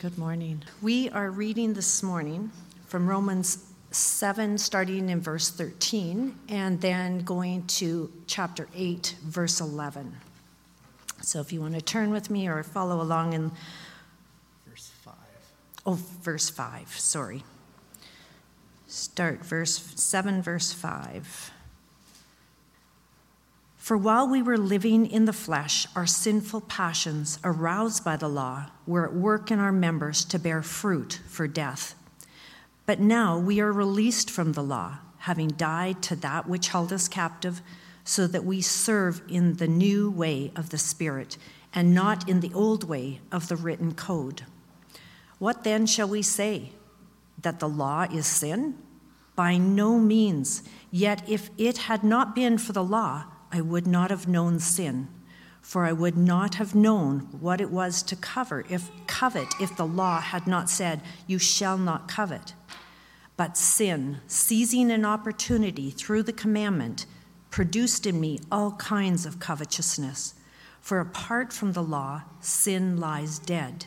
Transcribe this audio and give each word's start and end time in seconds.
Good 0.00 0.16
morning. 0.16 0.62
We 0.80 1.10
are 1.10 1.30
reading 1.30 1.74
this 1.74 2.02
morning 2.02 2.50
from 2.86 3.06
Romans 3.06 3.66
7, 3.90 4.56
starting 4.56 5.10
in 5.10 5.20
verse 5.20 5.50
13, 5.50 6.38
and 6.48 6.80
then 6.80 7.18
going 7.18 7.66
to 7.66 8.10
chapter 8.26 8.66
8, 8.74 9.16
verse 9.22 9.60
11. 9.60 10.16
So 11.20 11.40
if 11.40 11.52
you 11.52 11.60
want 11.60 11.74
to 11.74 11.82
turn 11.82 12.12
with 12.12 12.30
me 12.30 12.48
or 12.48 12.62
follow 12.62 13.02
along 13.02 13.34
in 13.34 13.50
verse 14.66 14.90
5. 15.04 15.14
Oh, 15.84 15.98
verse 16.22 16.48
5, 16.48 16.98
sorry. 16.98 17.44
Start 18.86 19.44
verse 19.44 19.92
7, 19.96 20.40
verse 20.40 20.72
5. 20.72 21.52
For 23.90 23.96
while 23.96 24.28
we 24.28 24.40
were 24.40 24.56
living 24.56 25.04
in 25.04 25.24
the 25.24 25.32
flesh, 25.32 25.88
our 25.96 26.06
sinful 26.06 26.60
passions, 26.60 27.40
aroused 27.42 28.04
by 28.04 28.16
the 28.16 28.28
law, 28.28 28.66
were 28.86 29.04
at 29.04 29.14
work 29.14 29.50
in 29.50 29.58
our 29.58 29.72
members 29.72 30.24
to 30.26 30.38
bear 30.38 30.62
fruit 30.62 31.20
for 31.26 31.48
death. 31.48 31.96
But 32.86 33.00
now 33.00 33.36
we 33.36 33.60
are 33.60 33.72
released 33.72 34.30
from 34.30 34.52
the 34.52 34.62
law, 34.62 34.98
having 35.18 35.48
died 35.48 36.02
to 36.02 36.14
that 36.14 36.48
which 36.48 36.68
held 36.68 36.92
us 36.92 37.08
captive, 37.08 37.62
so 38.04 38.28
that 38.28 38.44
we 38.44 38.60
serve 38.60 39.22
in 39.28 39.54
the 39.54 39.66
new 39.66 40.08
way 40.08 40.52
of 40.54 40.70
the 40.70 40.78
Spirit, 40.78 41.36
and 41.74 41.92
not 41.92 42.28
in 42.28 42.38
the 42.38 42.54
old 42.54 42.84
way 42.84 43.18
of 43.32 43.48
the 43.48 43.56
written 43.56 43.92
code. 43.92 44.42
What 45.40 45.64
then 45.64 45.84
shall 45.86 46.08
we 46.08 46.22
say? 46.22 46.70
That 47.42 47.58
the 47.58 47.68
law 47.68 48.02
is 48.02 48.28
sin? 48.28 48.78
By 49.34 49.56
no 49.56 49.98
means. 49.98 50.62
Yet 50.92 51.28
if 51.28 51.50
it 51.58 51.76
had 51.76 52.04
not 52.04 52.36
been 52.36 52.56
for 52.56 52.72
the 52.72 52.84
law, 52.84 53.24
I 53.52 53.60
would 53.60 53.86
not 53.86 54.10
have 54.10 54.28
known 54.28 54.60
sin, 54.60 55.08
for 55.60 55.84
I 55.84 55.92
would 55.92 56.16
not 56.16 56.54
have 56.54 56.74
known 56.74 57.28
what 57.40 57.60
it 57.60 57.70
was 57.70 58.02
to 58.04 58.16
cover 58.16 58.64
if 58.68 58.90
covet 59.06 59.48
if 59.60 59.76
the 59.76 59.86
law 59.86 60.20
had 60.20 60.46
not 60.46 60.70
said, 60.70 61.02
"You 61.26 61.38
shall 61.38 61.76
not 61.76 62.08
covet." 62.08 62.54
But 63.36 63.56
sin, 63.56 64.20
seizing 64.26 64.90
an 64.90 65.04
opportunity 65.04 65.90
through 65.90 66.24
the 66.24 66.32
commandment, 66.32 67.06
produced 67.50 68.06
in 68.06 68.20
me 68.20 68.40
all 68.52 68.72
kinds 68.72 69.26
of 69.26 69.40
covetousness. 69.40 70.34
For 70.80 71.00
apart 71.00 71.52
from 71.52 71.72
the 71.72 71.82
law, 71.82 72.22
sin 72.40 72.96
lies 72.98 73.38
dead. 73.38 73.86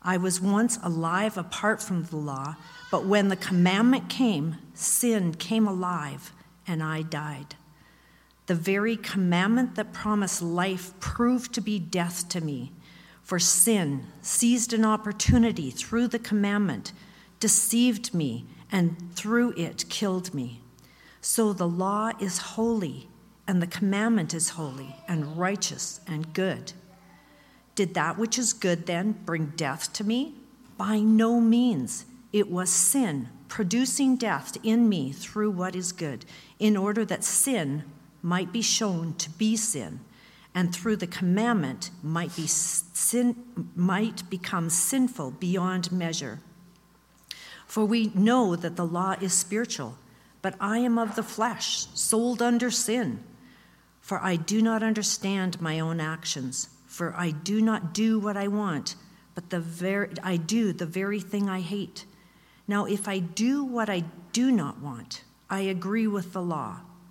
I 0.00 0.16
was 0.16 0.40
once 0.40 0.78
alive 0.82 1.36
apart 1.36 1.82
from 1.82 2.04
the 2.04 2.16
law, 2.16 2.56
but 2.90 3.04
when 3.04 3.28
the 3.28 3.36
commandment 3.36 4.08
came, 4.08 4.56
sin 4.72 5.34
came 5.34 5.66
alive, 5.66 6.32
and 6.66 6.82
I 6.82 7.02
died. 7.02 7.56
The 8.48 8.54
very 8.54 8.96
commandment 8.96 9.74
that 9.74 9.92
promised 9.92 10.40
life 10.40 10.98
proved 11.00 11.52
to 11.52 11.60
be 11.60 11.78
death 11.78 12.30
to 12.30 12.40
me. 12.40 12.72
For 13.22 13.38
sin 13.38 14.06
seized 14.22 14.72
an 14.72 14.86
opportunity 14.86 15.70
through 15.70 16.08
the 16.08 16.18
commandment, 16.18 16.94
deceived 17.40 18.14
me, 18.14 18.46
and 18.72 19.12
through 19.14 19.52
it 19.58 19.84
killed 19.90 20.32
me. 20.32 20.62
So 21.20 21.52
the 21.52 21.68
law 21.68 22.12
is 22.18 22.38
holy, 22.38 23.10
and 23.46 23.60
the 23.60 23.66
commandment 23.66 24.32
is 24.32 24.48
holy, 24.50 24.96
and 25.06 25.36
righteous, 25.36 26.00
and 26.06 26.32
good. 26.32 26.72
Did 27.74 27.92
that 27.92 28.16
which 28.16 28.38
is 28.38 28.54
good 28.54 28.86
then 28.86 29.12
bring 29.26 29.52
death 29.56 29.92
to 29.92 30.04
me? 30.04 30.36
By 30.78 31.00
no 31.00 31.38
means. 31.38 32.06
It 32.32 32.50
was 32.50 32.70
sin 32.70 33.28
producing 33.48 34.16
death 34.16 34.56
in 34.62 34.88
me 34.88 35.12
through 35.12 35.50
what 35.50 35.76
is 35.76 35.92
good, 35.92 36.24
in 36.58 36.78
order 36.78 37.04
that 37.04 37.24
sin 37.24 37.84
might 38.22 38.52
be 38.52 38.62
shown 38.62 39.14
to 39.14 39.30
be 39.30 39.56
sin, 39.56 40.00
and 40.54 40.74
through 40.74 40.96
the 40.96 41.06
commandment 41.06 41.90
might, 42.02 42.34
be 42.34 42.46
sin, 42.46 43.36
might 43.76 44.28
become 44.28 44.70
sinful 44.70 45.32
beyond 45.32 45.92
measure. 45.92 46.40
For 47.66 47.84
we 47.84 48.10
know 48.14 48.56
that 48.56 48.76
the 48.76 48.86
law 48.86 49.14
is 49.20 49.32
spiritual, 49.32 49.96
but 50.42 50.54
I 50.60 50.78
am 50.78 50.98
of 50.98 51.16
the 51.16 51.22
flesh, 51.22 51.86
sold 51.94 52.40
under 52.40 52.70
sin. 52.70 53.22
For 54.00 54.18
I 54.20 54.36
do 54.36 54.62
not 54.62 54.82
understand 54.82 55.60
my 55.60 55.78
own 55.78 56.00
actions, 56.00 56.70
for 56.86 57.14
I 57.14 57.30
do 57.30 57.60
not 57.60 57.92
do 57.92 58.18
what 58.18 58.36
I 58.36 58.48
want, 58.48 58.96
but 59.34 59.50
the 59.50 59.60
very, 59.60 60.10
I 60.22 60.36
do 60.38 60.72
the 60.72 60.86
very 60.86 61.20
thing 61.20 61.48
I 61.48 61.60
hate. 61.60 62.06
Now, 62.66 62.86
if 62.86 63.06
I 63.06 63.18
do 63.18 63.64
what 63.64 63.88
I 63.88 64.04
do 64.32 64.50
not 64.50 64.80
want, 64.80 65.24
I 65.50 65.60
agree 65.60 66.06
with 66.06 66.32
the 66.32 66.42
law 66.42 66.80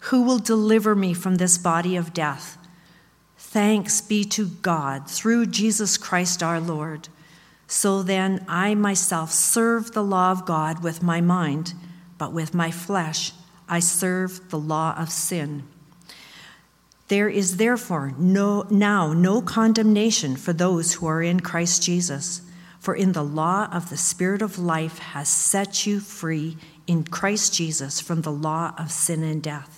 Who 0.00 0.22
will 0.22 0.38
deliver 0.38 0.94
me 0.94 1.14
from 1.14 1.36
this 1.36 1.58
body 1.58 1.96
of 1.96 2.14
death? 2.14 2.56
Thanks 3.36 4.00
be 4.00 4.24
to 4.24 4.46
God 4.46 5.08
through 5.08 5.46
Jesus 5.46 5.96
Christ 5.96 6.42
our 6.42 6.60
Lord. 6.60 7.08
So 7.66 8.02
then, 8.02 8.44
I 8.48 8.74
myself 8.74 9.30
serve 9.30 9.92
the 9.92 10.02
law 10.02 10.30
of 10.30 10.46
God 10.46 10.82
with 10.82 11.02
my 11.02 11.20
mind, 11.20 11.74
but 12.16 12.32
with 12.32 12.54
my 12.54 12.70
flesh 12.70 13.32
I 13.68 13.80
serve 13.80 14.50
the 14.50 14.58
law 14.58 14.94
of 14.96 15.10
sin. 15.10 15.64
There 17.08 17.28
is 17.28 17.56
therefore 17.56 18.12
no, 18.18 18.66
now 18.70 19.12
no 19.12 19.40
condemnation 19.40 20.36
for 20.36 20.52
those 20.52 20.94
who 20.94 21.06
are 21.06 21.22
in 21.22 21.40
Christ 21.40 21.82
Jesus. 21.82 22.42
For 22.80 22.94
in 22.94 23.12
the 23.12 23.24
law 23.24 23.68
of 23.72 23.90
the 23.90 23.96
Spirit 23.96 24.40
of 24.40 24.58
life 24.58 24.98
has 24.98 25.28
set 25.28 25.86
you 25.86 26.00
free 26.00 26.56
in 26.86 27.04
Christ 27.04 27.54
Jesus 27.54 28.00
from 28.00 28.22
the 28.22 28.32
law 28.32 28.72
of 28.78 28.90
sin 28.90 29.22
and 29.22 29.42
death. 29.42 29.77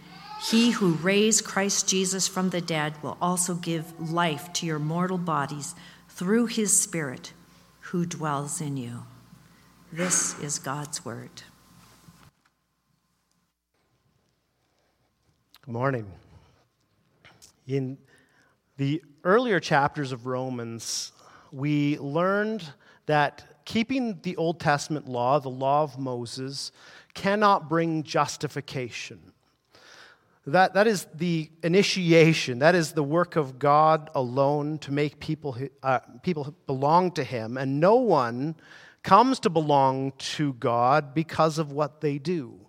he 0.49 0.71
who 0.71 0.93
raised 0.93 1.45
Christ 1.45 1.87
Jesus 1.87 2.27
from 2.27 2.49
the 2.49 2.61
dead 2.61 3.01
will 3.03 3.17
also 3.21 3.53
give 3.53 4.11
life 4.11 4.51
to 4.53 4.65
your 4.65 4.79
mortal 4.79 5.19
bodies 5.19 5.75
through 6.09 6.47
his 6.47 6.77
spirit 6.77 7.33
who 7.79 8.05
dwells 8.05 8.59
in 8.59 8.75
you. 8.75 9.03
This 9.91 10.39
is 10.39 10.57
God's 10.57 11.05
word. 11.05 11.29
Good 15.63 15.73
morning. 15.73 16.11
In 17.67 17.99
the 18.77 19.03
earlier 19.23 19.59
chapters 19.59 20.11
of 20.11 20.25
Romans, 20.25 21.11
we 21.51 21.99
learned 21.99 22.63
that 23.05 23.63
keeping 23.65 24.19
the 24.23 24.35
Old 24.37 24.59
Testament 24.59 25.07
law, 25.07 25.39
the 25.39 25.49
law 25.49 25.83
of 25.83 25.99
Moses, 25.99 26.71
cannot 27.13 27.69
bring 27.69 28.01
justification. 28.01 29.19
That, 30.47 30.73
that 30.73 30.87
is 30.87 31.05
the 31.13 31.51
initiation. 31.61 32.59
That 32.59 32.73
is 32.73 32.93
the 32.93 33.03
work 33.03 33.35
of 33.35 33.59
God 33.59 34.09
alone 34.15 34.79
to 34.79 34.91
make 34.91 35.19
people, 35.19 35.55
uh, 35.83 35.99
people 36.23 36.55
belong 36.65 37.11
to 37.11 37.23
Him. 37.23 37.57
And 37.57 37.79
no 37.79 37.95
one 37.95 38.55
comes 39.03 39.39
to 39.41 39.49
belong 39.49 40.13
to 40.17 40.53
God 40.53 41.13
because 41.13 41.59
of 41.59 41.71
what 41.71 42.01
they 42.01 42.17
do. 42.17 42.59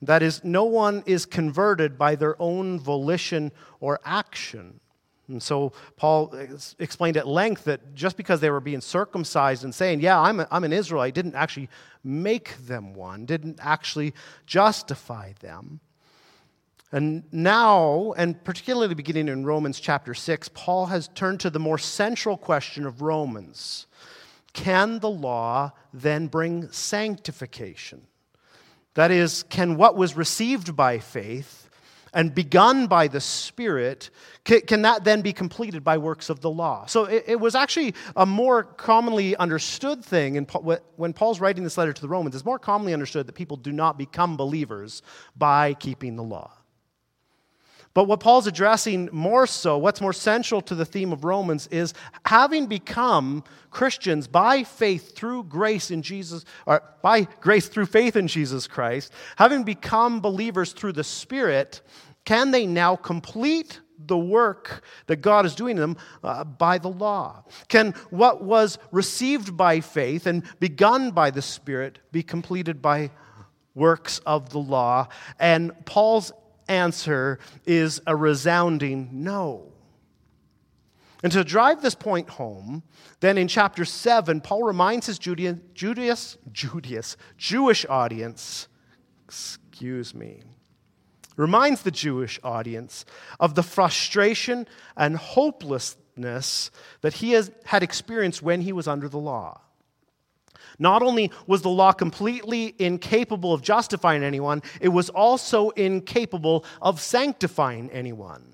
That 0.00 0.22
is, 0.22 0.42
no 0.42 0.64
one 0.64 1.04
is 1.06 1.24
converted 1.24 1.96
by 1.96 2.16
their 2.16 2.40
own 2.42 2.80
volition 2.80 3.52
or 3.78 4.00
action. 4.04 4.80
And 5.28 5.40
so 5.40 5.72
Paul 5.96 6.34
explained 6.80 7.16
at 7.16 7.28
length 7.28 7.64
that 7.64 7.94
just 7.94 8.16
because 8.16 8.40
they 8.40 8.50
were 8.50 8.60
being 8.60 8.80
circumcised 8.80 9.62
and 9.62 9.72
saying, 9.72 10.00
Yeah, 10.00 10.20
I'm, 10.20 10.40
a, 10.40 10.48
I'm 10.50 10.64
an 10.64 10.72
Israelite, 10.72 11.14
didn't 11.14 11.36
actually 11.36 11.68
make 12.02 12.56
them 12.66 12.94
one, 12.94 13.26
didn't 13.26 13.60
actually 13.62 14.12
justify 14.44 15.32
them. 15.40 15.80
And 16.92 17.24
now, 17.32 18.12
and 18.18 18.42
particularly 18.44 18.94
beginning 18.94 19.28
in 19.28 19.46
Romans 19.46 19.80
chapter 19.80 20.12
6, 20.12 20.50
Paul 20.50 20.86
has 20.86 21.08
turned 21.08 21.40
to 21.40 21.50
the 21.50 21.58
more 21.58 21.78
central 21.78 22.36
question 22.36 22.84
of 22.84 23.00
Romans 23.00 23.86
Can 24.52 24.98
the 24.98 25.10
law 25.10 25.72
then 25.94 26.26
bring 26.26 26.70
sanctification? 26.70 28.02
That 28.94 29.10
is, 29.10 29.42
can 29.44 29.78
what 29.78 29.96
was 29.96 30.16
received 30.16 30.76
by 30.76 30.98
faith 30.98 31.70
and 32.12 32.34
begun 32.34 32.88
by 32.88 33.08
the 33.08 33.20
Spirit, 33.20 34.10
can, 34.44 34.60
can 34.60 34.82
that 34.82 35.02
then 35.02 35.22
be 35.22 35.32
completed 35.32 35.82
by 35.82 35.96
works 35.96 36.28
of 36.28 36.40
the 36.40 36.50
law? 36.50 36.84
So 36.84 37.06
it, 37.06 37.24
it 37.26 37.40
was 37.40 37.54
actually 37.54 37.94
a 38.14 38.26
more 38.26 38.64
commonly 38.64 39.34
understood 39.36 40.04
thing 40.04 40.36
in, 40.36 40.44
when 40.44 41.14
Paul's 41.14 41.40
writing 41.40 41.64
this 41.64 41.78
letter 41.78 41.94
to 41.94 42.02
the 42.02 42.08
Romans, 42.08 42.34
it's 42.34 42.44
more 42.44 42.58
commonly 42.58 42.92
understood 42.92 43.26
that 43.28 43.32
people 43.32 43.56
do 43.56 43.72
not 43.72 43.96
become 43.96 44.36
believers 44.36 45.00
by 45.36 45.72
keeping 45.72 46.16
the 46.16 46.22
law. 46.22 46.52
But 47.94 48.04
what 48.04 48.20
Paul's 48.20 48.46
addressing 48.46 49.10
more 49.12 49.46
so, 49.46 49.76
what's 49.76 50.00
more 50.00 50.14
central 50.14 50.62
to 50.62 50.74
the 50.74 50.86
theme 50.86 51.12
of 51.12 51.24
Romans, 51.24 51.66
is 51.66 51.92
having 52.24 52.66
become 52.66 53.44
Christians 53.70 54.26
by 54.26 54.64
faith 54.64 55.14
through 55.14 55.44
grace 55.44 55.90
in 55.90 56.02
Jesus, 56.02 56.44
or 56.66 56.82
by 57.02 57.22
grace 57.40 57.68
through 57.68 57.86
faith 57.86 58.16
in 58.16 58.28
Jesus 58.28 58.66
Christ, 58.66 59.12
having 59.36 59.62
become 59.62 60.20
believers 60.20 60.72
through 60.72 60.92
the 60.92 61.04
Spirit, 61.04 61.82
can 62.24 62.50
they 62.50 62.66
now 62.66 62.96
complete 62.96 63.80
the 64.06 64.18
work 64.18 64.82
that 65.06 65.16
God 65.16 65.46
is 65.46 65.54
doing 65.54 65.76
in 65.76 65.80
them 65.80 65.96
uh, 66.24 66.44
by 66.44 66.78
the 66.78 66.88
law? 66.88 67.44
Can 67.68 67.92
what 68.10 68.42
was 68.42 68.78
received 68.90 69.56
by 69.56 69.80
faith 69.80 70.26
and 70.26 70.44
begun 70.60 71.10
by 71.10 71.30
the 71.30 71.42
Spirit 71.42 71.98
be 72.10 72.22
completed 72.22 72.80
by 72.80 73.10
works 73.74 74.18
of 74.20 74.50
the 74.50 74.58
law? 74.58 75.08
And 75.38 75.72
Paul's 75.84 76.32
answer 76.72 77.38
is 77.66 78.00
a 78.06 78.16
resounding 78.16 79.10
no. 79.12 79.72
And 81.22 81.30
to 81.32 81.44
drive 81.44 81.82
this 81.82 81.94
point 81.94 82.30
home, 82.30 82.82
then 83.20 83.38
in 83.38 83.46
chapter 83.46 83.84
7, 83.84 84.40
Paul 84.40 84.64
reminds 84.64 85.06
his 85.06 85.18
Judean, 85.18 85.62
Judeus, 85.72 86.36
Jewish 87.36 87.86
audience, 87.88 88.66
excuse 89.24 90.14
me, 90.14 90.42
reminds 91.36 91.82
the 91.82 91.92
Jewish 91.92 92.40
audience 92.42 93.04
of 93.38 93.54
the 93.54 93.62
frustration 93.62 94.66
and 94.96 95.16
hopelessness 95.16 96.70
that 97.02 97.14
he 97.14 97.32
has, 97.32 97.52
had 97.64 97.82
experienced 97.82 98.42
when 98.42 98.62
he 98.62 98.72
was 98.72 98.88
under 98.88 99.08
the 99.08 99.18
law. 99.18 99.60
Not 100.78 101.02
only 101.02 101.30
was 101.46 101.62
the 101.62 101.68
law 101.68 101.92
completely 101.92 102.74
incapable 102.78 103.52
of 103.52 103.62
justifying 103.62 104.22
anyone, 104.22 104.62
it 104.80 104.88
was 104.88 105.10
also 105.10 105.70
incapable 105.70 106.64
of 106.80 107.00
sanctifying 107.00 107.90
anyone. 107.90 108.44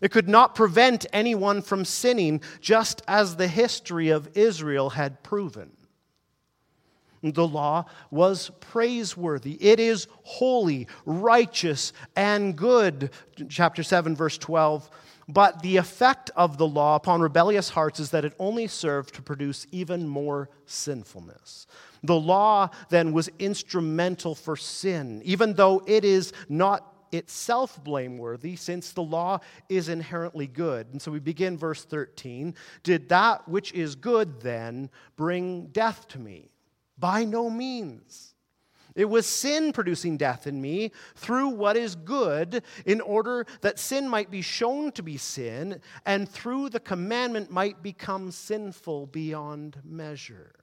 It 0.00 0.10
could 0.10 0.28
not 0.28 0.54
prevent 0.54 1.06
anyone 1.12 1.62
from 1.62 1.84
sinning, 1.84 2.42
just 2.60 3.02
as 3.08 3.36
the 3.36 3.48
history 3.48 4.10
of 4.10 4.28
Israel 4.36 4.90
had 4.90 5.22
proven. 5.22 5.70
The 7.22 7.48
law 7.48 7.86
was 8.10 8.50
praiseworthy. 8.60 9.54
It 9.54 9.80
is 9.80 10.06
holy, 10.22 10.86
righteous, 11.04 11.92
and 12.14 12.54
good. 12.56 13.10
Chapter 13.48 13.82
7, 13.82 14.14
verse 14.14 14.38
12 14.38 14.88
but 15.28 15.62
the 15.62 15.76
effect 15.76 16.30
of 16.36 16.56
the 16.56 16.66
law 16.66 16.94
upon 16.96 17.20
rebellious 17.20 17.70
hearts 17.70 17.98
is 17.98 18.10
that 18.10 18.24
it 18.24 18.34
only 18.38 18.66
served 18.66 19.14
to 19.14 19.22
produce 19.22 19.66
even 19.72 20.06
more 20.06 20.48
sinfulness. 20.66 21.66
The 22.02 22.18
law 22.18 22.70
then 22.90 23.12
was 23.12 23.28
instrumental 23.38 24.34
for 24.34 24.56
sin, 24.56 25.22
even 25.24 25.54
though 25.54 25.82
it 25.86 26.04
is 26.04 26.32
not 26.48 26.92
itself 27.10 27.82
blameworthy, 27.82 28.54
since 28.54 28.92
the 28.92 29.02
law 29.02 29.40
is 29.68 29.88
inherently 29.88 30.46
good. 30.46 30.88
And 30.92 31.02
so 31.02 31.10
we 31.10 31.18
begin 31.18 31.56
verse 31.58 31.84
13 31.84 32.54
Did 32.84 33.08
that 33.08 33.48
which 33.48 33.72
is 33.72 33.96
good 33.96 34.40
then 34.42 34.90
bring 35.16 35.68
death 35.68 36.06
to 36.08 36.18
me? 36.20 36.50
By 36.98 37.24
no 37.24 37.50
means. 37.50 38.35
It 38.96 39.04
was 39.04 39.26
sin 39.26 39.72
producing 39.72 40.16
death 40.16 40.48
in 40.48 40.60
me 40.60 40.90
through 41.14 41.50
what 41.50 41.76
is 41.76 41.94
good, 41.94 42.64
in 42.84 43.00
order 43.00 43.46
that 43.60 43.78
sin 43.78 44.08
might 44.08 44.30
be 44.30 44.42
shown 44.42 44.90
to 44.92 45.02
be 45.02 45.18
sin, 45.18 45.80
and 46.04 46.28
through 46.28 46.70
the 46.70 46.80
commandment 46.80 47.50
might 47.50 47.82
become 47.82 48.32
sinful 48.32 49.06
beyond 49.06 49.76
measure. 49.84 50.54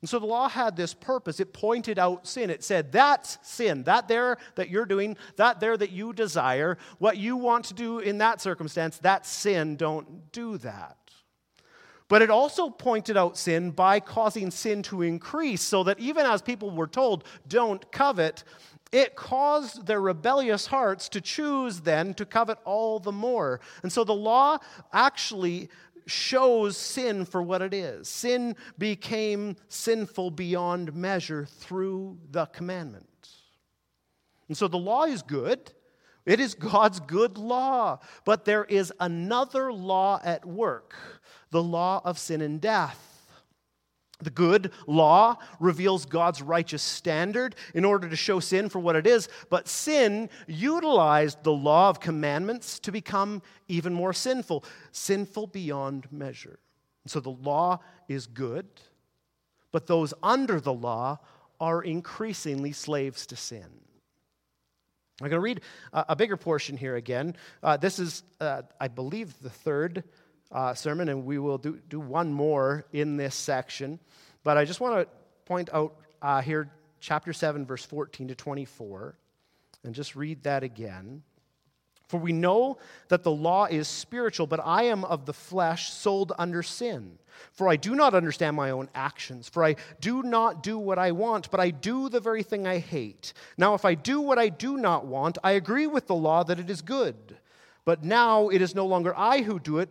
And 0.00 0.08
so 0.08 0.20
the 0.20 0.26
law 0.26 0.48
had 0.48 0.76
this 0.76 0.94
purpose. 0.94 1.40
It 1.40 1.52
pointed 1.52 1.98
out 1.98 2.24
sin. 2.24 2.50
It 2.50 2.62
said, 2.62 2.92
that's 2.92 3.36
sin. 3.42 3.82
That 3.82 4.06
there 4.06 4.36
that 4.54 4.70
you're 4.70 4.86
doing, 4.86 5.16
that 5.34 5.58
there 5.58 5.76
that 5.76 5.90
you 5.90 6.12
desire, 6.12 6.78
what 6.98 7.16
you 7.16 7.36
want 7.36 7.64
to 7.64 7.74
do 7.74 7.98
in 7.98 8.18
that 8.18 8.40
circumstance, 8.40 8.98
that's 8.98 9.28
sin. 9.28 9.74
Don't 9.74 10.30
do 10.30 10.56
that. 10.58 10.96
But 12.08 12.22
it 12.22 12.30
also 12.30 12.70
pointed 12.70 13.16
out 13.16 13.36
sin 13.36 13.70
by 13.70 14.00
causing 14.00 14.50
sin 14.50 14.82
to 14.84 15.02
increase, 15.02 15.62
so 15.62 15.84
that 15.84 16.00
even 16.00 16.24
as 16.24 16.40
people 16.40 16.70
were 16.70 16.86
told, 16.86 17.24
don't 17.46 17.90
covet, 17.92 18.44
it 18.90 19.14
caused 19.14 19.86
their 19.86 20.00
rebellious 20.00 20.66
hearts 20.66 21.10
to 21.10 21.20
choose 21.20 21.80
then 21.80 22.14
to 22.14 22.24
covet 22.24 22.58
all 22.64 22.98
the 22.98 23.12
more. 23.12 23.60
And 23.82 23.92
so 23.92 24.04
the 24.04 24.14
law 24.14 24.58
actually 24.92 25.68
shows 26.06 26.78
sin 26.78 27.26
for 27.26 27.42
what 27.42 27.60
it 27.60 27.74
is. 27.74 28.08
Sin 28.08 28.56
became 28.78 29.56
sinful 29.68 30.30
beyond 30.30 30.94
measure 30.94 31.44
through 31.44 32.16
the 32.30 32.46
commandment. 32.46 33.04
And 34.48 34.56
so 34.56 34.68
the 34.68 34.78
law 34.78 35.04
is 35.04 35.20
good. 35.20 35.72
It 36.24 36.40
is 36.40 36.54
God's 36.54 37.00
good 37.00 37.36
law. 37.36 37.98
But 38.24 38.46
there 38.46 38.64
is 38.64 38.90
another 38.98 39.70
law 39.70 40.18
at 40.24 40.46
work 40.46 40.94
the 41.50 41.62
law 41.62 42.00
of 42.04 42.18
sin 42.18 42.40
and 42.40 42.60
death. 42.60 43.04
The 44.20 44.30
good 44.30 44.72
law 44.88 45.36
reveals 45.60 46.04
God's 46.04 46.42
righteous 46.42 46.82
standard 46.82 47.54
in 47.72 47.84
order 47.84 48.08
to 48.08 48.16
show 48.16 48.40
sin 48.40 48.68
for 48.68 48.80
what 48.80 48.96
it 48.96 49.06
is, 49.06 49.28
but 49.48 49.68
sin 49.68 50.28
utilized 50.48 51.44
the 51.44 51.52
law 51.52 51.88
of 51.88 52.00
commandments 52.00 52.80
to 52.80 52.90
become 52.90 53.42
even 53.68 53.94
more 53.94 54.12
sinful, 54.12 54.64
sinful 54.90 55.46
beyond 55.48 56.10
measure. 56.10 56.58
so 57.06 57.20
the 57.20 57.30
law 57.30 57.78
is 58.08 58.26
good, 58.26 58.66
but 59.70 59.86
those 59.86 60.12
under 60.22 60.60
the 60.60 60.72
law 60.72 61.18
are 61.60 61.82
increasingly 61.82 62.72
slaves 62.72 63.26
to 63.26 63.36
sin. 63.36 63.66
I'm 65.20 65.28
going 65.28 65.38
to 65.38 65.40
read 65.40 65.62
a 65.92 66.14
bigger 66.14 66.36
portion 66.36 66.76
here 66.76 66.94
again. 66.96 67.34
Uh, 67.62 67.76
this 67.76 67.98
is, 67.98 68.22
uh, 68.40 68.62
I 68.80 68.86
believe, 68.86 69.34
the 69.40 69.50
third 69.50 70.04
uh, 70.52 70.74
sermon, 70.74 71.08
and 71.08 71.24
we 71.24 71.38
will 71.38 71.58
do, 71.58 71.78
do 71.88 72.00
one 72.00 72.32
more 72.32 72.84
in 72.92 73.16
this 73.16 73.34
section. 73.34 73.98
But 74.44 74.56
I 74.56 74.64
just 74.64 74.80
want 74.80 75.00
to 75.00 75.08
point 75.44 75.68
out 75.72 75.96
uh, 76.22 76.40
here, 76.40 76.70
chapter 77.00 77.32
7, 77.32 77.66
verse 77.66 77.84
14 77.84 78.28
to 78.28 78.34
24. 78.34 79.16
And 79.84 79.94
just 79.94 80.16
read 80.16 80.42
that 80.42 80.62
again. 80.62 81.22
For 82.08 82.18
we 82.18 82.32
know 82.32 82.78
that 83.08 83.22
the 83.22 83.30
law 83.30 83.66
is 83.66 83.86
spiritual, 83.86 84.46
but 84.46 84.60
I 84.64 84.84
am 84.84 85.04
of 85.04 85.26
the 85.26 85.34
flesh, 85.34 85.92
sold 85.92 86.32
under 86.38 86.62
sin. 86.62 87.18
For 87.52 87.68
I 87.68 87.76
do 87.76 87.94
not 87.94 88.14
understand 88.14 88.56
my 88.56 88.70
own 88.70 88.88
actions. 88.94 89.48
For 89.48 89.62
I 89.62 89.76
do 90.00 90.22
not 90.22 90.62
do 90.62 90.78
what 90.78 90.98
I 90.98 91.12
want, 91.12 91.50
but 91.50 91.60
I 91.60 91.70
do 91.70 92.08
the 92.08 92.18
very 92.18 92.42
thing 92.42 92.66
I 92.66 92.78
hate. 92.78 93.34
Now, 93.58 93.74
if 93.74 93.84
I 93.84 93.94
do 93.94 94.22
what 94.22 94.38
I 94.38 94.48
do 94.48 94.78
not 94.78 95.06
want, 95.06 95.36
I 95.44 95.52
agree 95.52 95.86
with 95.86 96.06
the 96.06 96.14
law 96.14 96.42
that 96.44 96.58
it 96.58 96.70
is 96.70 96.80
good. 96.80 97.36
But 97.84 98.02
now 98.02 98.48
it 98.48 98.62
is 98.62 98.74
no 98.74 98.86
longer 98.86 99.14
I 99.16 99.42
who 99.42 99.60
do 99.60 99.78
it, 99.78 99.90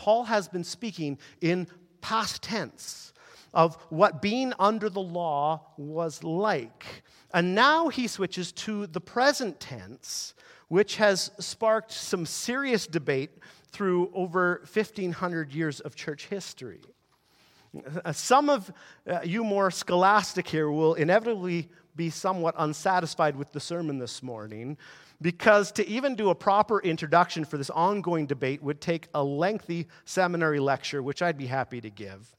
Paul 0.00 0.24
has 0.24 0.48
been 0.48 0.64
speaking 0.64 1.18
in 1.42 1.66
past 2.00 2.42
tense 2.42 3.12
of 3.52 3.76
what 3.90 4.22
being 4.22 4.54
under 4.58 4.88
the 4.88 5.02
law 5.02 5.60
was 5.76 6.24
like. 6.24 7.02
And 7.34 7.54
now 7.54 7.88
he 7.88 8.06
switches 8.06 8.50
to 8.52 8.86
the 8.86 9.00
present 9.02 9.60
tense, 9.60 10.32
which 10.68 10.96
has 10.96 11.30
sparked 11.38 11.92
some 11.92 12.24
serious 12.24 12.86
debate 12.86 13.32
through 13.72 14.10
over 14.14 14.62
1,500 14.72 15.52
years 15.52 15.80
of 15.80 15.94
church 15.94 16.28
history. 16.28 16.80
Uh, 18.02 18.10
some 18.10 18.48
of 18.48 18.72
uh, 19.06 19.20
you 19.22 19.44
more 19.44 19.70
scholastic 19.70 20.48
here 20.48 20.70
will 20.70 20.94
inevitably 20.94 21.68
be 21.94 22.08
somewhat 22.08 22.54
unsatisfied 22.56 23.36
with 23.36 23.52
the 23.52 23.60
sermon 23.60 23.98
this 23.98 24.22
morning 24.22 24.78
because 25.22 25.72
to 25.72 25.86
even 25.88 26.14
do 26.14 26.30
a 26.30 26.34
proper 26.34 26.80
introduction 26.80 27.44
for 27.44 27.58
this 27.58 27.70
ongoing 27.70 28.26
debate 28.26 28.62
would 28.62 28.80
take 28.80 29.08
a 29.14 29.22
lengthy 29.22 29.86
seminary 30.04 30.60
lecture, 30.60 31.02
which 31.02 31.22
I'd 31.22 31.36
be 31.36 31.46
happy 31.46 31.80
to 31.80 31.90
give. 31.90 32.34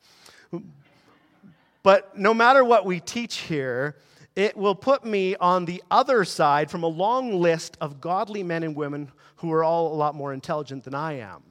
But 1.83 2.17
no 2.17 2.33
matter 2.33 2.63
what 2.63 2.85
we 2.85 2.99
teach 2.99 3.37
here, 3.37 3.97
it 4.35 4.55
will 4.55 4.75
put 4.75 5.03
me 5.03 5.35
on 5.35 5.65
the 5.65 5.83
other 5.91 6.23
side 6.25 6.71
from 6.71 6.83
a 6.83 6.87
long 6.87 7.39
list 7.39 7.77
of 7.81 7.99
godly 7.99 8.43
men 8.43 8.63
and 8.63 8.75
women 8.75 9.11
who 9.37 9.51
are 9.51 9.63
all 9.63 9.93
a 9.93 9.95
lot 9.95 10.15
more 10.15 10.33
intelligent 10.33 10.83
than 10.83 10.95
I 10.95 11.13
am. 11.19 11.43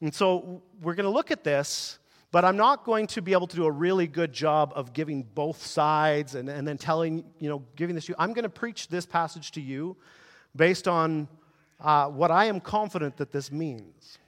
And 0.00 0.14
so 0.14 0.62
we're 0.80 0.94
going 0.94 1.04
to 1.04 1.10
look 1.10 1.30
at 1.30 1.44
this 1.44 1.97
but 2.30 2.44
I'm 2.44 2.56
not 2.56 2.84
going 2.84 3.06
to 3.08 3.22
be 3.22 3.32
able 3.32 3.46
to 3.46 3.56
do 3.56 3.64
a 3.64 3.70
really 3.70 4.06
good 4.06 4.32
job 4.32 4.72
of 4.74 4.92
giving 4.92 5.22
both 5.22 5.64
sides 5.64 6.34
and, 6.34 6.48
and 6.48 6.68
then 6.68 6.76
telling, 6.76 7.24
you 7.38 7.48
know, 7.48 7.62
giving 7.74 7.94
this 7.94 8.06
to 8.06 8.12
you. 8.12 8.16
I'm 8.18 8.34
going 8.34 8.42
to 8.42 8.50
preach 8.50 8.88
this 8.88 9.06
passage 9.06 9.52
to 9.52 9.60
you 9.60 9.96
based 10.54 10.86
on 10.86 11.28
uh, 11.80 12.08
what 12.08 12.30
I 12.30 12.46
am 12.46 12.60
confident 12.60 13.16
that 13.16 13.32
this 13.32 13.50
means. 13.50 14.18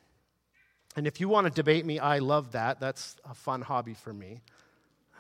And 0.96 1.06
if 1.06 1.20
you 1.20 1.28
want 1.28 1.46
to 1.46 1.52
debate 1.52 1.84
me, 1.84 1.98
I 1.98 2.18
love 2.18 2.52
that. 2.52 2.80
That's 2.80 3.16
a 3.28 3.34
fun 3.34 3.60
hobby 3.60 3.94
for 3.94 4.12
me. 4.12 4.40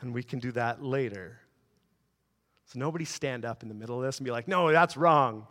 And 0.00 0.14
we 0.14 0.22
can 0.22 0.38
do 0.38 0.50
that 0.52 0.82
later. 0.82 1.38
So 2.66 2.78
nobody 2.78 3.04
stand 3.04 3.44
up 3.44 3.62
in 3.62 3.68
the 3.68 3.74
middle 3.74 3.96
of 3.96 4.02
this 4.02 4.18
and 4.18 4.24
be 4.24 4.30
like, 4.30 4.48
no, 4.48 4.72
that's 4.72 4.96
wrong. 4.96 5.46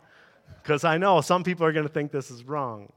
Because 0.62 0.84
I 0.84 0.98
know 0.98 1.20
some 1.20 1.44
people 1.44 1.64
are 1.64 1.72
going 1.72 1.86
to 1.86 1.92
think 1.92 2.10
this 2.10 2.30
is 2.30 2.44
wrong. 2.44 2.92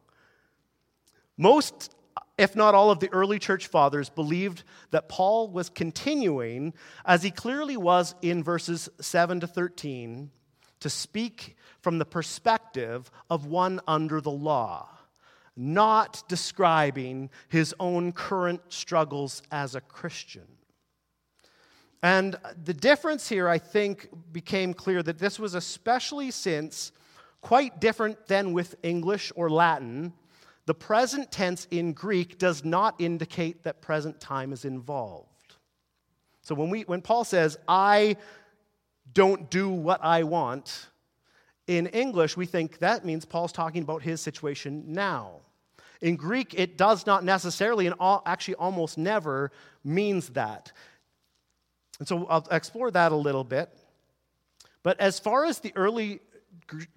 Most 1.38 1.94
if 2.38 2.56
not 2.56 2.74
all 2.74 2.90
of 2.90 3.00
the 3.00 3.12
early 3.13 3.38
church 3.38 3.68
fathers, 3.68 4.10
believed 4.10 4.63
that 4.92 5.10
Paul 5.10 5.50
was 5.50 5.70
continuing, 5.70 6.74
as 7.06 7.24
he 7.24 7.32
clearly 7.32 7.78
was 7.78 8.16
in 8.22 8.44
verses 8.44 8.90
7 9.00 9.40
to 9.42 9.48
13, 9.48 10.32
to 10.80 10.90
speak 10.90 11.56
from 11.82 12.00
the 12.00 12.06
perspective 12.06 13.12
of 13.30 13.46
one 13.46 13.80
under 13.88 14.20
the 14.20 14.32
law, 14.32 14.90
not 15.56 16.24
describing 16.28 17.30
his 17.50 17.75
own 17.80 18.12
current 18.12 18.62
struggles 18.70 19.44
as 19.52 19.75
a 19.75 19.82
Christian. 19.82 20.48
And 22.02 22.36
the 22.66 22.74
difference 22.74 23.30
here, 23.30 23.48
I 23.48 23.60
think, 23.60 24.10
became 24.34 24.74
clear 24.74 25.04
that 25.04 25.20
this 25.20 25.40
was 25.40 25.54
especially 25.54 26.32
since, 26.32 26.92
quite 27.42 27.80
different 27.80 28.28
than 28.28 28.54
with 28.54 28.75
English 28.84 29.32
or 29.36 29.50
Latin, 29.50 30.13
the 30.65 30.74
present 30.74 31.32
tense 31.32 31.67
in 31.72 31.93
Greek 31.93 32.38
does 32.38 32.63
not 32.63 32.96
indicate 33.00 33.63
that 33.63 33.82
present 33.82 34.20
time 34.20 34.53
is 34.53 34.65
involved. 34.65 35.27
So 36.41 36.55
when, 36.55 36.70
we, 36.70 36.82
when 36.82 37.01
Paul 37.01 37.24
says, 37.24 37.58
I 37.67 38.17
don't 39.13 39.50
do 39.50 39.70
what 39.70 40.03
I 40.03 40.24
want, 40.24 40.88
in 41.67 41.88
English, 41.88 42.36
we 42.36 42.46
think 42.46 42.79
that 42.79 43.05
means 43.05 43.24
Paul's 43.25 43.51
talking 43.51 43.84
about 43.84 44.01
his 44.01 44.20
situation 44.22 44.84
now. 44.88 45.41
In 46.01 46.17
Greek, 46.17 46.53
it 46.53 46.77
does 46.77 47.05
not 47.05 47.24
necessarily, 47.24 47.88
and 47.88 47.96
actually 48.25 48.55
almost 48.55 48.98
never, 48.98 49.51
means 49.84 50.29
that. 50.29 50.74
And 52.00 52.08
so 52.08 52.25
I'll 52.25 52.46
explore 52.51 52.91
that 52.91 53.13
a 53.13 53.15
little 53.15 53.46
bit. 53.46 53.70
But 54.84 55.00
as 55.00 55.20
far 55.20 55.46
as 55.46 55.60
the 55.60 55.72
early 55.77 56.20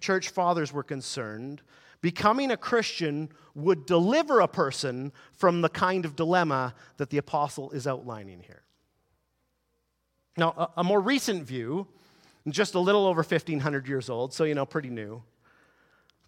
church 0.01 0.29
fathers 0.29 0.73
were 0.73 0.83
concerned, 0.83 1.61
becoming 2.01 2.51
a 2.51 2.57
Christian 2.57 3.29
would 3.55 3.85
deliver 3.85 4.39
a 4.39 4.47
person 4.47 5.11
from 5.33 5.61
the 5.61 5.69
kind 5.69 6.05
of 6.05 6.15
dilemma 6.15 6.73
that 6.97 7.09
the 7.09 7.17
apostle 7.17 7.71
is 7.71 7.87
outlining 7.87 8.41
here. 8.41 8.63
Now, 10.37 10.71
a, 10.77 10.83
more 10.83 11.01
recent 11.01 11.43
view, 11.45 11.87
just 12.47 12.75
a 12.75 12.79
little 12.79 13.07
over 13.07 13.21
1,500 13.21 13.87
years 13.87 14.09
old, 14.09 14.33
so 14.33 14.43
you 14.43 14.53
know, 14.53 14.65
pretty 14.65 14.91
new, 14.91 15.23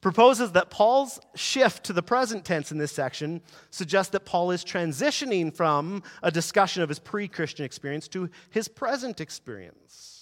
proposes 0.01 0.53
that 0.53 0.71
Paul's 0.71 1.19
shift 1.35 1.83
to 1.85 1.93
the 1.93 2.01
present 2.01 2.43
tense 2.43 2.71
in 2.71 2.79
this 2.79 2.91
section 2.91 3.41
suggests 3.69 4.11
that 4.11 4.25
Paul 4.25 4.49
is 4.49 4.63
transitioning 4.63 5.55
from 5.55 6.01
a 6.23 6.31
discussion 6.31 6.81
of 6.81 6.89
his 6.89 6.99
pre 6.99 7.27
Christian 7.27 7.65
experience 7.65 8.07
to 8.09 8.29
his 8.49 8.67
present 8.67 9.21
experience. 9.21 10.18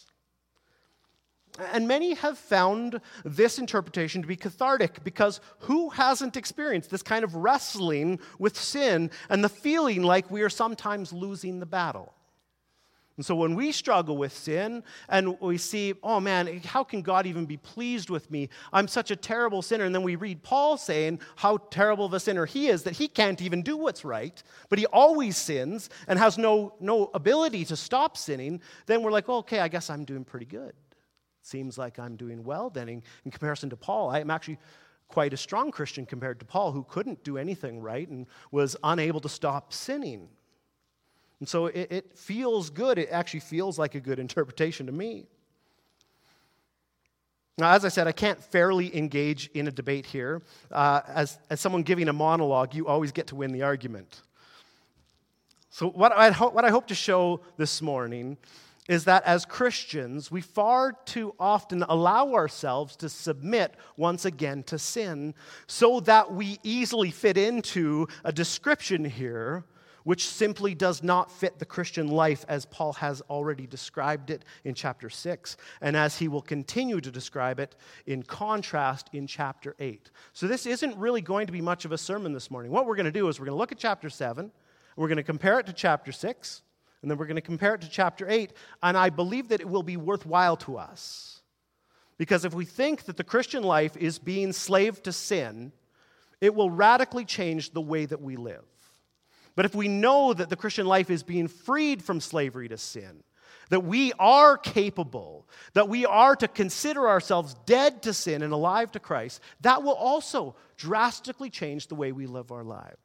And 1.73 1.87
many 1.87 2.13
have 2.15 2.37
found 2.37 3.01
this 3.25 3.57
interpretation 3.57 4.21
to 4.21 4.27
be 4.27 4.35
cathartic 4.35 5.03
because 5.03 5.39
who 5.59 5.89
hasn't 5.89 6.37
experienced 6.37 6.89
this 6.89 7.01
kind 7.01 7.23
of 7.23 7.35
wrestling 7.35 8.19
with 8.37 8.57
sin 8.57 9.09
and 9.29 9.43
the 9.43 9.49
feeling 9.49 10.03
like 10.03 10.29
we 10.29 10.41
are 10.41 10.49
sometimes 10.49 11.11
losing 11.11 11.59
the 11.59 11.65
battle? 11.65 12.13
And 13.17 13.25
so 13.25 13.33
when 13.33 13.55
we 13.55 13.71
struggle 13.71 14.15
with 14.15 14.31
sin 14.31 14.83
and 15.09 15.41
we 15.41 15.57
see, 15.57 15.95
oh 16.03 16.19
man, 16.19 16.59
how 16.59 16.83
can 16.83 17.01
God 17.01 17.25
even 17.25 17.47
be 17.47 17.57
pleased 17.57 18.11
with 18.11 18.29
me? 18.29 18.49
I'm 18.71 18.87
such 18.87 19.09
a 19.09 19.15
terrible 19.15 19.63
sinner. 19.63 19.85
And 19.85 19.95
then 19.95 20.03
we 20.03 20.15
read 20.15 20.43
Paul 20.43 20.77
saying 20.77 21.21
how 21.35 21.57
terrible 21.57 22.05
of 22.05 22.13
a 22.13 22.19
sinner 22.19 22.45
he 22.45 22.67
is, 22.67 22.83
that 22.83 22.95
he 22.95 23.07
can't 23.07 23.41
even 23.41 23.63
do 23.63 23.75
what's 23.75 24.05
right, 24.05 24.41
but 24.69 24.77
he 24.77 24.85
always 24.85 25.35
sins 25.35 25.89
and 26.07 26.19
has 26.19 26.37
no, 26.37 26.75
no 26.79 27.09
ability 27.15 27.65
to 27.65 27.75
stop 27.75 28.17
sinning. 28.17 28.61
Then 28.85 29.01
we're 29.01 29.11
like, 29.11 29.27
okay, 29.27 29.61
I 29.61 29.67
guess 29.67 29.89
I'm 29.89 30.05
doing 30.05 30.23
pretty 30.23 30.45
good 30.45 30.73
seems 31.47 31.77
like 31.77 31.97
I'm 31.97 32.15
doing 32.15 32.43
well 32.43 32.69
then. 32.69 32.89
In, 32.89 33.03
in 33.25 33.31
comparison 33.31 33.69
to 33.69 33.77
Paul, 33.77 34.09
I 34.09 34.19
am 34.19 34.29
actually 34.29 34.57
quite 35.07 35.33
a 35.33 35.37
strong 35.37 35.71
Christian 35.71 36.05
compared 36.05 36.39
to 36.39 36.45
Paul, 36.45 36.73
who 36.73 36.83
couldn't 36.83 37.23
do 37.23 37.37
anything 37.37 37.81
right 37.81 38.07
and 38.07 38.27
was 38.51 38.75
unable 38.83 39.21
to 39.21 39.29
stop 39.29 39.71
sinning. 39.71 40.27
And 41.39 41.47
so 41.47 41.67
it, 41.67 41.91
it, 41.91 42.17
feels 42.17 42.69
good. 42.69 42.97
It 42.97 43.09
actually 43.11 43.39
feels 43.39 43.79
like 43.79 43.95
a 43.95 43.99
good 43.99 44.19
interpretation 44.27 44.85
to 44.87 44.91
me. 44.91 45.27
Now, 47.57 47.71
as 47.71 47.85
I 47.85 47.89
said, 47.89 48.07
I 48.07 48.11
can't 48.11 48.39
fairly 48.39 48.95
engage 48.95 49.49
in 49.53 49.67
a 49.67 49.71
debate 49.71 50.05
here. 50.05 50.43
Uh, 50.69 51.01
as, 51.07 51.39
as 51.49 51.59
someone 51.59 51.81
giving 51.81 52.07
a 52.07 52.13
monologue, 52.13 52.75
you 52.75 52.85
always 52.85 53.11
get 53.11 53.27
to 53.27 53.35
win 53.35 53.51
the 53.51 53.63
argument. 53.63 54.21
So, 55.71 55.89
what 55.89 56.11
I, 56.11 56.29
ho- 56.29 56.49
what 56.49 56.65
I 56.65 56.69
hope 56.69 56.87
to 56.87 56.95
show 56.95 57.41
this 57.57 57.81
morning 57.81 58.37
is 58.87 59.05
that 59.05 59.23
as 59.23 59.45
Christians, 59.45 60.31
we 60.31 60.41
far 60.41 60.93
too 61.05 61.33
often 61.39 61.83
allow 61.83 62.33
ourselves 62.33 62.95
to 62.97 63.09
submit 63.09 63.75
once 63.97 64.25
again 64.25 64.63
to 64.63 64.79
sin 64.79 65.33
so 65.67 65.99
that 66.01 66.33
we 66.33 66.59
easily 66.63 67.11
fit 67.11 67.37
into 67.37 68.07
a 68.23 68.31
description 68.31 69.03
here 69.05 69.65
which 70.07 70.25
simply 70.25 70.73
does 70.73 71.03
not 71.03 71.29
fit 71.29 71.59
the 71.59 71.65
Christian 71.65 72.07
life 72.07 72.45
as 72.47 72.65
Paul 72.65 72.93
has 72.93 73.19
already 73.29 73.67
described 73.67 74.29
it 74.29 74.45
in 74.63 74.73
chapter 74.73 75.09
6, 75.09 75.57
and 75.81 75.97
as 75.97 76.17
he 76.17 76.29
will 76.29 76.41
continue 76.41 77.01
to 77.01 77.11
describe 77.11 77.59
it 77.59 77.75
in 78.05 78.23
contrast 78.23 79.09
in 79.11 79.27
chapter 79.27 79.75
8. 79.79 80.09
So, 80.31 80.47
this 80.47 80.65
isn't 80.65 80.95
really 80.95 81.19
going 81.19 81.45
to 81.47 81.51
be 81.51 81.59
much 81.59 81.83
of 81.83 81.91
a 81.91 81.97
sermon 81.97 82.31
this 82.31 82.49
morning. 82.49 82.71
What 82.71 82.85
we're 82.85 82.95
going 82.95 83.03
to 83.03 83.11
do 83.11 83.27
is 83.27 83.37
we're 83.37 83.47
going 83.47 83.57
to 83.57 83.59
look 83.59 83.73
at 83.73 83.79
chapter 83.79 84.09
7, 84.09 84.49
we're 84.95 85.09
going 85.09 85.17
to 85.17 85.23
compare 85.23 85.59
it 85.59 85.65
to 85.65 85.73
chapter 85.73 86.13
6, 86.13 86.61
and 87.01 87.09
then 87.11 87.17
we're 87.17 87.25
going 87.25 87.35
to 87.35 87.41
compare 87.41 87.75
it 87.75 87.81
to 87.81 87.89
chapter 87.89 88.27
8, 88.29 88.53
and 88.81 88.97
I 88.97 89.09
believe 89.09 89.49
that 89.49 89.61
it 89.61 89.69
will 89.69 89.83
be 89.83 89.97
worthwhile 89.97 90.57
to 90.57 90.77
us. 90.77 91.41
Because 92.17 92.45
if 92.45 92.53
we 92.53 92.65
think 92.65 93.03
that 93.03 93.17
the 93.17 93.23
Christian 93.23 93.63
life 93.63 93.95
is 93.95 94.17
being 94.17 94.51
slave 94.51 95.03
to 95.03 95.11
sin, 95.11 95.71
it 96.41 96.55
will 96.55 96.69
radically 96.69 97.25
change 97.25 97.71
the 97.71 97.81
way 97.81 98.05
that 98.05 98.21
we 98.21 98.35
live. 98.35 98.65
But 99.55 99.65
if 99.65 99.75
we 99.75 99.87
know 99.87 100.33
that 100.33 100.49
the 100.49 100.55
Christian 100.55 100.85
life 100.85 101.09
is 101.09 101.23
being 101.23 101.47
freed 101.47 102.03
from 102.03 102.19
slavery 102.19 102.67
to 102.69 102.77
sin, 102.77 103.23
that 103.69 103.83
we 103.83 104.13
are 104.19 104.57
capable, 104.57 105.47
that 105.73 105.89
we 105.89 106.05
are 106.05 106.35
to 106.35 106.47
consider 106.47 107.07
ourselves 107.07 107.55
dead 107.65 108.03
to 108.03 108.13
sin 108.13 108.41
and 108.41 108.53
alive 108.53 108.91
to 108.93 108.99
Christ, 108.99 109.41
that 109.61 109.83
will 109.83 109.93
also 109.93 110.55
drastically 110.77 111.49
change 111.49 111.87
the 111.87 111.95
way 111.95 112.11
we 112.11 112.27
live 112.27 112.51
our 112.51 112.63
lives. 112.63 112.97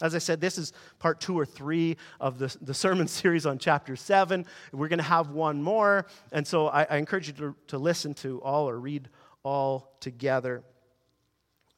As 0.00 0.14
I 0.14 0.18
said, 0.18 0.40
this 0.40 0.56
is 0.56 0.72
part 0.98 1.20
two 1.20 1.38
or 1.38 1.44
three 1.44 1.96
of 2.20 2.38
the, 2.38 2.54
the 2.62 2.74
sermon 2.74 3.06
series 3.20 3.46
on 3.46 3.58
chapter 3.58 3.96
seven. 3.96 4.46
We're 4.72 4.88
going 4.88 4.98
to 4.98 5.04
have 5.04 5.30
one 5.30 5.62
more. 5.62 6.06
And 6.32 6.46
so 6.46 6.68
I, 6.68 6.84
I 6.84 6.96
encourage 6.96 7.28
you 7.28 7.34
to, 7.34 7.56
to 7.68 7.78
listen 7.78 8.14
to 8.14 8.40
all 8.42 8.68
or 8.68 8.78
read 8.78 9.08
all 9.42 9.96
together 10.00 10.62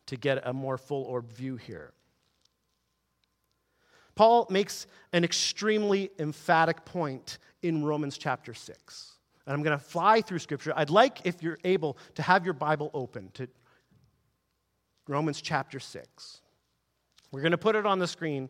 to 0.07 0.17
get 0.17 0.47
a 0.47 0.53
more 0.53 0.79
full 0.79 1.05
orb 1.05 1.33
view 1.33 1.57
here. 1.57 1.93
Paul 4.15 4.47
makes 4.51 4.87
an 5.13 5.25
extremely 5.25 6.11
emphatic 6.19 6.85
point 6.85 7.39
in 7.63 7.85
Romans 7.85 8.19
chapter 8.19 8.53
6. 8.53 9.13
And 9.47 9.55
I'm 9.55 9.63
going 9.63 9.77
to 9.77 9.83
fly 9.83 10.21
through 10.21 10.39
scripture. 10.39 10.73
I'd 10.77 10.91
like, 10.91 11.21
if 11.25 11.43
you're 11.43 11.59
able, 11.65 11.97
to 12.17 12.23
have 12.23 12.45
your 12.45 12.55
Bible 12.55 12.91
open 12.95 13.31
to 13.35 13.49
Romans 15.09 15.41
chapter 15.41 15.81
6. 15.81 16.42
We're 17.33 17.41
going 17.41 17.53
to 17.53 17.59
put 17.59 17.75
it 17.75 17.87
on 17.87 17.99
the 17.99 18.07
screen, 18.07 18.49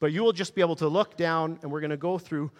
but 0.00 0.12
you 0.12 0.22
will 0.22 0.32
just 0.32 0.54
be 0.54 0.62
able 0.62 0.76
to 0.76 0.88
look 0.88 1.16
down 1.16 1.58
and 1.62 1.70
we're 1.70 1.80
going 1.80 1.90
to 1.90 1.96
go 1.96 2.16
through 2.16 2.50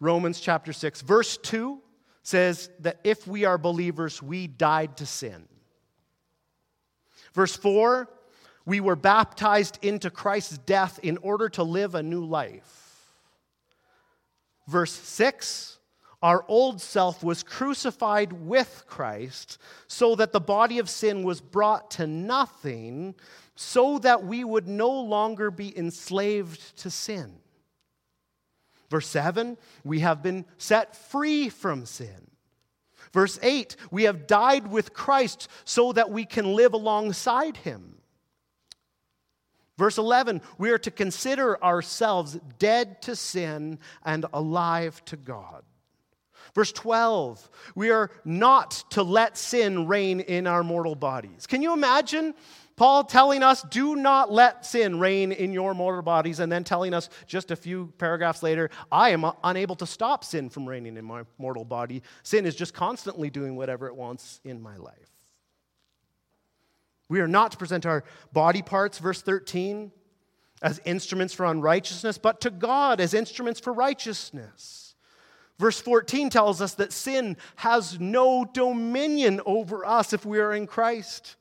Romans 0.00 0.40
chapter 0.40 0.72
6. 0.72 1.02
Verse 1.02 1.36
2 1.36 1.80
says 2.22 2.70
that 2.80 3.00
if 3.04 3.26
we 3.26 3.44
are 3.44 3.58
believers, 3.58 4.22
we 4.22 4.46
died 4.46 4.96
to 4.96 5.06
sin. 5.06 5.46
Verse 7.34 7.56
4 7.56 8.08
we 8.66 8.80
were 8.80 8.96
baptized 8.96 9.78
into 9.82 10.10
Christ's 10.10 10.58
death 10.58 10.98
in 11.02 11.18
order 11.18 11.48
to 11.50 11.62
live 11.62 11.94
a 11.94 12.02
new 12.02 12.24
life. 12.24 13.12
Verse 14.66 14.92
6 14.92 15.78
Our 16.22 16.44
old 16.48 16.80
self 16.80 17.22
was 17.22 17.42
crucified 17.42 18.32
with 18.32 18.84
Christ 18.86 19.58
so 19.86 20.14
that 20.14 20.32
the 20.32 20.40
body 20.40 20.78
of 20.78 20.88
sin 20.88 21.22
was 21.24 21.40
brought 21.40 21.90
to 21.92 22.06
nothing, 22.06 23.14
so 23.54 23.98
that 24.00 24.24
we 24.24 24.44
would 24.44 24.66
no 24.66 24.90
longer 24.90 25.50
be 25.50 25.76
enslaved 25.76 26.76
to 26.78 26.90
sin. 26.90 27.34
Verse 28.90 29.08
7 29.08 29.56
We 29.84 30.00
have 30.00 30.22
been 30.22 30.44
set 30.58 30.96
free 30.96 31.48
from 31.48 31.86
sin. 31.86 32.30
Verse 33.12 33.38
8 33.42 33.76
We 33.90 34.04
have 34.04 34.26
died 34.26 34.70
with 34.70 34.92
Christ 34.92 35.48
so 35.64 35.92
that 35.92 36.10
we 36.10 36.24
can 36.24 36.54
live 36.54 36.74
alongside 36.74 37.56
him. 37.58 37.94
Verse 39.76 39.98
11, 39.98 40.40
we 40.56 40.70
are 40.70 40.78
to 40.78 40.90
consider 40.90 41.62
ourselves 41.62 42.38
dead 42.60 43.02
to 43.02 43.16
sin 43.16 43.80
and 44.04 44.24
alive 44.32 45.04
to 45.06 45.16
God. 45.16 45.64
Verse 46.54 46.70
12, 46.70 47.50
we 47.74 47.90
are 47.90 48.10
not 48.24 48.84
to 48.90 49.02
let 49.02 49.36
sin 49.36 49.88
reign 49.88 50.20
in 50.20 50.46
our 50.46 50.62
mortal 50.62 50.94
bodies. 50.94 51.48
Can 51.48 51.62
you 51.62 51.72
imagine 51.72 52.34
Paul 52.76 53.04
telling 53.04 53.44
us, 53.44 53.62
do 53.62 53.94
not 53.94 54.32
let 54.32 54.66
sin 54.66 54.98
reign 54.98 55.30
in 55.30 55.52
your 55.52 55.74
mortal 55.74 56.02
bodies, 56.02 56.40
and 56.40 56.50
then 56.50 56.64
telling 56.64 56.92
us 56.92 57.08
just 57.26 57.52
a 57.52 57.56
few 57.56 57.92
paragraphs 57.98 58.42
later, 58.42 58.68
I 58.90 59.10
am 59.10 59.24
unable 59.44 59.76
to 59.76 59.86
stop 59.86 60.24
sin 60.24 60.50
from 60.50 60.68
reigning 60.68 60.96
in 60.96 61.04
my 61.04 61.22
mortal 61.38 61.64
body. 61.64 62.02
Sin 62.24 62.46
is 62.46 62.56
just 62.56 62.74
constantly 62.74 63.30
doing 63.30 63.54
whatever 63.54 63.86
it 63.86 63.94
wants 63.94 64.40
in 64.44 64.60
my 64.60 64.76
life. 64.76 65.10
We 67.08 67.20
are 67.20 67.28
not 67.28 67.52
to 67.52 67.58
present 67.58 67.86
our 67.86 68.02
body 68.32 68.62
parts, 68.62 68.98
verse 68.98 69.22
13, 69.22 69.92
as 70.60 70.80
instruments 70.84 71.32
for 71.32 71.46
unrighteousness, 71.46 72.18
but 72.18 72.40
to 72.40 72.50
God 72.50 73.00
as 73.00 73.14
instruments 73.14 73.60
for 73.60 73.72
righteousness. 73.72 74.96
Verse 75.60 75.80
14 75.80 76.30
tells 76.30 76.60
us 76.60 76.74
that 76.74 76.92
sin 76.92 77.36
has 77.56 78.00
no 78.00 78.44
dominion 78.44 79.40
over 79.46 79.86
us 79.86 80.12
if 80.12 80.26
we 80.26 80.40
are 80.40 80.52
in 80.52 80.66
Christ. 80.66 81.36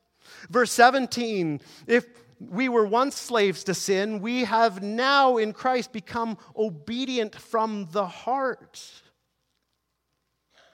Verse 0.50 0.72
17, 0.72 1.62
if 1.88 2.06
we 2.40 2.70
were 2.70 2.86
once 2.86 3.16
slaves 3.16 3.64
to 3.66 3.74
sin, 3.74 4.20
we 4.20 4.44
have 4.44 4.84
now 4.84 5.38
in 5.38 5.54
Christ 5.54 5.92
become 5.92 6.38
obedient 6.56 7.36
from 7.36 7.88
the 7.92 8.06
heart. 8.06 8.82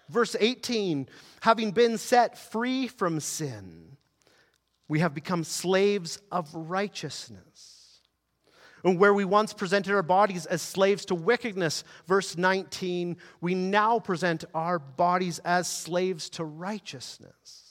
Verse 0.09 0.35
18, 0.39 1.07
having 1.41 1.71
been 1.71 1.97
set 1.97 2.37
free 2.37 2.87
from 2.87 3.19
sin 3.19 3.89
we 4.89 4.99
have 4.99 5.13
become 5.13 5.45
slaves 5.45 6.19
of 6.31 6.53
righteousness. 6.53 8.01
And 8.83 8.97
where 8.97 9.13
we 9.13 9.23
once 9.23 9.53
presented 9.53 9.93
our 9.93 10.03
bodies 10.03 10.45
as 10.45 10.61
slaves 10.61 11.05
to 11.05 11.15
wickedness, 11.15 11.83
verse 12.07 12.37
19, 12.37 13.17
we 13.39 13.53
now 13.53 13.99
present 13.99 14.45
our 14.53 14.79
bodies 14.79 15.39
as 15.39 15.67
slaves 15.67 16.29
to 16.31 16.43
righteousness. 16.43 17.68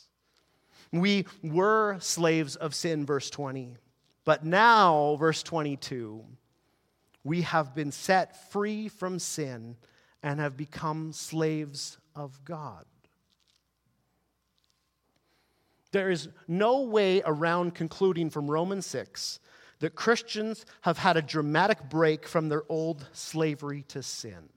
We 0.92 1.26
were 1.42 1.98
slaves 2.00 2.56
of 2.56 2.74
sin, 2.74 3.04
verse 3.04 3.30
20. 3.30 3.76
But 4.24 4.44
now, 4.44 5.16
verse 5.16 5.42
22, 5.42 6.24
we 7.24 7.42
have 7.42 7.74
been 7.74 7.92
set 7.92 8.50
free 8.50 8.88
from 8.88 9.18
sin 9.18 9.76
and 10.22 10.40
have 10.40 10.56
become 10.56 11.12
slaves 11.12 11.98
of 12.14 12.44
God. 12.44 12.84
There 15.92 16.10
is 16.10 16.28
no 16.46 16.82
way 16.82 17.22
around 17.24 17.74
concluding 17.74 18.30
from 18.30 18.50
Romans 18.50 18.86
6 18.86 19.40
that 19.80 19.94
Christians 19.94 20.66
have 20.82 20.98
had 20.98 21.16
a 21.16 21.22
dramatic 21.22 21.88
break 21.88 22.26
from 22.26 22.48
their 22.48 22.64
old 22.68 23.06
slavery 23.12 23.84
to 23.88 24.02
sin. 24.02 24.48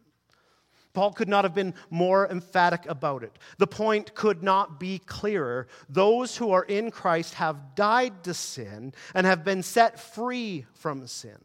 Paul 0.94 1.14
could 1.14 1.30
not 1.30 1.46
have 1.46 1.54
been 1.54 1.74
more 1.90 2.28
emphatic 2.28 2.86
about 2.88 3.24
it. 3.24 3.38
The 3.58 3.68
point 3.68 4.14
could 4.14 4.44
not 4.44 4.80
be 4.80 5.00
clearer. 5.00 5.68
Those 5.90 6.38
who 6.38 6.52
are 6.52 6.64
in 6.64 6.92
Christ 6.92 7.36
have 7.36 7.76
died 7.76 8.24
to 8.26 8.34
sin 8.34 8.94
and 9.14 9.26
have 9.26 9.44
been 9.44 9.64
set 9.64 10.00
free 10.00 10.66
from 10.74 11.08
sin. 11.08 11.38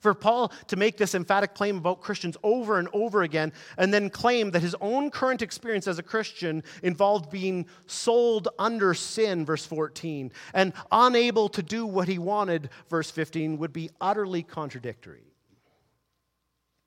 For 0.00 0.12
Paul 0.12 0.52
to 0.68 0.76
make 0.76 0.96
this 0.96 1.14
emphatic 1.14 1.54
claim 1.54 1.78
about 1.78 2.00
Christians 2.00 2.36
over 2.42 2.78
and 2.78 2.88
over 2.92 3.22
again, 3.22 3.52
and 3.78 3.94
then 3.94 4.10
claim 4.10 4.50
that 4.50 4.62
his 4.62 4.74
own 4.80 5.10
current 5.10 5.40
experience 5.40 5.86
as 5.86 5.98
a 5.98 6.02
Christian 6.02 6.62
involved 6.82 7.30
being 7.30 7.66
sold 7.86 8.48
under 8.58 8.92
sin, 8.94 9.46
verse 9.46 9.64
14, 9.64 10.32
and 10.52 10.72
unable 10.90 11.48
to 11.50 11.62
do 11.62 11.86
what 11.86 12.08
he 12.08 12.18
wanted, 12.18 12.70
verse 12.90 13.10
15, 13.10 13.58
would 13.58 13.72
be 13.72 13.90
utterly 14.00 14.42
contradictory. 14.42 15.33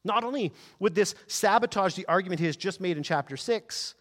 Not 0.08 0.24
only 0.24 0.52
would 0.80 0.96
this 0.96 1.14
sabotage 1.28 1.94
the 1.94 2.08
argument 2.08 2.40
he 2.40 2.48
has 2.48 2.58
just 2.58 2.82
made 2.82 2.98
in 2.98 3.04
chapter 3.04 3.38
6, 3.38 3.94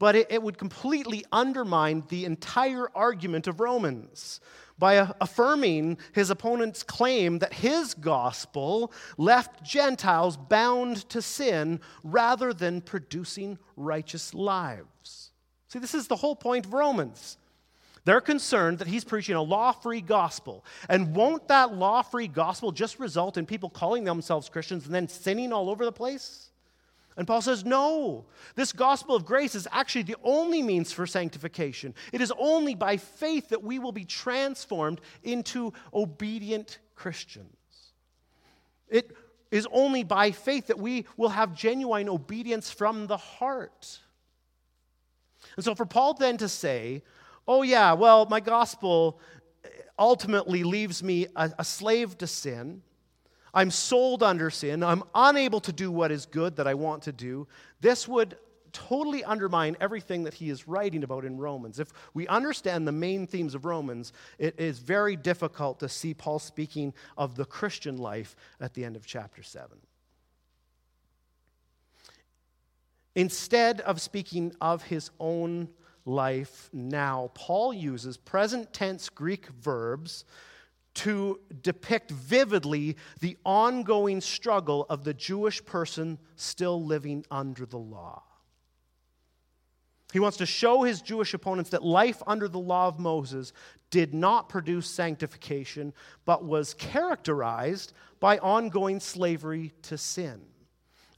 but 0.00 0.16
it, 0.16 0.26
it 0.30 0.42
would 0.42 0.58
completely 0.58 1.24
undermine 1.30 2.02
the 2.08 2.24
entire 2.24 2.88
argument 2.96 3.46
of 3.46 3.60
Romans 3.60 4.40
by 4.78 5.12
affirming 5.20 5.98
his 6.12 6.30
opponent's 6.30 6.82
claim 6.82 7.38
that 7.40 7.52
his 7.52 7.92
gospel 7.92 8.92
left 9.18 9.62
Gentiles 9.62 10.38
bound 10.38 11.08
to 11.10 11.20
sin 11.20 11.80
rather 12.02 12.54
than 12.54 12.80
producing 12.80 13.58
righteous 13.76 14.32
lives. 14.32 15.32
See, 15.68 15.78
this 15.78 15.94
is 15.94 16.08
the 16.08 16.16
whole 16.16 16.34
point 16.34 16.64
of 16.64 16.72
Romans. 16.72 17.36
They're 18.04 18.20
concerned 18.20 18.78
that 18.78 18.88
he's 18.88 19.04
preaching 19.04 19.34
a 19.34 19.42
law 19.42 19.72
free 19.72 20.00
gospel. 20.00 20.64
And 20.88 21.14
won't 21.14 21.48
that 21.48 21.74
law 21.74 22.02
free 22.02 22.28
gospel 22.28 22.72
just 22.72 22.98
result 22.98 23.36
in 23.36 23.46
people 23.46 23.68
calling 23.68 24.04
themselves 24.04 24.48
Christians 24.48 24.86
and 24.86 24.94
then 24.94 25.08
sinning 25.08 25.52
all 25.52 25.68
over 25.68 25.84
the 25.84 25.92
place? 25.92 26.50
And 27.16 27.26
Paul 27.26 27.42
says, 27.42 27.64
no, 27.64 28.24
this 28.54 28.72
gospel 28.72 29.14
of 29.14 29.26
grace 29.26 29.54
is 29.54 29.68
actually 29.72 30.04
the 30.04 30.16
only 30.22 30.62
means 30.62 30.92
for 30.92 31.06
sanctification. 31.06 31.94
It 32.12 32.22
is 32.22 32.32
only 32.38 32.74
by 32.74 32.96
faith 32.96 33.50
that 33.50 33.62
we 33.62 33.78
will 33.78 33.92
be 33.92 34.06
transformed 34.06 35.00
into 35.22 35.72
obedient 35.92 36.78
Christians. 36.94 37.46
It 38.88 39.14
is 39.50 39.66
only 39.72 40.04
by 40.04 40.30
faith 40.30 40.68
that 40.68 40.78
we 40.78 41.06
will 41.16 41.28
have 41.28 41.54
genuine 41.54 42.08
obedience 42.08 42.70
from 42.70 43.06
the 43.06 43.16
heart. 43.16 43.98
And 45.56 45.64
so, 45.64 45.74
for 45.74 45.86
Paul 45.86 46.14
then 46.14 46.36
to 46.38 46.48
say, 46.48 47.02
oh, 47.46 47.62
yeah, 47.62 47.92
well, 47.92 48.26
my 48.26 48.40
gospel 48.40 49.20
ultimately 49.98 50.64
leaves 50.64 51.02
me 51.02 51.26
a, 51.36 51.52
a 51.58 51.64
slave 51.64 52.16
to 52.18 52.26
sin. 52.26 52.82
I'm 53.52 53.70
sold 53.70 54.22
under 54.22 54.50
sin. 54.50 54.82
I'm 54.82 55.02
unable 55.14 55.60
to 55.60 55.72
do 55.72 55.90
what 55.90 56.10
is 56.10 56.26
good 56.26 56.56
that 56.56 56.66
I 56.66 56.74
want 56.74 57.02
to 57.02 57.12
do. 57.12 57.48
This 57.80 58.06
would 58.06 58.36
totally 58.72 59.24
undermine 59.24 59.76
everything 59.80 60.24
that 60.24 60.34
he 60.34 60.48
is 60.48 60.68
writing 60.68 61.02
about 61.02 61.24
in 61.24 61.36
Romans. 61.36 61.80
If 61.80 61.92
we 62.14 62.26
understand 62.28 62.86
the 62.86 62.92
main 62.92 63.26
themes 63.26 63.54
of 63.54 63.64
Romans, 63.64 64.12
it 64.38 64.58
is 64.58 64.78
very 64.78 65.16
difficult 65.16 65.80
to 65.80 65.88
see 65.88 66.14
Paul 66.14 66.38
speaking 66.38 66.94
of 67.16 67.34
the 67.34 67.44
Christian 67.44 67.96
life 67.96 68.36
at 68.60 68.74
the 68.74 68.84
end 68.84 68.96
of 68.96 69.06
chapter 69.06 69.42
7. 69.42 69.68
Instead 73.16 73.80
of 73.80 74.00
speaking 74.00 74.54
of 74.60 74.84
his 74.84 75.10
own 75.18 75.68
life 76.10 76.68
now, 76.72 77.30
Paul 77.34 77.72
uses 77.72 78.16
present 78.16 78.72
tense 78.72 79.08
Greek 79.08 79.48
verbs 79.48 80.24
to 80.94 81.40
depict 81.62 82.10
vividly 82.10 82.96
the 83.20 83.36
ongoing 83.44 84.20
struggle 84.20 84.86
of 84.90 85.04
the 85.04 85.14
Jewish 85.14 85.64
person 85.64 86.18
still 86.36 86.84
living 86.84 87.24
under 87.30 87.64
the 87.64 87.78
law. 87.78 88.22
He 90.12 90.18
wants 90.18 90.38
to 90.38 90.46
show 90.46 90.82
his 90.82 91.00
Jewish 91.00 91.34
opponents 91.34 91.70
that 91.70 91.84
life 91.84 92.20
under 92.26 92.48
the 92.48 92.58
law 92.58 92.88
of 92.88 92.98
Moses 92.98 93.52
did 93.90 94.12
not 94.12 94.48
produce 94.48 94.88
sanctification, 94.88 95.92
but 96.24 96.44
was 96.44 96.74
characterized 96.74 97.92
by 98.18 98.38
ongoing 98.38 98.98
slavery 98.98 99.72
to 99.82 99.96
sin. 99.96 100.40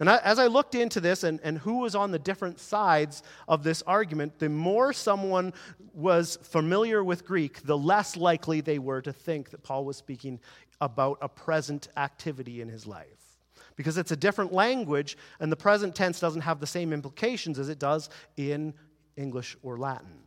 And 0.03 0.09
as 0.09 0.41
I 0.41 0.49
looked 0.49 0.75
into 0.75 1.01
this 1.01 1.23
and, 1.23 1.39
and 1.45 1.59
who 1.59 1.79
was 1.79 1.95
on 1.95 2.11
the 2.11 2.19
different 2.19 2.59
sides 2.59 3.23
of 3.47 3.63
this 3.63 3.83
argument, 3.83 4.41
the 4.41 4.49
more 4.49 4.93
someone 4.93 5.53
was 5.95 6.41
familiar 6.43 7.05
with 7.05 7.25
Greek, 7.25 7.63
the 7.63 7.79
less 7.79 8.17
likely 8.17 8.61
they 8.61 8.81
were 8.81 9.01
to 9.01 9.13
think 9.13 9.51
that 9.51 9.63
Paul 9.63 9.85
was 9.85 9.97
speaking 9.97 10.41
about 10.81 11.19
a 11.23 11.29
present 11.29 11.87
activity 11.97 12.61
in 12.61 12.69
his 12.69 12.85
life. 12.85 13.39
Because 13.77 13.97
it's 13.97 14.11
a 14.11 14.17
different 14.17 14.53
language, 14.53 15.17
and 15.39 15.53
the 15.53 15.57
present 15.57 15.95
tense 15.95 16.19
doesn't 16.19 16.41
have 16.41 16.59
the 16.59 16.67
same 16.67 16.93
implications 16.93 17.61
as 17.61 17.69
it 17.69 17.79
does 17.79 18.11
in 18.37 18.75
English 19.17 19.57
or 19.63 19.79
Latin. 19.79 20.25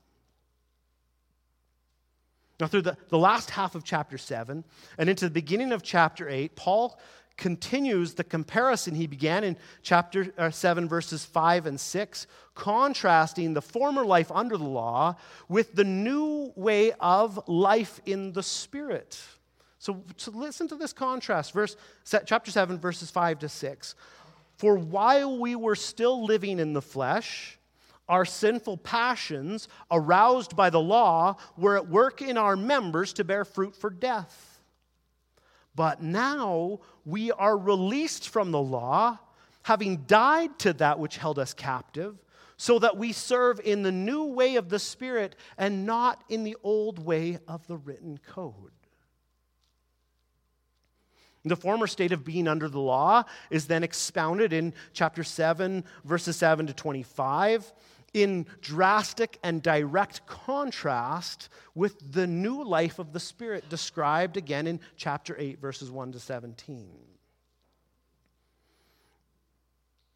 Now, 2.61 2.67
through 2.67 2.83
the, 2.83 2.97
the 3.09 3.17
last 3.17 3.49
half 3.49 3.75
of 3.75 3.83
chapter 3.83 4.17
7 4.17 4.63
and 4.97 5.09
into 5.09 5.25
the 5.25 5.31
beginning 5.31 5.73
of 5.73 5.83
chapter 5.83 6.29
8, 6.29 6.55
Paul 6.55 6.97
continues 7.37 8.13
the 8.13 8.23
comparison 8.23 8.95
he 8.95 9.07
began 9.07 9.43
in 9.43 9.57
chapter 9.81 10.33
uh, 10.37 10.49
7, 10.49 10.87
verses 10.87 11.25
5 11.25 11.65
and 11.65 11.79
6, 11.79 12.27
contrasting 12.53 13.53
the 13.53 13.61
former 13.61 14.05
life 14.05 14.31
under 14.31 14.57
the 14.57 14.63
law 14.63 15.15
with 15.49 15.75
the 15.75 15.83
new 15.83 16.51
way 16.55 16.93
of 16.99 17.39
life 17.47 17.99
in 18.05 18.31
the 18.33 18.43
Spirit. 18.43 19.21
So, 19.79 20.01
so 20.17 20.31
listen 20.31 20.67
to 20.69 20.75
this 20.75 20.93
contrast. 20.93 21.53
Verse, 21.53 21.75
chapter 22.25 22.51
7, 22.51 22.79
verses 22.79 23.11
5 23.11 23.39
to 23.39 23.49
6. 23.49 23.95
For 24.57 24.77
while 24.77 25.37
we 25.37 25.55
were 25.55 25.75
still 25.75 26.23
living 26.23 26.59
in 26.59 26.73
the 26.73 26.81
flesh, 26.81 27.59
our 28.07 28.25
sinful 28.25 28.77
passions, 28.77 29.67
aroused 29.91 30.55
by 30.55 30.69
the 30.69 30.79
law, 30.79 31.35
were 31.57 31.75
at 31.75 31.87
work 31.87 32.21
in 32.21 32.37
our 32.37 32.55
members 32.55 33.13
to 33.13 33.23
bear 33.23 33.43
fruit 33.43 33.75
for 33.75 33.89
death. 33.89 34.54
But 35.75 36.01
now 36.01 36.79
we 37.05 37.31
are 37.31 37.57
released 37.57 38.29
from 38.29 38.51
the 38.51 38.61
law, 38.61 39.19
having 39.63 40.03
died 40.07 40.57
to 40.59 40.73
that 40.73 40.99
which 40.99 41.17
held 41.17 41.37
us 41.37 41.53
captive, 41.53 42.17
so 42.57 42.79
that 42.79 42.97
we 42.97 43.11
serve 43.11 43.59
in 43.59 43.83
the 43.83 43.91
new 43.91 44.23
way 44.23 44.55
of 44.55 44.69
the 44.69 44.79
Spirit 44.79 45.35
and 45.57 45.85
not 45.85 46.23
in 46.29 46.43
the 46.43 46.55
old 46.63 46.99
way 46.99 47.39
of 47.47 47.67
the 47.67 47.75
written 47.75 48.19
code. 48.25 48.71
The 51.47 51.55
former 51.55 51.85
state 51.85 52.11
of 52.11 52.25
being 52.25 52.47
under 52.47 52.67
the 52.67 52.79
law 52.79 53.23
is 53.51 53.67
then 53.67 53.83
expounded 53.83 54.51
in 54.51 54.73
chapter 54.93 55.23
7, 55.23 55.83
verses 56.03 56.37
7 56.37 56.65
to 56.65 56.73
25 56.73 57.71
in 58.15 58.45
drastic 58.61 59.37
and 59.43 59.61
direct 59.61 60.25
contrast 60.25 61.49
with 61.75 62.13
the 62.13 62.25
new 62.25 62.63
life 62.63 62.97
of 62.97 63.11
the 63.11 63.19
Spirit 63.19 63.67
described 63.69 64.37
again 64.37 64.67
in 64.67 64.79
chapter 64.95 65.35
8, 65.37 65.59
verses 65.59 65.91
1 65.91 66.13
to 66.13 66.19
17. 66.19 66.87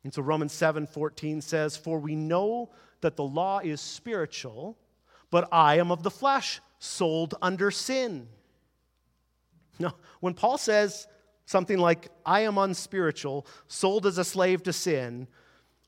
And 0.06 0.14
so 0.14 0.22
Romans 0.22 0.54
7 0.54 0.88
14 0.88 1.42
says, 1.42 1.76
For 1.76 2.00
we 2.00 2.16
know 2.16 2.70
that 3.02 3.18
the 3.18 3.24
law 3.24 3.60
is 3.60 3.82
spiritual, 3.82 4.78
but 5.30 5.50
I 5.52 5.80
am 5.80 5.92
of 5.92 6.02
the 6.02 6.10
flesh, 6.10 6.62
sold 6.80 7.36
under 7.42 7.70
sin. 7.70 8.30
Now, 9.78 9.96
when 10.22 10.36
Paul 10.36 10.58
says 10.58 11.06
something 11.46 11.78
like, 11.78 12.08
I 12.26 12.42
am 12.42 12.58
unspiritual, 12.58 13.46
sold 13.68 14.06
as 14.06 14.18
a 14.18 14.24
slave 14.24 14.64
to 14.64 14.74
sin, 14.74 15.28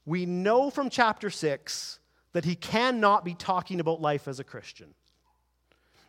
we 0.05 0.25
know 0.25 0.69
from 0.69 0.89
chapter 0.89 1.29
6 1.29 1.99
that 2.33 2.45
he 2.45 2.55
cannot 2.55 3.25
be 3.25 3.33
talking 3.33 3.79
about 3.79 4.01
life 4.01 4.27
as 4.27 4.39
a 4.39 4.43
Christian. 4.43 4.93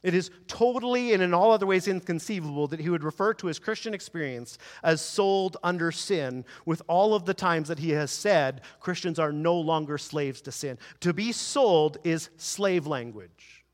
It 0.02 0.14
is 0.14 0.30
totally 0.48 1.12
and 1.12 1.22
in 1.22 1.32
all 1.32 1.52
other 1.52 1.66
ways 1.66 1.86
inconceivable 1.86 2.66
that 2.68 2.80
he 2.80 2.90
would 2.90 3.04
refer 3.04 3.34
to 3.34 3.46
his 3.46 3.60
Christian 3.60 3.94
experience 3.94 4.58
as 4.82 5.00
sold 5.00 5.56
under 5.62 5.92
sin, 5.92 6.44
with 6.66 6.82
all 6.88 7.14
of 7.14 7.24
the 7.24 7.34
times 7.34 7.68
that 7.68 7.78
he 7.78 7.90
has 7.90 8.10
said 8.10 8.62
Christians 8.80 9.20
are 9.20 9.32
no 9.32 9.54
longer 9.54 9.98
slaves 9.98 10.40
to 10.42 10.52
sin. 10.52 10.78
To 11.00 11.12
be 11.12 11.30
sold 11.30 11.98
is 12.02 12.30
slave 12.36 12.86
language. 12.86 13.64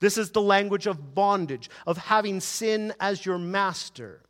This 0.00 0.18
is 0.18 0.30
the 0.30 0.42
language 0.42 0.86
of 0.86 1.14
bondage, 1.14 1.70
of 1.86 1.96
having 1.96 2.40
sin 2.40 2.92
as 3.00 3.24
your 3.24 3.38
master. 3.38 4.20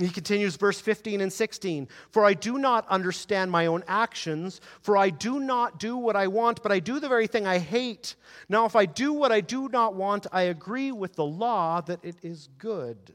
He 0.00 0.08
continues, 0.08 0.56
verse 0.56 0.80
15 0.80 1.20
and 1.20 1.32
16 1.32 1.86
For 2.10 2.24
I 2.24 2.32
do 2.32 2.58
not 2.58 2.88
understand 2.88 3.50
my 3.50 3.66
own 3.66 3.84
actions, 3.86 4.60
for 4.80 4.96
I 4.96 5.10
do 5.10 5.38
not 5.38 5.78
do 5.78 5.96
what 5.96 6.16
I 6.16 6.26
want, 6.26 6.62
but 6.62 6.72
I 6.72 6.78
do 6.78 7.00
the 7.00 7.08
very 7.08 7.26
thing 7.26 7.46
I 7.46 7.58
hate. 7.58 8.16
Now, 8.48 8.64
if 8.64 8.74
I 8.74 8.86
do 8.86 9.12
what 9.12 9.30
I 9.30 9.42
do 9.42 9.68
not 9.68 9.94
want, 9.94 10.26
I 10.32 10.42
agree 10.42 10.90
with 10.90 11.16
the 11.16 11.24
law 11.24 11.82
that 11.82 12.02
it 12.02 12.16
is 12.22 12.48
good. 12.56 13.12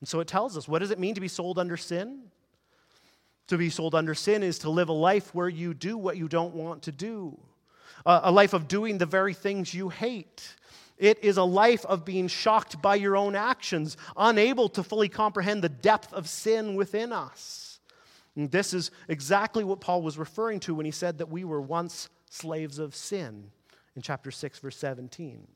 And 0.00 0.08
so 0.08 0.20
it 0.20 0.28
tells 0.28 0.56
us 0.56 0.68
what 0.68 0.80
does 0.80 0.90
it 0.90 0.98
mean 0.98 1.14
to 1.14 1.20
be 1.20 1.28
sold 1.28 1.58
under 1.58 1.76
sin? 1.76 2.24
To 3.48 3.56
be 3.56 3.70
sold 3.70 3.94
under 3.94 4.14
sin 4.14 4.42
is 4.42 4.58
to 4.60 4.70
live 4.70 4.90
a 4.90 4.94
life 4.94 5.34
where 5.34 5.48
you 5.48 5.74
do 5.74 5.96
what 5.96 6.16
you 6.16 6.28
don't 6.28 6.54
want 6.54 6.82
to 6.82 6.92
do, 6.92 7.38
a 8.04 8.30
life 8.30 8.52
of 8.52 8.68
doing 8.68 8.98
the 8.98 9.06
very 9.06 9.34
things 9.34 9.72
you 9.74 9.88
hate. 9.88 10.54
It 11.00 11.24
is 11.24 11.38
a 11.38 11.42
life 11.42 11.84
of 11.86 12.04
being 12.04 12.28
shocked 12.28 12.82
by 12.82 12.96
your 12.96 13.16
own 13.16 13.34
actions, 13.34 13.96
unable 14.18 14.68
to 14.68 14.82
fully 14.82 15.08
comprehend 15.08 15.64
the 15.64 15.70
depth 15.70 16.12
of 16.12 16.28
sin 16.28 16.74
within 16.74 17.10
us. 17.10 17.80
And 18.36 18.50
this 18.50 18.74
is 18.74 18.90
exactly 19.08 19.64
what 19.64 19.80
Paul 19.80 20.02
was 20.02 20.18
referring 20.18 20.60
to 20.60 20.74
when 20.74 20.84
he 20.84 20.92
said 20.92 21.18
that 21.18 21.30
we 21.30 21.42
were 21.42 21.60
once 21.60 22.10
slaves 22.28 22.78
of 22.78 22.94
sin 22.94 23.50
in 23.96 24.02
chapter 24.02 24.30
6, 24.30 24.58
verse 24.58 24.76
17. 24.76 25.46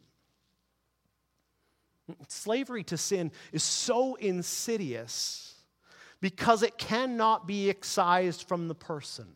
Slavery 2.29 2.85
to 2.85 2.97
sin 2.97 3.31
is 3.53 3.63
so 3.63 4.15
insidious 4.15 5.55
because 6.23 6.63
it 6.63 6.79
cannot 6.79 7.47
be 7.47 7.69
excised 7.69 8.49
from 8.49 8.69
the 8.69 8.75
person. 8.75 9.27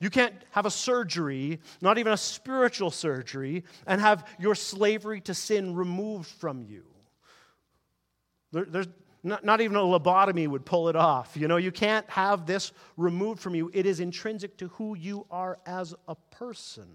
You 0.00 0.10
can't 0.10 0.34
have 0.50 0.66
a 0.66 0.70
surgery, 0.70 1.60
not 1.80 1.96
even 1.98 2.12
a 2.12 2.18
spiritual 2.18 2.90
surgery, 2.90 3.64
and 3.86 4.00
have 4.00 4.28
your 4.38 4.54
slavery 4.54 5.22
to 5.22 5.34
sin 5.34 5.74
removed 5.74 6.28
from 6.28 6.62
you. 6.62 6.84
There, 8.52 8.66
there's 8.66 8.88
not, 9.22 9.44
not 9.44 9.60
even 9.60 9.76
a 9.76 9.80
lobotomy 9.80 10.46
would 10.46 10.66
pull 10.66 10.88
it 10.88 10.96
off. 10.96 11.36
You 11.36 11.48
know, 11.48 11.56
you 11.56 11.72
can't 11.72 12.08
have 12.10 12.46
this 12.46 12.72
removed 12.96 13.40
from 13.40 13.54
you. 13.54 13.70
It 13.72 13.86
is 13.86 13.98
intrinsic 14.00 14.58
to 14.58 14.68
who 14.68 14.96
you 14.96 15.26
are 15.30 15.58
as 15.66 15.94
a 16.06 16.14
person. 16.14 16.88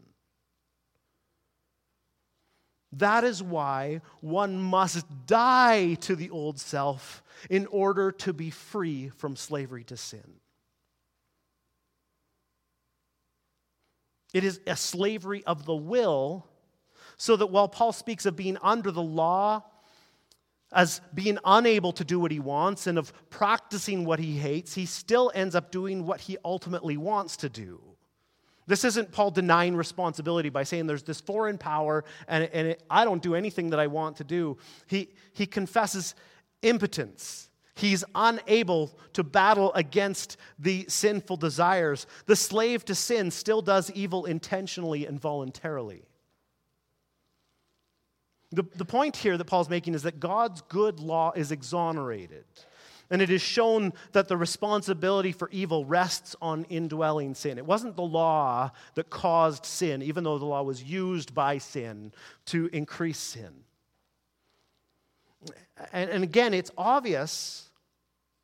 That 2.93 3.23
is 3.23 3.41
why 3.41 4.01
one 4.19 4.61
must 4.61 5.05
die 5.25 5.95
to 5.95 6.15
the 6.15 6.29
old 6.29 6.59
self 6.59 7.23
in 7.49 7.65
order 7.67 8.11
to 8.11 8.33
be 8.33 8.49
free 8.49 9.09
from 9.09 9.35
slavery 9.35 9.83
to 9.85 9.97
sin. 9.97 10.39
It 14.33 14.43
is 14.43 14.59
a 14.65 14.75
slavery 14.75 15.43
of 15.45 15.65
the 15.65 15.75
will, 15.75 16.47
so 17.17 17.35
that 17.35 17.47
while 17.47 17.67
Paul 17.67 17.91
speaks 17.91 18.25
of 18.25 18.35
being 18.35 18.57
under 18.61 18.91
the 18.91 19.01
law, 19.01 19.63
as 20.73 21.01
being 21.13 21.37
unable 21.43 21.91
to 21.91 22.05
do 22.05 22.19
what 22.19 22.31
he 22.31 22.39
wants 22.39 22.87
and 22.87 22.97
of 22.97 23.11
practicing 23.29 24.05
what 24.05 24.19
he 24.19 24.37
hates, 24.37 24.73
he 24.73 24.85
still 24.85 25.31
ends 25.35 25.53
up 25.53 25.71
doing 25.71 26.05
what 26.05 26.21
he 26.21 26.37
ultimately 26.45 26.95
wants 26.97 27.37
to 27.37 27.49
do. 27.49 27.81
This 28.67 28.85
isn't 28.85 29.11
Paul 29.11 29.31
denying 29.31 29.75
responsibility 29.75 30.49
by 30.49 30.63
saying 30.63 30.87
there's 30.87 31.03
this 31.03 31.19
foreign 31.19 31.57
power 31.57 32.05
and, 32.27 32.45
and 32.53 32.69
it, 32.69 32.83
I 32.89 33.03
don't 33.03 33.21
do 33.21 33.35
anything 33.35 33.71
that 33.71 33.79
I 33.81 33.87
want 33.87 34.17
to 34.17 34.23
do. 34.23 34.57
He, 34.87 35.09
he 35.33 35.45
confesses 35.45 36.15
impotence. 36.61 37.49
He's 37.73 38.03
unable 38.13 38.91
to 39.13 39.23
battle 39.23 39.73
against 39.73 40.37
the 40.59 40.85
sinful 40.87 41.37
desires. 41.37 42.05
The 42.25 42.35
slave 42.35 42.85
to 42.85 42.95
sin 42.95 43.31
still 43.31 43.61
does 43.61 43.89
evil 43.91 44.25
intentionally 44.25 45.05
and 45.05 45.19
voluntarily. 45.19 46.03
The, 48.51 48.63
the 48.75 48.85
point 48.85 49.15
here 49.15 49.37
that 49.37 49.45
Paul's 49.45 49.69
making 49.69 49.93
is 49.93 50.03
that 50.03 50.19
God's 50.19 50.61
good 50.63 50.99
law 50.99 51.31
is 51.35 51.51
exonerated. 51.51 52.43
And 53.09 53.21
it 53.21 53.29
is 53.29 53.41
shown 53.41 53.93
that 54.13 54.27
the 54.27 54.37
responsibility 54.37 55.31
for 55.31 55.49
evil 55.51 55.85
rests 55.85 56.35
on 56.41 56.65
indwelling 56.65 57.35
sin. 57.35 57.57
It 57.57 57.65
wasn't 57.65 57.95
the 57.95 58.01
law 58.03 58.71
that 58.95 59.09
caused 59.09 59.65
sin, 59.65 60.01
even 60.01 60.23
though 60.23 60.37
the 60.37 60.45
law 60.45 60.63
was 60.63 60.83
used 60.83 61.33
by 61.33 61.57
sin 61.57 62.13
to 62.47 62.69
increase 62.71 63.19
sin. 63.19 63.63
And, 65.91 66.09
and 66.09 66.23
again, 66.23 66.53
it's 66.53 66.71
obvious 66.77 67.69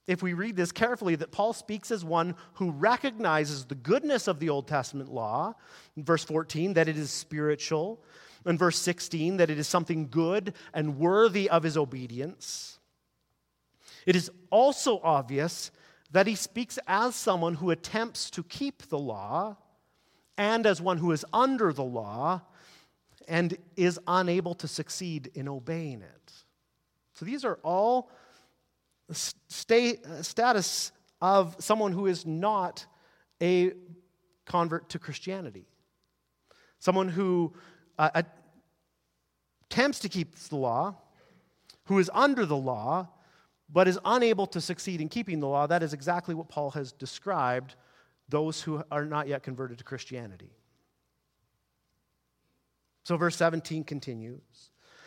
if 0.08 0.24
we 0.24 0.34
read 0.34 0.56
this 0.56 0.72
carefully 0.72 1.16
that 1.16 1.32
Paul 1.32 1.54
speaks 1.54 1.92
as 1.92 2.04
one 2.04 2.36
who 2.54 2.72
recognizes 2.72 3.66
the 3.66 3.76
goodness 3.76 4.28
of 4.28 4.40
the 4.40 4.50
Old 4.50 4.68
Testament 4.68 5.10
law, 5.10 5.54
verse 5.98 6.24
14, 6.24 6.74
that 6.74 6.88
it 6.88 6.98
is 6.98 7.12
spiritual, 7.12 8.02
in 8.46 8.58
verse 8.58 8.80
16, 8.80 9.38
that 9.38 9.50
it 9.50 9.60
is 9.60 9.68
something 9.68 10.08
good 10.10 10.54
and 10.74 10.98
worthy 10.98 11.50
of 11.50 11.64
his 11.64 11.76
obedience. 11.76 12.80
It 14.06 14.16
is 14.16 14.32
also 14.50 15.02
obvious 15.04 15.72
that 16.12 16.28
he 16.28 16.36
speaks 16.36 16.80
as 16.88 17.14
someone 17.14 17.56
who 17.56 17.72
attempts 17.72 18.30
to 18.32 18.44
keep 18.44 18.84
the 18.84 18.98
law 18.98 19.58
and 20.38 20.66
as 20.66 20.82
one 20.82 20.98
who 20.98 21.12
is 21.12 21.26
under 21.34 21.74
the 21.74 21.84
law 21.84 22.42
and 23.28 23.58
is 23.76 24.00
unable 24.08 24.56
to 24.56 24.68
succeed 24.68 25.30
in 25.34 25.50
obeying 25.50 26.02
it. 26.02 26.32
So 27.18 27.26
these 27.26 27.44
are 27.44 27.58
all 27.64 28.12
state, 29.12 30.06
status 30.22 30.92
of 31.20 31.56
someone 31.58 31.92
who 31.92 32.06
is 32.06 32.28
not 32.28 32.86
a 33.42 33.74
convert 34.46 34.90
to 34.90 35.00
Christianity. 35.00 35.66
Someone 36.78 37.10
who 37.10 37.54
uh, 37.98 38.22
attempts 39.72 39.98
to 40.00 40.10
keep 40.10 40.36
the 40.36 40.58
law, 40.58 40.96
who 41.86 41.98
is 41.98 42.12
under 42.14 42.46
the 42.46 42.56
law, 42.56 43.08
but 43.68 43.88
is 43.88 43.98
unable 44.06 44.46
to 44.48 44.62
succeed 44.62 45.02
in 45.02 45.10
keeping 45.10 45.40
the 45.40 45.48
law, 45.48 45.66
that 45.66 45.82
is 45.82 45.94
exactly 45.94 46.36
what 46.36 46.50
Paul 46.50 46.70
has 46.72 46.92
described 46.92 47.74
those 48.30 48.62
who 48.62 48.84
are 48.92 49.06
not 49.06 49.28
yet 49.28 49.42
converted 49.42 49.80
to 49.80 49.84
Christianity. 49.84 50.52
So, 53.06 53.18
verse 53.18 53.36
17 53.38 53.86
continues. 53.86 54.70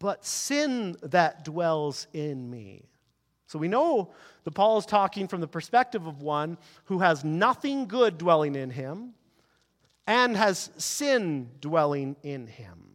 but 0.00 0.24
sin 0.24 0.96
that 1.02 1.44
dwells 1.44 2.08
in 2.12 2.50
me. 2.50 2.82
So 3.46 3.58
we 3.58 3.68
know 3.68 4.10
that 4.44 4.52
Paul 4.52 4.78
is 4.78 4.86
talking 4.86 5.28
from 5.28 5.40
the 5.40 5.46
perspective 5.46 6.06
of 6.06 6.22
one 6.22 6.58
who 6.86 6.98
has 6.98 7.22
nothing 7.22 7.86
good 7.86 8.18
dwelling 8.18 8.56
in 8.56 8.70
him 8.70 9.14
and 10.06 10.36
has 10.36 10.70
sin 10.76 11.50
dwelling 11.60 12.16
in 12.22 12.46
him. 12.48 12.90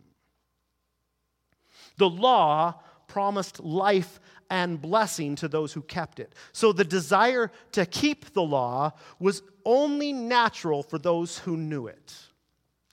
The 1.98 2.10
law 2.10 2.82
promised 3.08 3.60
life 3.62 4.20
and 4.50 4.82
blessing 4.82 5.36
to 5.36 5.48
those 5.48 5.74
who 5.74 5.82
kept 5.82 6.20
it. 6.20 6.34
So 6.54 6.74
the 6.74 6.84
desire 6.84 7.52
to 7.74 7.86
keep 7.86 8.34
the 8.34 8.44
law 8.44 8.91
was 9.20 9.44
only 9.65 10.12
natural 10.12 10.84
for 10.84 10.98
those 10.98 11.38
who 11.39 11.56
knew 11.56 11.88
it. 11.88 12.13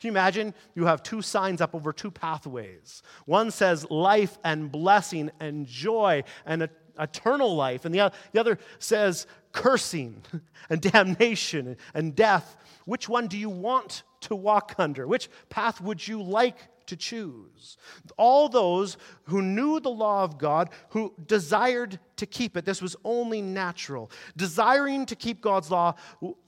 Can 0.03 0.09
you 0.09 0.13
imagine? 0.15 0.53
You 0.75 0.87
have 0.87 1.05
two 1.05 1.23
signs 1.23 1.61
up 1.61 1.77
over 1.77 1.93
two 1.93 2.11
pathways. 2.11 3.05
One 3.25 3.53
says 3.53 3.89
life 3.89 4.37
and 4.43 4.69
blessing 4.69 5.31
and 5.39 5.65
joy 5.65 6.25
and 6.45 6.69
eternal 6.99 7.55
life, 7.55 7.85
and 7.85 7.95
the 7.95 8.11
other 8.37 8.59
says 8.81 9.29
cursing 9.53 10.25
and 10.69 10.81
damnation 10.81 11.77
and 11.95 12.17
death. 12.17 12.57
Which 12.85 13.09
one 13.09 13.29
do 13.29 13.39
you 13.39 13.49
want 13.49 14.03
to 14.23 14.35
walk 14.35 14.75
under? 14.77 15.07
Which 15.07 15.31
path 15.51 15.81
would 15.81 16.09
you 16.09 16.21
like 16.21 16.57
to 16.93 16.97
choose? 16.97 17.79
All 18.19 18.49
those 18.49 18.99
who 19.25 19.41
knew 19.41 19.81
the 19.81 19.91
law 19.91 20.23
of 20.23 20.39
God, 20.39 20.71
who 20.91 21.15
desired 21.27 21.99
to 22.17 22.27
keep 22.27 22.57
it, 22.57 22.65
this 22.65 22.83
was 22.83 22.95
only 23.05 23.41
natural. 23.41 24.11
Desiring 24.37 25.07
to 25.07 25.17
keep 25.17 25.41
God's 25.41 25.71
law 25.71 25.95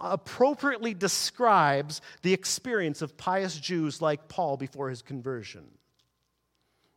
appropriately 0.00 0.92
describes 0.94 2.02
the 2.22 2.32
experience 2.32 3.02
of 3.02 3.16
pious 3.16 3.58
Jews 3.58 4.02
like 4.02 4.28
Paul 4.28 4.56
before 4.56 4.90
his 4.90 5.02
conversion. 5.02 5.64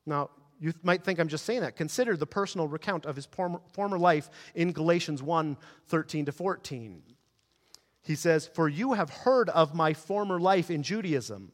Now, 0.06 0.30
you 0.60 0.74
might 0.84 1.04
think 1.04 1.20
I'm 1.20 1.28
just 1.28 1.46
saying 1.46 1.62
that. 1.62 1.76
Consider 1.76 2.18
the 2.18 2.26
personal 2.26 2.68
recount 2.68 3.06
of 3.06 3.16
his 3.16 3.28
former 3.28 4.00
life 4.00 4.30
in 4.56 4.72
Galatians 4.72 5.24
1 5.24 5.58
13 5.88 6.26
to 6.26 6.32
14. 6.32 7.04
He 8.02 8.16
says, 8.16 8.48
For 8.48 8.68
you 8.68 8.94
have 8.94 9.10
heard 9.10 9.50
of 9.50 9.76
my 9.76 9.94
former 9.94 10.40
life 10.40 10.72
in 10.72 10.82
Judaism, 10.82 11.52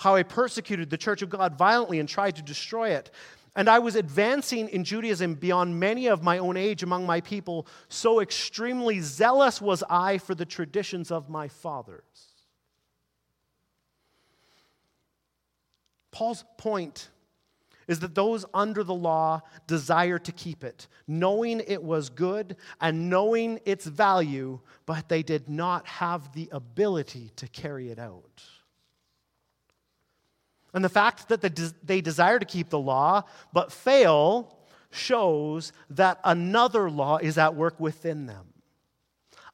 how 0.00 0.14
I 0.14 0.22
persecuted 0.22 0.88
the 0.88 0.96
church 0.96 1.20
of 1.20 1.28
God 1.28 1.58
violently 1.58 2.00
and 2.00 2.08
tried 2.08 2.36
to 2.36 2.42
destroy 2.42 2.88
it. 2.88 3.10
And 3.54 3.68
I 3.68 3.80
was 3.80 3.96
advancing 3.96 4.70
in 4.70 4.82
Judaism 4.82 5.34
beyond 5.34 5.78
many 5.78 6.06
of 6.06 6.22
my 6.22 6.38
own 6.38 6.56
age 6.56 6.82
among 6.82 7.04
my 7.04 7.20
people. 7.20 7.66
So 7.90 8.20
extremely 8.20 9.00
zealous 9.00 9.60
was 9.60 9.84
I 9.90 10.16
for 10.16 10.34
the 10.34 10.46
traditions 10.46 11.10
of 11.10 11.28
my 11.28 11.48
fathers. 11.48 12.32
Paul's 16.12 16.46
point 16.56 17.10
is 17.86 18.00
that 18.00 18.14
those 18.14 18.46
under 18.54 18.82
the 18.82 18.94
law 18.94 19.42
desire 19.66 20.18
to 20.18 20.32
keep 20.32 20.64
it, 20.64 20.88
knowing 21.06 21.60
it 21.66 21.82
was 21.82 22.08
good 22.08 22.56
and 22.80 23.10
knowing 23.10 23.60
its 23.66 23.84
value, 23.84 24.60
but 24.86 25.10
they 25.10 25.22
did 25.22 25.50
not 25.50 25.86
have 25.86 26.32
the 26.32 26.48
ability 26.52 27.32
to 27.36 27.46
carry 27.48 27.90
it 27.90 27.98
out. 27.98 28.42
And 30.72 30.84
the 30.84 30.88
fact 30.88 31.28
that 31.28 31.40
they 31.82 32.00
desire 32.00 32.38
to 32.38 32.44
keep 32.44 32.70
the 32.70 32.78
law 32.78 33.24
but 33.52 33.72
fail 33.72 34.56
shows 34.90 35.72
that 35.90 36.18
another 36.24 36.90
law 36.90 37.18
is 37.18 37.38
at 37.38 37.54
work 37.54 37.78
within 37.78 38.26
them. 38.26 38.46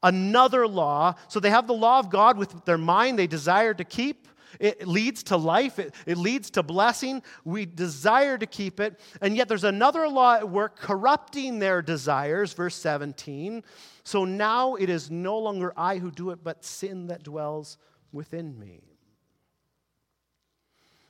Another 0.02 0.66
law, 0.66 1.14
so 1.28 1.40
they 1.40 1.50
have 1.50 1.66
the 1.66 1.74
law 1.74 1.98
of 1.98 2.10
God 2.10 2.38
with 2.38 2.64
their 2.64 2.78
mind 2.78 3.18
they 3.18 3.26
desire 3.26 3.74
to 3.74 3.84
keep, 3.84 4.28
it 4.60 4.86
leads 4.86 5.22
to 5.24 5.36
life, 5.36 5.78
it, 5.78 5.94
it 6.06 6.16
leads 6.16 6.50
to 6.50 6.62
blessing. 6.62 7.22
We 7.44 7.66
desire 7.66 8.38
to 8.38 8.46
keep 8.46 8.80
it. 8.80 9.00
And 9.20 9.36
yet 9.36 9.48
there's 9.48 9.64
another 9.64 10.08
law 10.08 10.36
at 10.36 10.48
work 10.48 10.78
corrupting 10.78 11.58
their 11.58 11.82
desires, 11.82 12.52
verse 12.52 12.76
17. 12.76 13.62
So 14.04 14.24
now 14.24 14.76
it 14.76 14.88
is 14.88 15.10
no 15.10 15.38
longer 15.38 15.72
I 15.76 15.98
who 15.98 16.10
do 16.10 16.30
it, 16.30 16.40
but 16.42 16.64
sin 16.64 17.08
that 17.08 17.22
dwells 17.22 17.78
within 18.12 18.58
me. 18.58 18.95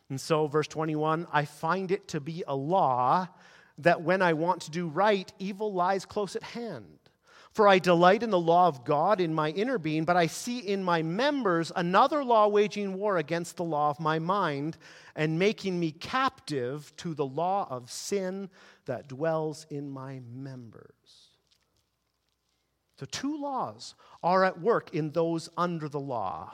And 0.08 0.20
so, 0.20 0.46
verse 0.46 0.68
21 0.68 1.26
I 1.32 1.44
find 1.44 1.90
it 1.90 2.08
to 2.08 2.20
be 2.20 2.44
a 2.46 2.54
law 2.54 3.28
that 3.78 4.02
when 4.02 4.22
I 4.22 4.32
want 4.32 4.62
to 4.62 4.70
do 4.70 4.88
right, 4.88 5.30
evil 5.38 5.72
lies 5.72 6.04
close 6.04 6.36
at 6.36 6.42
hand. 6.42 6.98
For 7.52 7.66
I 7.66 7.78
delight 7.78 8.22
in 8.22 8.28
the 8.28 8.38
law 8.38 8.68
of 8.68 8.84
God 8.84 9.18
in 9.18 9.32
my 9.32 9.48
inner 9.48 9.78
being, 9.78 10.04
but 10.04 10.16
I 10.16 10.26
see 10.26 10.58
in 10.58 10.84
my 10.84 11.02
members 11.02 11.72
another 11.74 12.22
law 12.22 12.48
waging 12.48 12.98
war 12.98 13.16
against 13.16 13.56
the 13.56 13.64
law 13.64 13.88
of 13.88 13.98
my 13.98 14.18
mind 14.18 14.76
and 15.14 15.38
making 15.38 15.80
me 15.80 15.90
captive 15.90 16.94
to 16.98 17.14
the 17.14 17.24
law 17.24 17.66
of 17.70 17.90
sin 17.90 18.50
that 18.84 19.08
dwells 19.08 19.66
in 19.70 19.88
my 19.90 20.20
members. 20.30 21.30
So, 22.98 23.06
two 23.06 23.40
laws 23.40 23.94
are 24.22 24.44
at 24.44 24.60
work 24.60 24.94
in 24.94 25.12
those 25.12 25.48
under 25.56 25.88
the 25.88 26.00
law. 26.00 26.52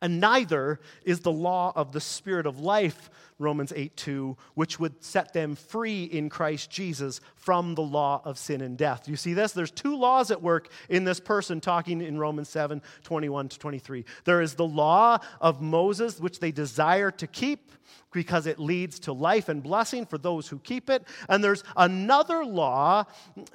And 0.00 0.20
neither 0.20 0.78
is 1.04 1.20
the 1.20 1.32
law 1.32 1.72
of 1.74 1.90
the 1.92 2.00
Spirit 2.00 2.46
of 2.46 2.60
life, 2.60 3.10
Romans 3.38 3.72
8 3.74 3.96
2, 3.96 4.36
which 4.54 4.78
would 4.78 5.02
set 5.02 5.32
them 5.32 5.56
free 5.56 6.04
in 6.04 6.28
Christ 6.28 6.70
Jesus 6.70 7.20
from 7.34 7.74
the 7.74 7.82
law 7.82 8.22
of 8.24 8.38
sin 8.38 8.60
and 8.60 8.78
death. 8.78 9.08
You 9.08 9.16
see 9.16 9.34
this? 9.34 9.52
There's 9.52 9.72
two 9.72 9.96
laws 9.96 10.30
at 10.30 10.40
work 10.40 10.70
in 10.88 11.04
this 11.04 11.18
person 11.18 11.60
talking 11.60 12.00
in 12.00 12.18
Romans 12.18 12.48
7 12.48 12.80
21 13.02 13.48
to 13.48 13.58
23. 13.58 14.04
There 14.24 14.40
is 14.40 14.54
the 14.54 14.66
law 14.66 15.18
of 15.40 15.60
Moses, 15.60 16.20
which 16.20 16.38
they 16.38 16.52
desire 16.52 17.10
to 17.12 17.26
keep 17.26 17.72
because 18.12 18.46
it 18.46 18.58
leads 18.58 19.00
to 19.00 19.12
life 19.12 19.48
and 19.48 19.62
blessing 19.62 20.06
for 20.06 20.18
those 20.18 20.48
who 20.48 20.58
keep 20.60 20.88
it. 20.90 21.04
And 21.28 21.42
there's 21.42 21.64
another 21.76 22.44
law 22.44 23.04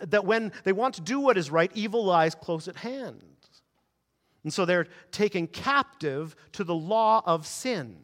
that 0.01 0.25
when 0.25 0.51
they 0.63 0.73
want 0.73 0.95
to 0.95 1.01
do 1.01 1.19
what 1.19 1.37
is 1.37 1.49
right, 1.49 1.71
evil 1.73 2.03
lies 2.03 2.35
close 2.35 2.67
at 2.67 2.75
hand. 2.75 3.23
And 4.43 4.53
so 4.53 4.65
they're 4.65 4.87
taken 5.11 5.47
captive 5.47 6.35
to 6.53 6.63
the 6.63 6.75
law 6.75 7.21
of 7.25 7.47
sin. 7.47 7.97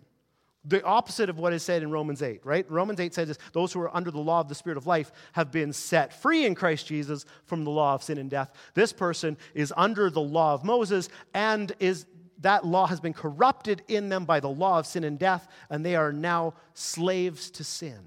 The 0.65 0.83
opposite 0.83 1.29
of 1.29 1.39
what 1.39 1.53
is 1.53 1.63
said 1.63 1.83
in 1.83 1.91
Romans 1.91 2.21
8, 2.21 2.45
right? 2.45 2.69
Romans 2.69 2.99
8 2.99 3.13
says 3.13 3.37
those 3.53 3.71
who 3.71 3.79
are 3.81 3.95
under 3.95 4.11
the 4.11 4.19
law 4.19 4.41
of 4.41 4.49
the 4.49 4.55
Spirit 4.55 4.77
of 4.77 4.87
life 4.87 5.11
have 5.31 5.51
been 5.51 5.71
set 5.71 6.13
free 6.13 6.45
in 6.45 6.53
Christ 6.53 6.85
Jesus 6.85 7.25
from 7.45 7.63
the 7.63 7.69
law 7.69 7.93
of 7.93 8.03
sin 8.03 8.17
and 8.17 8.29
death. 8.29 8.51
This 8.73 8.91
person 8.91 9.37
is 9.53 9.73
under 9.75 10.09
the 10.09 10.21
law 10.21 10.53
of 10.53 10.63
Moses 10.63 11.09
and 11.33 11.71
is 11.79 12.05
that 12.41 12.65
law 12.65 12.87
has 12.87 12.99
been 12.99 13.13
corrupted 13.13 13.83
in 13.87 14.09
them 14.09 14.25
by 14.25 14.39
the 14.39 14.49
law 14.49 14.79
of 14.79 14.85
sin 14.85 15.03
and 15.03 15.19
death, 15.19 15.47
and 15.69 15.85
they 15.85 15.95
are 15.95 16.13
now 16.13 16.53
slaves 16.73 17.51
to 17.51 17.63
sin. 17.63 17.99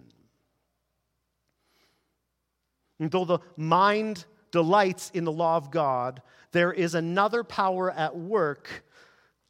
And 2.99 3.11
though 3.11 3.25
the 3.25 3.41
mind 3.57 4.25
delights 4.51 5.11
in 5.13 5.25
the 5.25 5.33
law 5.33 5.57
of 5.57 5.71
God, 5.71 6.23
there 6.53 6.73
is 6.73 6.95
another 6.95 7.43
power 7.43 7.91
at 7.91 8.17
work, 8.17 8.85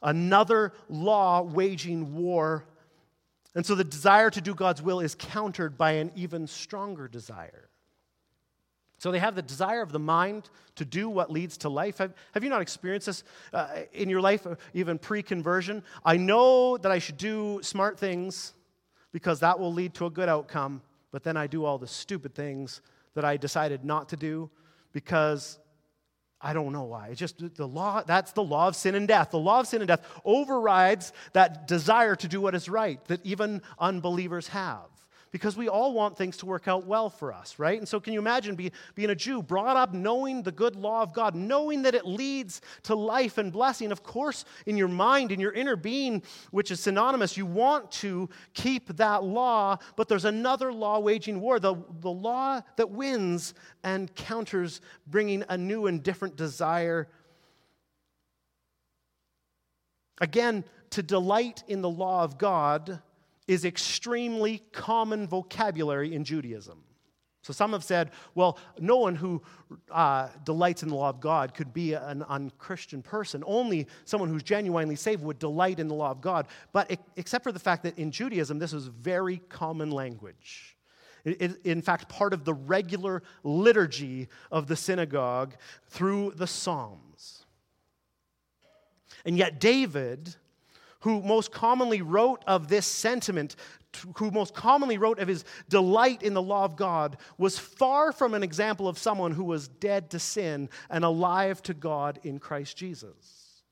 another 0.01 0.73
law 0.89 1.43
waging 1.43 2.15
war. 2.15 2.65
And 3.55 3.67
so 3.67 3.75
the 3.75 3.85
desire 3.85 4.31
to 4.31 4.41
do 4.41 4.55
God's 4.55 4.81
will 4.81 5.01
is 5.01 5.15
countered 5.15 5.77
by 5.77 5.93
an 5.93 6.13
even 6.15 6.47
stronger 6.47 7.09
desire. 7.09 7.69
So 9.03 9.11
they 9.11 9.19
have 9.19 9.35
the 9.35 9.43
desire 9.43 9.83
of 9.83 9.91
the 9.91 9.99
mind 9.99 10.49
to 10.77 10.85
do 10.85 11.09
what 11.09 11.29
leads 11.29 11.59
to 11.59 11.69
life. 11.69 11.99
Have, 11.99 12.15
have 12.35 12.45
you 12.45 12.51
not 12.51 12.63
experienced 12.63 13.07
this 13.07 13.25
uh, 13.53 13.81
in 13.93 14.09
your 14.09 14.21
life, 14.21 14.47
uh, 14.47 14.55
even 14.75 14.97
pre 14.97 15.25
conversion? 15.25 15.83
I 16.05 16.17
know 16.17 16.77
that 16.77 16.93
I 16.93 17.01
should 17.01 17.17
do 17.17 17.59
smart 17.65 17.99
things 17.99 18.55
because 19.11 19.41
that 19.41 19.59
will 19.59 19.73
lead 19.73 19.95
to 19.95 20.07
a 20.07 20.11
good 20.11 20.29
outcome, 20.29 20.83
but 21.11 21.25
then 21.25 21.37
I 21.37 21.49
do 21.49 21.65
all 21.65 21.79
the 21.79 21.89
stupid 21.89 22.33
things 22.33 22.81
that 23.15 23.25
I 23.25 23.37
decided 23.37 23.85
not 23.85 24.09
to 24.11 24.17
do 24.17 24.49
because 24.93 25.59
I 26.43 26.53
don't 26.53 26.73
know 26.73 26.85
why. 26.85 27.09
It's 27.09 27.21
just 27.21 27.57
the 27.57 27.69
law, 27.69 28.03
that's 28.03 28.33
the 28.33 28.43
law 28.43 28.69
of 28.69 28.77
sin 28.77 28.95
and 28.95 29.07
death. 29.07 29.31
The 29.31 29.39
law 29.39 29.61
of 29.61 29.69
sin 29.69 29.81
and 29.81 29.89
death 29.89 30.05
overrides 30.25 31.13
that 31.35 31.69
desire 31.69 32.17
to 32.17 32.29
do 32.29 32.41
what 32.41 32.55
is 32.55 32.69
right 32.69 33.03
that 33.07 33.25
even 33.25 33.63
unbelievers 33.79 34.49
have 34.49 34.92
because 35.33 35.57
we 35.57 35.67
all 35.69 35.95
want 35.95 36.17
things 36.17 36.37
to 36.37 36.47
work 36.47 36.69
out 36.69 36.87
well 36.87 37.09
for 37.09 37.33
us, 37.33 37.59
right? 37.59 37.79
And 37.79 37.89
so, 37.89 37.99
can 37.99 38.13
you 38.13 38.19
imagine 38.19 38.55
be, 38.55 38.71
being 38.95 39.09
a 39.11 39.15
Jew, 39.15 39.43
brought 39.43 39.79
up 39.79 39.95
knowing 39.95 40.43
the 40.43 40.53
good 40.53 40.77
law 40.77 41.03
of 41.03 41.15
God, 41.15 41.35
knowing 41.35 41.83
that 41.83 41.95
it 41.95 42.07
leads 42.07 42.61
to 42.85 42.95
life 42.95 43.39
and 43.39 43.51
blessing? 43.51 43.91
Of 43.91 44.03
course, 44.03 44.45
in 44.67 44.77
your 44.77 44.89
mind, 44.89 45.33
in 45.33 45.41
your 45.41 45.53
inner 45.53 45.75
being, 45.75 46.23
which 46.51 46.71
is 46.71 46.81
synonymous, 46.81 47.37
you 47.39 47.47
want 47.47 47.91
to 47.93 48.29
keep 48.53 48.95
that 48.99 49.25
law, 49.25 49.79
but 49.97 50.07
there's 50.07 50.27
another 50.27 50.71
law 50.71 50.99
waging 50.99 51.41
war, 51.41 51.59
the, 51.59 51.77
the 52.01 52.11
law 52.11 52.61
that 52.77 52.91
wins 52.91 53.55
and 53.83 54.15
counters, 54.15 54.83
bringing 55.07 55.45
a 55.49 55.57
new 55.57 55.87
and 55.87 56.03
different 56.03 56.37
desire. 56.37 57.09
Again, 60.21 60.65
to 60.91 61.03
delight 61.03 61.65
in 61.69 61.81
the 61.81 61.89
law 61.89 62.23
of 62.23 62.37
God 62.37 63.01
is 63.49 63.65
extremely 63.65 64.63
common 64.73 65.27
vocabulary 65.27 66.15
in 66.15 66.25
Judaism. 66.25 66.83
So 67.43 67.53
some 67.53 67.73
have 67.73 67.83
said, 67.83 68.13
well, 68.37 68.57
no 68.79 68.99
one 68.99 69.17
who 69.17 69.43
uh, 69.91 70.29
delights 70.45 70.85
in 70.85 70.89
the 70.89 70.95
law 70.95 71.09
of 71.09 71.21
God 71.21 71.55
could 71.55 71.75
be 71.75 71.93
an 71.95 72.23
unchristian 72.29 73.03
person. 73.03 73.43
Only 73.45 73.89
someone 74.05 74.31
who's 74.31 74.45
genuinely 74.45 74.95
saved 74.95 75.25
would 75.25 75.41
delight 75.41 75.81
in 75.81 75.89
the 75.89 75.95
law 75.95 76.13
of 76.13 76.21
God. 76.21 76.47
But 76.73 76.97
except 77.17 77.43
for 77.43 77.51
the 77.51 77.59
fact 77.59 77.83
that 77.83 77.99
in 77.99 78.13
Judaism, 78.13 78.61
this 78.61 78.73
is 78.73 78.87
very 78.87 79.39
common 79.49 79.91
language. 79.91 80.77
In 81.25 81.83
fact, 81.83 82.09
part 82.09 82.33
of 82.33 82.45
the 82.45 82.55
regular 82.55 83.25
liturgy 83.43 84.29
of 84.53 84.69
the 84.69 84.77
synagogue 84.77 85.55
through 85.87 86.33
the 86.37 86.47
Psalms. 86.47 87.45
And 89.25 89.37
yet, 89.37 89.61
David 89.61 90.35
who 91.03 91.23
most 91.23 91.53
commonly 91.53 92.03
wrote 92.03 92.43
of 92.47 92.69
this 92.69 92.87
sentiment, 92.87 93.57
who 94.17 94.31
most 94.31 94.55
commonly 94.55 94.99
wrote 94.99 95.19
of 95.19 95.29
his 95.29 95.45
delight 95.69 96.23
in 96.23 96.35
the 96.35 96.43
law 96.43 96.65
of 96.65 96.77
God, 96.77 97.17
was 97.39 97.59
far 97.59 98.13
from 98.13 98.35
an 98.35 98.43
example 98.43 98.89
of 98.89 98.99
someone 98.99 99.33
who 99.33 99.45
was 99.45 99.69
dead 99.69 100.11
to 100.11 100.19
sin 100.19 100.69
and 100.91 101.05
alive 101.05 101.63
to 101.65 101.75
God 101.75 102.21
in 102.23 102.39
Christ 102.39 102.77
Jesus. 102.77 103.63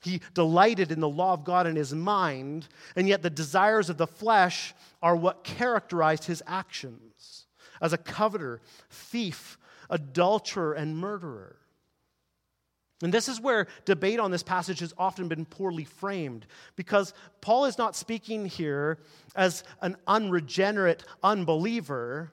He 0.00 0.20
delighted 0.32 0.92
in 0.92 1.00
the 1.00 1.08
law 1.08 1.32
of 1.32 1.44
God 1.44 1.66
in 1.66 1.76
his 1.76 1.94
mind, 1.94 2.68
and 2.96 3.08
yet 3.08 3.22
the 3.22 3.30
desires 3.30 3.90
of 3.90 3.98
the 3.98 4.06
flesh 4.06 4.74
are 5.02 5.16
what 5.16 5.44
characterized 5.44 6.24
his 6.24 6.42
actions 6.46 7.46
as 7.80 7.92
a 7.92 7.98
coveter, 7.98 8.60
thief, 8.90 9.58
adulterer, 9.90 10.72
and 10.72 10.96
murderer. 10.96 11.56
And 13.02 13.14
this 13.14 13.28
is 13.28 13.40
where 13.40 13.68
debate 13.84 14.18
on 14.18 14.30
this 14.30 14.42
passage 14.42 14.80
has 14.80 14.92
often 14.98 15.28
been 15.28 15.44
poorly 15.44 15.84
framed 15.84 16.46
because 16.74 17.14
Paul 17.40 17.66
is 17.66 17.78
not 17.78 17.94
speaking 17.94 18.46
here 18.46 18.98
as 19.36 19.62
an 19.80 19.96
unregenerate 20.08 21.04
unbeliever, 21.22 22.32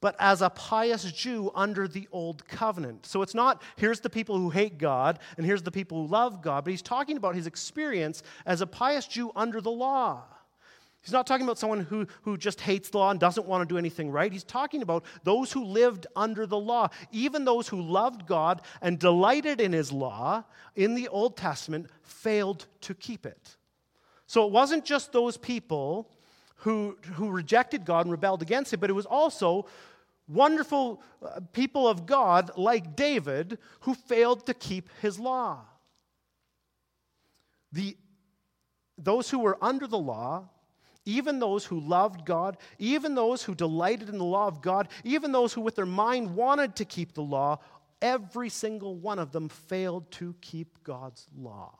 but 0.00 0.16
as 0.18 0.40
a 0.40 0.48
pious 0.48 1.04
Jew 1.12 1.50
under 1.54 1.86
the 1.86 2.08
old 2.12 2.46
covenant. 2.48 3.04
So 3.04 3.20
it's 3.20 3.34
not 3.34 3.62
here's 3.76 4.00
the 4.00 4.08
people 4.08 4.38
who 4.38 4.48
hate 4.48 4.78
God 4.78 5.18
and 5.36 5.44
here's 5.44 5.62
the 5.62 5.70
people 5.70 6.02
who 6.02 6.12
love 6.12 6.40
God, 6.40 6.64
but 6.64 6.70
he's 6.70 6.82
talking 6.82 7.18
about 7.18 7.34
his 7.34 7.46
experience 7.46 8.22
as 8.46 8.62
a 8.62 8.66
pious 8.66 9.06
Jew 9.06 9.32
under 9.36 9.60
the 9.60 9.70
law. 9.70 10.24
He's 11.06 11.12
not 11.12 11.24
talking 11.24 11.46
about 11.46 11.56
someone 11.56 11.82
who, 11.82 12.08
who 12.22 12.36
just 12.36 12.60
hates 12.60 12.90
the 12.90 12.98
law 12.98 13.12
and 13.12 13.20
doesn't 13.20 13.46
want 13.46 13.62
to 13.62 13.72
do 13.72 13.78
anything 13.78 14.10
right. 14.10 14.32
He's 14.32 14.42
talking 14.42 14.82
about 14.82 15.04
those 15.22 15.52
who 15.52 15.64
lived 15.64 16.08
under 16.16 16.46
the 16.46 16.58
law, 16.58 16.88
even 17.12 17.44
those 17.44 17.68
who 17.68 17.80
loved 17.80 18.26
God 18.26 18.60
and 18.82 18.98
delighted 18.98 19.60
in 19.60 19.72
his 19.72 19.92
law 19.92 20.42
in 20.74 20.96
the 20.96 21.06
Old 21.06 21.36
Testament, 21.36 21.90
failed 22.02 22.66
to 22.80 22.92
keep 22.92 23.24
it. 23.24 23.56
So 24.26 24.46
it 24.46 24.50
wasn't 24.50 24.84
just 24.84 25.12
those 25.12 25.36
people 25.36 26.10
who, 26.56 26.98
who 27.12 27.30
rejected 27.30 27.84
God 27.84 28.06
and 28.06 28.10
rebelled 28.10 28.42
against 28.42 28.74
him, 28.74 28.80
but 28.80 28.90
it 28.90 28.94
was 28.94 29.06
also 29.06 29.66
wonderful 30.26 31.00
uh, 31.24 31.38
people 31.52 31.86
of 31.86 32.04
God 32.04 32.50
like 32.56 32.96
David 32.96 33.58
who 33.82 33.94
failed 33.94 34.44
to 34.46 34.54
keep 34.54 34.90
his 35.00 35.20
law. 35.20 35.60
The, 37.70 37.96
those 38.98 39.30
who 39.30 39.38
were 39.38 39.56
under 39.62 39.86
the 39.86 39.98
law 39.98 40.48
even 41.06 41.38
those 41.38 41.64
who 41.64 41.80
loved 41.80 42.26
God, 42.26 42.58
even 42.78 43.14
those 43.14 43.42
who 43.42 43.54
delighted 43.54 44.10
in 44.10 44.18
the 44.18 44.24
law 44.24 44.48
of 44.48 44.60
God, 44.60 44.88
even 45.04 45.32
those 45.32 45.54
who 45.54 45.62
with 45.62 45.76
their 45.76 45.86
mind 45.86 46.34
wanted 46.34 46.76
to 46.76 46.84
keep 46.84 47.14
the 47.14 47.22
law, 47.22 47.60
every 48.02 48.50
single 48.50 48.96
one 48.96 49.18
of 49.18 49.32
them 49.32 49.48
failed 49.48 50.10
to 50.10 50.34
keep 50.42 50.82
God's 50.82 51.26
law. 51.34 51.78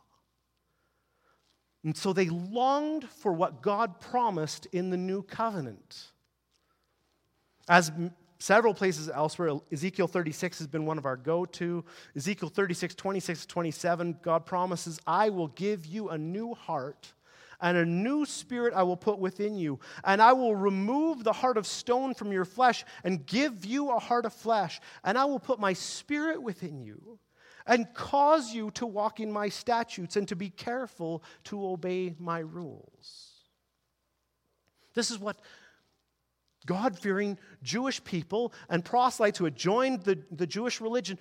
And 1.85 1.97
so 1.97 2.13
they 2.13 2.29
longed 2.29 3.09
for 3.09 3.33
what 3.33 3.63
God 3.63 4.01
promised 4.01 4.67
in 4.73 4.91
the 4.91 4.97
new 4.97 5.23
covenant. 5.23 6.13
As 7.69 7.93
several 8.39 8.75
places 8.75 9.09
elsewhere, 9.09 9.55
Ezekiel 9.73 10.09
36 10.09 10.59
has 10.59 10.67
been 10.67 10.87
one 10.87 10.99
of 10.99 11.07
our 11.07 11.17
go 11.17 11.45
to. 11.47 11.85
Ezekiel 12.17 12.49
36, 12.49 12.95
26, 12.95 13.47
27, 13.47 14.19
God 14.23 14.47
promises, 14.47 15.01
I 15.07 15.31
will 15.31 15.49
give 15.49 15.87
you 15.87 16.09
a 16.09 16.19
new 16.19 16.55
heart 16.55 17.13
and 17.61 17.77
a 17.77 17.87
new 17.87 18.25
spirit 18.25 18.75
I 18.75 18.83
will 18.83 18.97
put 18.97 19.19
within 19.19 19.57
you. 19.57 19.79
And 20.05 20.21
I 20.21 20.33
will 20.33 20.55
remove 20.55 21.25
the 21.25 21.33
heart 21.33 21.57
of 21.57 21.67
stone 21.67 22.15
from 22.15 22.33
your 22.33 22.45
flesh 22.45 22.85
and 23.05 23.27
give 23.27 23.65
you 23.65 23.91
a 23.91 23.99
heart 23.99 24.27
of 24.27 24.33
flesh. 24.33 24.81
And 25.05 25.17
I 25.17 25.25
will 25.25 25.39
put 25.39 25.59
my 25.59 25.73
spirit 25.73 26.43
within 26.43 26.81
you 26.81 27.19
and 27.67 27.93
cause 27.95 28.55
you 28.55 28.71
to 28.73 28.87
walk 28.87 29.21
in 29.21 29.33
my 29.33 29.49
statutes 29.49 30.17
and 30.17 30.29
to 30.29 30.37
be 30.37 30.51
careful 30.51 31.23
to 31.45 31.67
obey 31.67 32.15
my 32.19 32.39
rules. 32.39 33.33
This 34.95 35.11
is 35.11 35.19
what 35.19 35.37
God 36.65 36.99
fearing 36.99 37.39
Jewish 37.63 38.03
people 38.03 38.53
and 38.69 38.85
proselytes 38.85 39.39
who 39.39 39.45
had 39.45 39.57
joined 39.57 40.03
the, 40.03 40.19
the 40.31 40.47
Jewish 40.47 40.81
religion, 40.81 41.19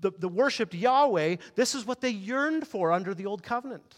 the, 0.00 0.10
the 0.18 0.28
worshiped 0.28 0.74
Yahweh, 0.74 1.36
this 1.54 1.74
is 1.74 1.86
what 1.86 2.00
they 2.00 2.10
yearned 2.10 2.66
for 2.66 2.92
under 2.92 3.14
the 3.14 3.26
Old 3.26 3.42
Covenant. 3.42 3.94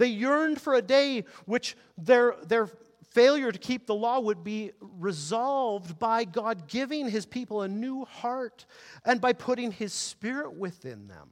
They 0.00 0.06
yearned 0.06 0.58
for 0.58 0.72
a 0.72 0.80
day 0.80 1.24
which 1.44 1.76
their, 1.98 2.34
their 2.46 2.70
failure 3.10 3.52
to 3.52 3.58
keep 3.58 3.86
the 3.86 3.94
law 3.94 4.18
would 4.18 4.42
be 4.42 4.70
resolved 4.80 5.98
by 5.98 6.24
God 6.24 6.68
giving 6.68 7.10
his 7.10 7.26
people 7.26 7.60
a 7.60 7.68
new 7.68 8.06
heart 8.06 8.64
and 9.04 9.20
by 9.20 9.34
putting 9.34 9.70
his 9.70 9.92
spirit 9.92 10.54
within 10.54 11.06
them, 11.06 11.28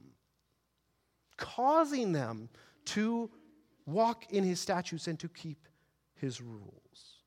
causing 1.35 2.11
them 2.11 2.47
to 2.85 3.31
walk 3.87 4.31
in 4.31 4.43
his 4.43 4.59
statutes, 4.59 5.07
and 5.07 5.19
to 5.19 5.29
keep 5.29 5.67
his 6.13 6.39
rules. 6.39 7.18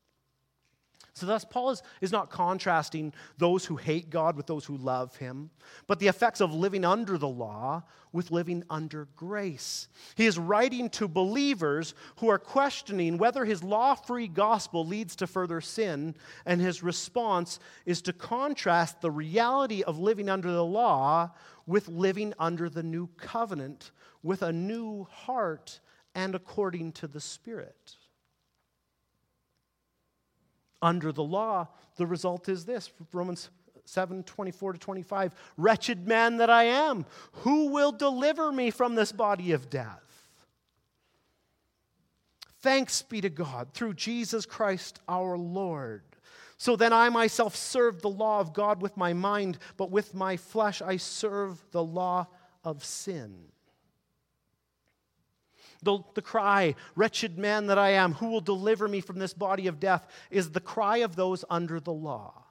So, 1.15 1.27
thus, 1.27 1.45
Paul 1.45 1.69
is, 1.69 1.83
is 2.01 2.11
not 2.11 2.31
contrasting 2.31 3.13
those 3.37 3.65
who 3.65 3.75
hate 3.75 4.09
God 4.09 4.35
with 4.35 4.47
those 4.47 4.65
who 4.65 4.77
love 4.77 5.15
him, 5.17 5.51
but 5.85 5.99
the 5.99 6.07
effects 6.07 6.41
of 6.41 6.55
living 6.55 6.83
under 6.83 7.19
the 7.19 7.27
law 7.27 7.83
with 8.11 8.31
living 8.31 8.63
under 8.67 9.07
grace. 9.15 9.87
He 10.15 10.25
is 10.25 10.39
writing 10.39 10.89
to 10.91 11.07
believers 11.07 11.93
who 12.17 12.29
are 12.29 12.39
questioning 12.39 13.19
whether 13.19 13.45
his 13.45 13.63
law 13.63 13.93
free 13.93 14.27
gospel 14.27 14.87
leads 14.87 15.15
to 15.17 15.27
further 15.27 15.61
sin, 15.61 16.15
and 16.47 16.59
his 16.59 16.81
response 16.81 17.59
is 17.85 18.01
to 18.03 18.13
contrast 18.13 19.01
the 19.01 19.11
reality 19.11 19.83
of 19.83 19.99
living 19.99 20.29
under 20.29 20.51
the 20.51 20.65
law 20.65 21.31
with 21.67 21.87
living 21.87 22.33
under 22.39 22.69
the 22.69 22.83
new 22.83 23.07
covenant 23.17 23.91
with 24.23 24.41
a 24.41 24.51
new 24.51 25.03
heart 25.11 25.79
and 26.15 26.33
according 26.33 26.91
to 26.93 27.07
the 27.07 27.21
Spirit 27.21 27.97
under 30.83 31.11
the 31.11 31.23
law, 31.23 31.69
the 31.95 32.05
result 32.05 32.49
is 32.49 32.65
this 32.65 32.91
Romans 33.11 33.49
7 33.85 34.23
24 34.23 34.73
to 34.73 34.79
25. 34.79 35.33
Wretched 35.57 36.07
man 36.07 36.37
that 36.37 36.49
I 36.49 36.65
am, 36.65 37.05
who 37.31 37.69
will 37.69 37.91
deliver 37.91 38.51
me 38.51 38.69
from 38.69 38.93
this 38.93 39.11
body 39.11 39.53
of 39.53 39.69
death? 39.69 40.01
Thanks 42.59 43.01
be 43.01 43.21
to 43.21 43.29
God 43.29 43.73
through 43.73 43.95
Jesus 43.95 44.45
Christ 44.45 44.99
our 45.07 45.37
Lord. 45.37 46.03
So 46.57 46.75
then 46.75 46.93
I 46.93 47.09
myself 47.09 47.55
serve 47.55 48.01
the 48.01 48.09
law 48.09 48.39
of 48.39 48.53
God 48.53 48.81
with 48.81 48.95
my 48.95 49.13
mind, 49.13 49.57
but 49.75 49.91
with 49.91 50.13
my 50.13 50.37
flesh 50.37 50.81
I 50.81 50.97
serve 50.97 51.63
the 51.71 51.83
law 51.83 52.27
of 52.63 52.83
sin. 52.85 53.52
The, 55.83 55.99
the 56.13 56.21
cry, 56.21 56.75
Wretched 56.95 57.37
man 57.37 57.67
that 57.67 57.77
I 57.77 57.91
am, 57.91 58.13
who 58.13 58.27
will 58.27 58.41
deliver 58.41 58.87
me 58.87 59.01
from 59.01 59.19
this 59.19 59.33
body 59.33 59.67
of 59.67 59.79
death, 59.79 60.07
is 60.31 60.51
the 60.51 60.59
cry 60.59 60.97
of 60.97 61.15
those 61.15 61.45
under 61.49 61.79
the 61.79 61.93
law. 61.93 62.45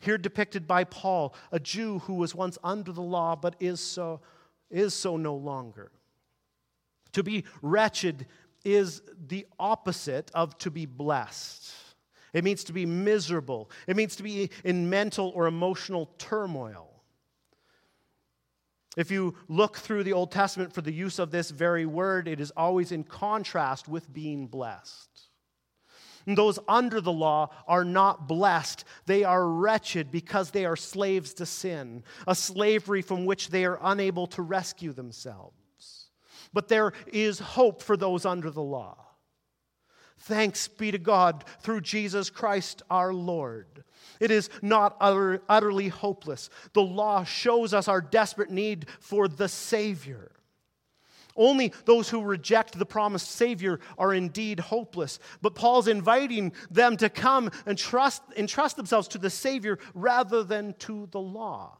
Here 0.00 0.18
depicted 0.18 0.66
by 0.66 0.84
Paul, 0.84 1.34
a 1.52 1.60
Jew 1.60 2.00
who 2.00 2.14
was 2.14 2.34
once 2.34 2.58
under 2.64 2.92
the 2.92 3.02
law 3.02 3.36
but 3.36 3.56
is 3.60 3.80
so, 3.80 4.20
is 4.70 4.94
so 4.94 5.16
no 5.16 5.34
longer. 5.34 5.92
To 7.12 7.22
be 7.22 7.44
wretched 7.60 8.26
is 8.64 9.02
the 9.28 9.46
opposite 9.58 10.30
of 10.34 10.56
to 10.58 10.70
be 10.70 10.86
blessed. 10.86 11.72
It 12.32 12.44
means 12.44 12.64
to 12.64 12.72
be 12.72 12.86
miserable. 12.86 13.70
It 13.86 13.96
means 13.96 14.16
to 14.16 14.22
be 14.22 14.50
in 14.64 14.88
mental 14.88 15.32
or 15.34 15.46
emotional 15.46 16.10
turmoil. 16.18 16.91
If 18.96 19.10
you 19.10 19.34
look 19.48 19.76
through 19.78 20.04
the 20.04 20.12
Old 20.12 20.30
Testament 20.30 20.72
for 20.72 20.82
the 20.82 20.92
use 20.92 21.18
of 21.18 21.30
this 21.30 21.50
very 21.50 21.86
word, 21.86 22.28
it 22.28 22.40
is 22.40 22.52
always 22.56 22.92
in 22.92 23.04
contrast 23.04 23.88
with 23.88 24.12
being 24.12 24.46
blessed. 24.46 25.08
And 26.26 26.38
those 26.38 26.58
under 26.68 27.00
the 27.00 27.12
law 27.12 27.48
are 27.66 27.84
not 27.84 28.28
blessed. 28.28 28.84
They 29.06 29.24
are 29.24 29.46
wretched 29.48 30.10
because 30.10 30.50
they 30.50 30.64
are 30.64 30.76
slaves 30.76 31.34
to 31.34 31.46
sin, 31.46 32.04
a 32.26 32.34
slavery 32.34 33.02
from 33.02 33.24
which 33.24 33.48
they 33.48 33.64
are 33.64 33.78
unable 33.82 34.26
to 34.28 34.42
rescue 34.42 34.92
themselves. 34.92 36.10
But 36.52 36.68
there 36.68 36.92
is 37.06 37.38
hope 37.38 37.82
for 37.82 37.96
those 37.96 38.24
under 38.24 38.50
the 38.50 38.62
law. 38.62 39.11
Thanks 40.22 40.68
be 40.68 40.92
to 40.92 40.98
God 40.98 41.44
through 41.60 41.80
Jesus 41.80 42.30
Christ 42.30 42.82
our 42.88 43.12
Lord. 43.12 43.66
It 44.20 44.30
is 44.30 44.50
not 44.62 44.96
utter, 45.00 45.42
utterly 45.48 45.88
hopeless. 45.88 46.48
The 46.74 46.82
law 46.82 47.24
shows 47.24 47.74
us 47.74 47.88
our 47.88 48.00
desperate 48.00 48.50
need 48.50 48.86
for 49.00 49.26
the 49.26 49.48
Savior. 49.48 50.30
Only 51.34 51.72
those 51.86 52.08
who 52.08 52.22
reject 52.22 52.78
the 52.78 52.86
promised 52.86 53.30
Savior 53.32 53.80
are 53.98 54.14
indeed 54.14 54.60
hopeless. 54.60 55.18
But 55.40 55.56
Paul's 55.56 55.88
inviting 55.88 56.52
them 56.70 56.96
to 56.98 57.08
come 57.08 57.50
and 57.66 57.76
trust, 57.76 58.22
entrust 58.36 58.76
themselves 58.76 59.08
to 59.08 59.18
the 59.18 59.30
Savior 59.30 59.78
rather 59.92 60.44
than 60.44 60.74
to 60.80 61.08
the 61.10 61.20
law. 61.20 61.78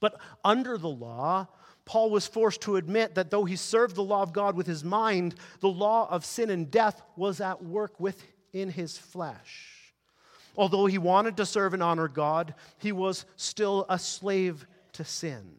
But 0.00 0.20
under 0.44 0.76
the 0.76 0.90
law, 0.90 1.48
Paul 1.88 2.10
was 2.10 2.26
forced 2.26 2.60
to 2.62 2.76
admit 2.76 3.14
that 3.14 3.30
though 3.30 3.46
he 3.46 3.56
served 3.56 3.96
the 3.96 4.04
law 4.04 4.20
of 4.20 4.34
God 4.34 4.56
with 4.56 4.66
his 4.66 4.84
mind, 4.84 5.34
the 5.60 5.70
law 5.70 6.06
of 6.10 6.22
sin 6.22 6.50
and 6.50 6.70
death 6.70 7.00
was 7.16 7.40
at 7.40 7.64
work 7.64 7.98
within 7.98 8.68
his 8.68 8.98
flesh. 8.98 9.94
Although 10.54 10.84
he 10.84 10.98
wanted 10.98 11.38
to 11.38 11.46
serve 11.46 11.72
and 11.72 11.82
honor 11.82 12.06
God, 12.06 12.54
he 12.76 12.92
was 12.92 13.24
still 13.36 13.86
a 13.88 13.98
slave 13.98 14.66
to 14.92 15.04
sin. 15.04 15.56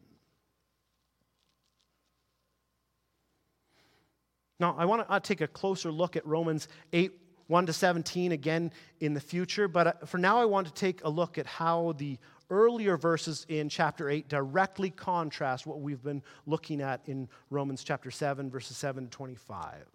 Now, 4.60 4.76
I 4.78 4.84
want 4.84 5.02
to 5.02 5.12
uh, 5.12 5.18
take 5.18 5.40
a 5.40 5.48
closer 5.48 5.90
look 5.90 6.14
at 6.14 6.24
Romans 6.24 6.68
8 6.92 7.10
1 7.48 7.66
to 7.66 7.72
17 7.72 8.30
again 8.30 8.70
in 9.00 9.14
the 9.14 9.20
future, 9.20 9.66
but 9.66 9.86
uh, 9.88 9.92
for 10.06 10.18
now, 10.18 10.40
I 10.40 10.44
want 10.44 10.68
to 10.68 10.72
take 10.72 11.02
a 11.02 11.08
look 11.08 11.38
at 11.38 11.46
how 11.46 11.96
the 11.98 12.18
earlier 12.50 12.96
verses 12.96 13.46
in 13.48 13.68
chapter 13.68 14.10
8 14.10 14.28
directly 14.28 14.90
contrast 14.90 15.66
what 15.66 15.80
we've 15.80 16.02
been 16.02 16.22
looking 16.46 16.80
at 16.80 17.00
in 17.06 17.28
Romans 17.48 17.82
chapter 17.84 18.10
7, 18.10 18.50
verses 18.50 18.76
7 18.76 19.04
to 19.04 19.10
25. 19.10 19.86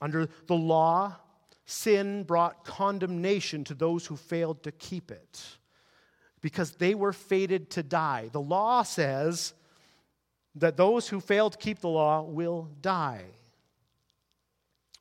Under 0.00 0.28
the 0.46 0.54
law, 0.54 1.16
sin 1.66 2.24
brought 2.24 2.64
condemnation 2.64 3.64
to 3.64 3.74
those 3.74 4.04
who 4.06 4.16
failed 4.16 4.62
to 4.64 4.72
keep 4.72 5.10
it 5.10 5.42
because 6.40 6.72
they 6.72 6.94
were 6.94 7.12
fated 7.12 7.70
to 7.70 7.82
die. 7.82 8.28
The 8.32 8.40
law 8.40 8.82
says 8.82 9.54
that 10.56 10.76
those 10.76 11.08
who 11.08 11.20
fail 11.20 11.48
to 11.48 11.56
keep 11.56 11.78
the 11.80 11.88
law 11.88 12.22
will 12.22 12.68
die. 12.82 13.24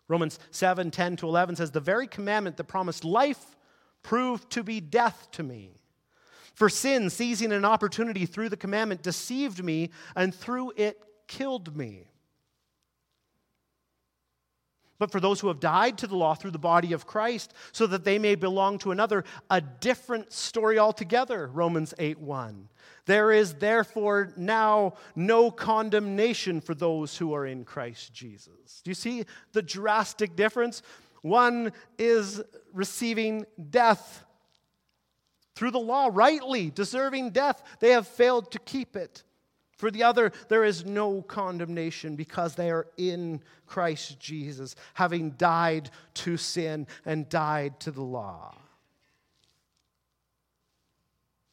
Romans 0.07 0.39
7 0.51 0.91
10 0.91 1.17
to 1.17 1.27
11 1.27 1.55
says, 1.57 1.71
The 1.71 1.79
very 1.79 2.07
commandment 2.07 2.57
that 2.57 2.65
promised 2.65 3.03
life 3.03 3.55
proved 4.03 4.49
to 4.51 4.63
be 4.63 4.79
death 4.79 5.29
to 5.31 5.43
me. 5.43 5.71
For 6.53 6.69
sin, 6.69 7.09
seizing 7.09 7.51
an 7.51 7.65
opportunity 7.65 8.25
through 8.25 8.49
the 8.49 8.57
commandment, 8.57 9.01
deceived 9.01 9.63
me, 9.63 9.89
and 10.15 10.33
through 10.33 10.73
it 10.75 11.01
killed 11.27 11.75
me. 11.75 12.07
But 14.99 15.11
for 15.11 15.19
those 15.19 15.39
who 15.39 15.47
have 15.47 15.59
died 15.59 15.97
to 15.97 16.07
the 16.07 16.15
law 16.15 16.35
through 16.35 16.51
the 16.51 16.59
body 16.59 16.93
of 16.93 17.07
Christ, 17.07 17.53
so 17.71 17.87
that 17.87 18.05
they 18.05 18.19
may 18.19 18.35
belong 18.35 18.77
to 18.79 18.91
another, 18.91 19.25
a 19.49 19.59
different 19.59 20.31
story 20.31 20.77
altogether, 20.79 21.47
Romans 21.47 21.93
8 21.97 22.19
1. 22.19 22.69
There 23.05 23.31
is 23.31 23.55
therefore 23.55 24.31
now 24.37 24.93
no 25.15 25.51
condemnation 25.51 26.61
for 26.61 26.73
those 26.73 27.17
who 27.17 27.33
are 27.33 27.45
in 27.45 27.65
Christ 27.65 28.13
Jesus. 28.13 28.81
Do 28.83 28.91
you 28.91 28.95
see 28.95 29.25
the 29.51 29.61
drastic 29.61 30.37
difference? 30.37 30.81
One 31.23 31.71
is 31.97 32.41
receiving 32.73 33.45
death 33.69 34.25
through 35.55 35.71
the 35.71 35.79
law, 35.79 36.09
rightly 36.11 36.69
deserving 36.69 37.31
death. 37.31 37.63
They 37.79 37.91
have 37.91 38.07
failed 38.07 38.51
to 38.51 38.59
keep 38.59 38.95
it. 38.95 39.23
For 39.77 39.89
the 39.89 40.03
other, 40.03 40.31
there 40.49 40.63
is 40.63 40.85
no 40.85 41.21
condemnation 41.21 42.15
because 42.15 42.55
they 42.55 42.69
are 42.69 42.87
in 42.97 43.41
Christ 43.65 44.19
Jesus, 44.19 44.75
having 44.93 45.31
died 45.31 45.89
to 46.15 46.37
sin 46.37 46.87
and 47.05 47.27
died 47.29 47.79
to 47.81 47.91
the 47.91 48.03
law. 48.03 48.55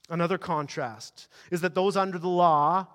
Another 0.08 0.38
contrast 0.38 1.28
is 1.52 1.60
that 1.60 1.74
those 1.74 1.96
under 1.96 2.18
the 2.18 2.28
law 2.28 2.88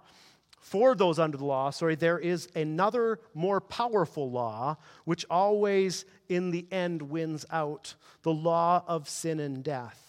for 0.65 0.95
those 0.95 1.19
under 1.19 1.37
the 1.37 1.45
law, 1.45 1.69
sorry, 1.69 1.93
there 1.93 2.17
is 2.17 2.49
another 2.55 3.19
more 3.35 3.61
powerful 3.61 4.31
law 4.31 4.77
which 5.03 5.23
always 5.29 6.05
in 6.27 6.49
the 6.49 6.65
end 6.71 7.03
wins 7.03 7.45
out 7.51 7.93
the 8.23 8.33
law 8.33 8.83
of 8.87 9.07
sin 9.07 9.39
and 9.39 9.63
death. 9.63 10.01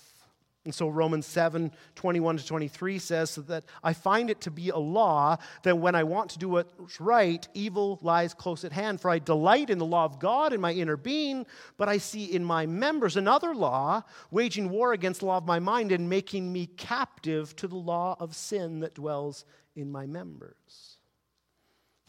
And 0.64 0.74
so 0.74 0.88
Romans 0.88 1.26
7 1.26 1.70
21 1.94 2.38
to 2.38 2.46
23 2.46 2.98
says 2.98 3.34
that 3.34 3.64
I 3.84 3.92
find 3.92 4.30
it 4.30 4.40
to 4.40 4.50
be 4.50 4.70
a 4.70 4.78
law 4.78 5.36
that 5.62 5.76
when 5.76 5.94
I 5.94 6.04
want 6.04 6.30
to 6.30 6.38
do 6.38 6.48
what's 6.48 7.02
right, 7.02 7.46
evil 7.52 7.98
lies 8.00 8.32
close 8.32 8.64
at 8.64 8.72
hand. 8.72 8.98
For 8.98 9.10
I 9.10 9.18
delight 9.18 9.68
in 9.68 9.76
the 9.76 9.84
law 9.84 10.06
of 10.06 10.18
God 10.18 10.54
in 10.54 10.60
my 10.62 10.72
inner 10.72 10.96
being, 10.96 11.44
but 11.76 11.90
I 11.90 11.98
see 11.98 12.24
in 12.24 12.42
my 12.42 12.64
members 12.64 13.18
another 13.18 13.54
law, 13.54 14.04
waging 14.30 14.70
war 14.70 14.94
against 14.94 15.20
the 15.20 15.26
law 15.26 15.36
of 15.36 15.44
my 15.44 15.58
mind 15.58 15.92
and 15.92 16.08
making 16.08 16.50
me 16.50 16.64
captive 16.78 17.54
to 17.56 17.68
the 17.68 17.76
law 17.76 18.16
of 18.18 18.34
sin 18.34 18.80
that 18.80 18.94
dwells 18.94 19.44
in 19.76 19.92
my 19.92 20.06
members. 20.06 20.96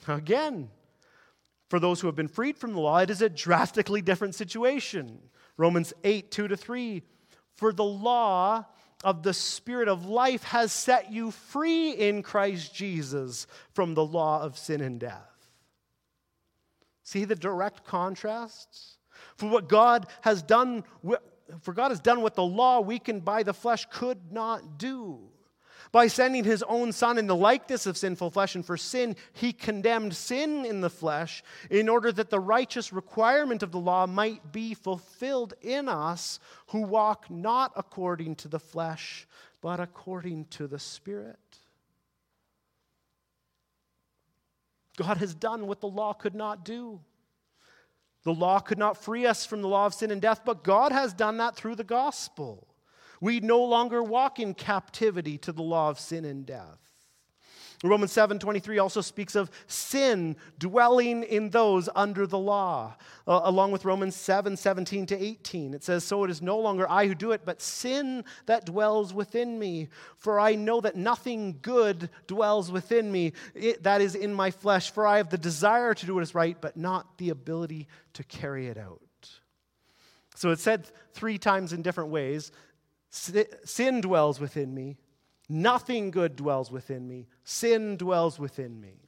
Again, 0.08 0.70
for 1.70 1.80
those 1.80 2.00
who 2.00 2.08
have 2.08 2.16
been 2.16 2.28
freed 2.28 2.58
from 2.58 2.74
the 2.74 2.80
law, 2.80 2.98
it 3.00 3.10
is 3.10 3.22
a 3.22 3.30
drastically 3.30 4.02
different 4.02 4.36
situation. 4.36 5.20
Romans 5.58 5.94
8, 6.04 6.32
2 6.32 6.48
to 6.48 6.58
3. 6.58 7.04
For 7.56 7.74
the 7.74 7.84
law 7.84 8.66
of 9.04 9.22
the 9.24 9.34
Spirit 9.34 9.88
of 9.88 10.06
life 10.06 10.44
has 10.44 10.72
set 10.72 11.12
you 11.12 11.32
free 11.32 11.92
in 11.92 12.24
Christ 12.24 12.74
Jesus 12.74 13.48
from 13.74 13.94
the 13.94 14.06
law 14.06 14.42
of 14.42 14.58
sin 14.58 14.82
and 14.82 15.00
death. 15.00 15.50
See 17.04 17.26
the 17.26 17.36
direct 17.36 17.86
contrasts? 17.86 18.98
For 19.36 19.50
what 19.50 19.70
God 19.70 20.08
has 20.22 20.42
done, 20.42 20.84
for 21.62 21.74
God 21.74 21.90
has 21.90 22.00
done 22.00 22.22
what 22.22 22.36
the 22.36 22.44
law 22.44 22.80
weakened 22.80 23.26
by 23.26 23.44
the 23.44 23.54
flesh 23.54 23.86
could 23.92 24.32
not 24.32 24.78
do. 24.78 25.20
By 25.98 26.06
sending 26.06 26.44
his 26.44 26.62
own 26.62 26.92
Son 26.92 27.18
in 27.18 27.26
the 27.26 27.36
likeness 27.36 27.88
of 27.88 27.98
sinful 27.98 28.30
flesh, 28.30 28.54
and 28.54 28.64
for 28.64 28.78
sin, 28.78 29.16
he 29.34 29.52
condemned 29.52 30.16
sin 30.16 30.64
in 30.64 30.82
the 30.82 30.92
flesh, 30.92 31.44
in 31.72 31.90
order 31.90 32.12
that 32.12 32.30
the 32.30 32.40
righteous 32.40 32.94
requirement 32.94 33.64
of 33.64 33.72
the 33.72 33.80
law 33.80 34.06
might 34.06 34.52
be 34.52 34.76
fulfilled 34.76 35.56
in 35.60 35.90
us 35.90 36.40
who 36.68 36.82
walk 36.84 37.32
not 37.32 37.72
according 37.76 38.36
to 38.36 38.48
the 38.48 38.60
flesh, 38.60 39.28
but 39.60 39.80
according 39.80 40.46
to 40.52 40.68
the 40.68 40.78
Spirit. 40.78 41.40
God 44.98 45.18
has 45.18 45.34
done 45.34 45.66
what 45.66 45.82
the 45.82 45.88
law 45.88 46.14
could 46.14 46.36
not 46.36 46.64
do. 46.64 47.00
The 48.22 48.36
law 48.36 48.60
could 48.60 48.78
not 48.78 49.04
free 49.04 49.26
us 49.26 49.48
from 49.48 49.64
the 49.64 49.68
law 49.68 49.88
of 49.88 49.96
sin 49.96 50.12
and 50.12 50.22
death, 50.22 50.42
but 50.46 50.64
God 50.64 50.92
has 50.92 51.12
done 51.12 51.38
that 51.38 51.56
through 51.56 51.74
the 51.74 51.84
gospel. 51.84 52.68
We 53.22 53.40
no 53.40 53.64
longer 53.64 54.04
walk 54.04 54.40
in 54.40 54.54
captivity 54.54 55.38
to 55.40 55.52
the 55.52 55.64
law 55.64 55.90
of 55.90 56.00
sin 56.00 56.26
and 56.26 56.46
death. 56.46 56.88
Romans 57.84 58.12
7:23 58.12 58.80
also 58.80 59.02
speaks 59.02 59.36
of 59.36 59.52
sin 59.68 60.36
dwelling 60.58 61.22
in 61.22 61.52
those 61.52 61.88
under 61.96 62.26
the 62.26 62.38
law, 62.38 62.96
uh, 63.28 63.42
along 63.44 63.72
with 63.72 63.86
Romans 63.86 64.16
7:17 64.16 65.06
to 65.06 65.16
18. 65.16 65.76
It 65.76 65.84
says, 65.84 66.04
"So 66.04 66.24
it 66.24 66.32
is 66.32 66.42
no 66.42 66.58
longer 66.58 66.90
I 66.90 67.06
who 67.06 67.14
do 67.14 67.34
it, 67.34 67.46
but 67.46 67.62
sin 67.62 68.26
that 68.48 68.66
dwells 68.66 69.14
within 69.14 69.60
me. 69.60 69.90
For 70.16 70.40
I 70.40 70.56
know 70.56 70.82
that 70.82 70.96
nothing 70.96 71.60
good 71.62 72.10
dwells 72.26 72.72
within 72.72 73.12
me, 73.12 73.34
it, 73.54 73.84
that 73.84 74.02
is 74.02 74.16
in 74.16 74.34
my 74.34 74.50
flesh. 74.50 74.90
For 74.90 75.06
I 75.06 75.18
have 75.18 75.30
the 75.30 75.38
desire 75.38 75.94
to 75.94 76.06
do 76.06 76.16
what 76.16 76.24
is 76.24 76.34
right, 76.34 76.60
but 76.60 76.78
not 76.78 77.20
the 77.20 77.30
ability 77.30 77.88
to 78.14 78.24
carry 78.24 78.68
it 78.68 78.78
out." 78.78 79.02
So 80.36 80.52
it's 80.52 80.62
said 80.62 80.88
three 81.14 81.38
times 81.38 81.74
in 81.74 81.82
different 81.82 82.12
ways. 82.12 82.52
Sin 83.10 84.02
dwells 84.02 84.40
within 84.40 84.74
me. 84.74 84.98
Nothing 85.50 86.12
good 86.12 86.36
dwells 86.36 86.72
within 86.72 87.08
me. 87.08 87.28
Sin 87.44 87.98
dwells 87.98 88.38
within 88.38 88.82
me. 88.82 89.08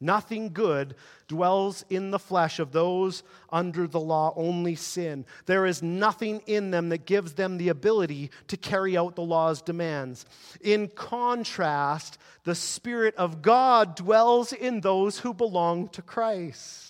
Nothing 0.00 0.52
good 0.52 0.96
dwells 1.28 1.84
in 1.88 2.10
the 2.10 2.18
flesh 2.18 2.58
of 2.58 2.72
those 2.72 3.22
under 3.50 3.86
the 3.86 4.00
law, 4.00 4.34
only 4.36 4.74
sin. 4.74 5.24
There 5.46 5.64
is 5.64 5.82
nothing 5.82 6.42
in 6.46 6.70
them 6.70 6.90
that 6.90 7.06
gives 7.06 7.32
them 7.34 7.56
the 7.56 7.70
ability 7.70 8.30
to 8.48 8.58
carry 8.58 8.98
out 8.98 9.16
the 9.16 9.22
law's 9.22 9.62
demands. 9.62 10.26
In 10.60 10.88
contrast, 10.88 12.18
the 12.42 12.54
Spirit 12.54 13.14
of 13.16 13.40
God 13.40 13.96
dwells 13.96 14.52
in 14.52 14.80
those 14.80 15.20
who 15.20 15.32
belong 15.32 15.88
to 15.90 16.02
Christ. 16.02 16.83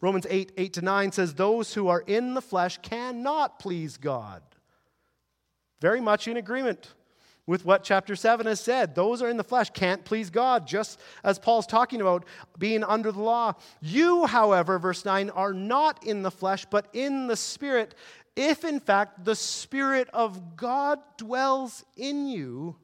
Romans 0.00 0.26
8, 0.28 0.52
8 0.56 0.72
to 0.74 0.82
9 0.82 1.12
says, 1.12 1.34
Those 1.34 1.74
who 1.74 1.88
are 1.88 2.04
in 2.06 2.34
the 2.34 2.42
flesh 2.42 2.78
cannot 2.82 3.58
please 3.58 3.96
God. 3.96 4.42
Very 5.80 6.00
much 6.00 6.28
in 6.28 6.36
agreement 6.36 6.94
with 7.46 7.64
what 7.64 7.84
chapter 7.84 8.16
7 8.16 8.46
has 8.46 8.60
said. 8.60 8.94
Those 8.94 9.22
are 9.22 9.28
in 9.28 9.36
the 9.36 9.44
flesh 9.44 9.70
can't 9.70 10.04
please 10.04 10.30
God, 10.30 10.66
just 10.66 11.00
as 11.22 11.38
Paul's 11.38 11.66
talking 11.66 12.00
about 12.00 12.24
being 12.58 12.82
under 12.82 13.12
the 13.12 13.22
law. 13.22 13.54
You, 13.80 14.26
however, 14.26 14.78
verse 14.78 15.04
9, 15.04 15.30
are 15.30 15.54
not 15.54 16.04
in 16.04 16.22
the 16.22 16.30
flesh, 16.30 16.66
but 16.68 16.88
in 16.92 17.26
the 17.26 17.36
Spirit, 17.36 17.94
if 18.34 18.64
in 18.64 18.80
fact 18.80 19.24
the 19.24 19.36
Spirit 19.36 20.08
of 20.12 20.56
God 20.56 20.98
dwells 21.16 21.84
in 21.96 22.26
you. 22.26 22.76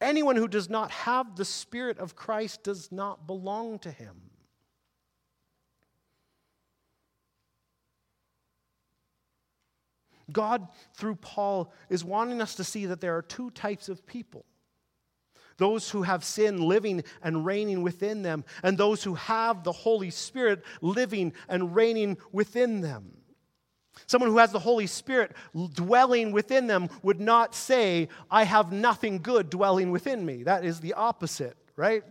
Anyone 0.00 0.36
who 0.36 0.48
does 0.48 0.70
not 0.70 0.90
have 0.90 1.36
the 1.36 1.44
Spirit 1.44 1.98
of 1.98 2.14
Christ 2.14 2.62
does 2.62 2.92
not 2.92 3.26
belong 3.26 3.78
to 3.80 3.90
him. 3.90 4.25
God, 10.32 10.66
through 10.94 11.16
Paul, 11.16 11.72
is 11.88 12.04
wanting 12.04 12.40
us 12.42 12.56
to 12.56 12.64
see 12.64 12.86
that 12.86 13.00
there 13.00 13.16
are 13.16 13.22
two 13.22 13.50
types 13.50 13.88
of 13.88 14.06
people 14.06 14.44
those 15.58 15.88
who 15.88 16.02
have 16.02 16.22
sin 16.22 16.58
living 16.58 17.02
and 17.22 17.46
reigning 17.46 17.82
within 17.82 18.22
them, 18.22 18.44
and 18.62 18.76
those 18.76 19.02
who 19.02 19.14
have 19.14 19.64
the 19.64 19.72
Holy 19.72 20.10
Spirit 20.10 20.62
living 20.82 21.32
and 21.48 21.74
reigning 21.74 22.18
within 22.30 22.82
them. 22.82 23.16
Someone 24.06 24.30
who 24.30 24.38
has 24.38 24.52
the 24.52 24.58
Holy 24.58 24.86
Spirit 24.86 25.32
dwelling 25.72 26.30
within 26.30 26.66
them 26.66 26.90
would 27.02 27.20
not 27.20 27.54
say, 27.54 28.08
I 28.30 28.44
have 28.44 28.70
nothing 28.70 29.18
good 29.22 29.48
dwelling 29.48 29.90
within 29.90 30.26
me. 30.26 30.42
That 30.42 30.64
is 30.64 30.80
the 30.80 30.92
opposite, 30.92 31.56
right? 31.76 32.04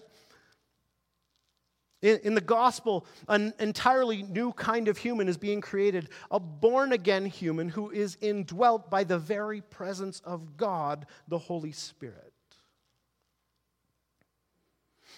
In, 2.06 2.20
in 2.20 2.36
the 2.36 2.41
gospel, 2.41 3.08
an 3.28 3.51
entirely 3.58 4.22
new 4.22 4.53
kind 4.53 4.88
of 4.88 4.99
human 4.99 5.28
is 5.28 5.38
being 5.38 5.60
created, 5.60 6.10
a 6.30 6.39
born 6.39 6.93
again 6.93 7.26
human 7.26 7.68
who 7.68 7.89
is 7.89 8.16
indwelt 8.22 8.91
by 8.91 9.03
the 9.03 9.18
very 9.18 9.62
presence 9.62 10.20
of 10.20 10.56
God, 10.56 11.08
the 11.28 11.39
Holy 11.39 11.72
Spirit. 11.72 12.32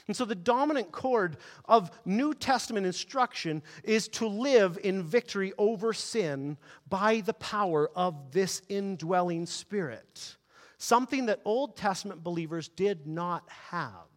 And 0.08 0.16
so, 0.16 0.24
the 0.24 0.34
dominant 0.34 0.94
chord 0.94 1.36
of 1.66 1.92
New 2.06 2.34
Testament 2.34 2.86
instruction 2.86 3.64
is 3.84 4.08
to 4.10 4.26
live 4.26 4.80
in 4.82 5.04
victory 5.04 5.52
over 5.58 5.92
sin 5.92 6.56
by 6.88 7.20
the 7.20 7.34
power 7.34 7.92
of 7.98 8.32
this 8.32 8.62
indwelling 8.70 9.46
spirit, 9.46 10.38
something 10.78 11.26
that 11.26 11.42
Old 11.44 11.76
Testament 11.76 12.24
believers 12.24 12.70
did 12.70 13.06
not 13.06 13.44
have. 13.50 14.08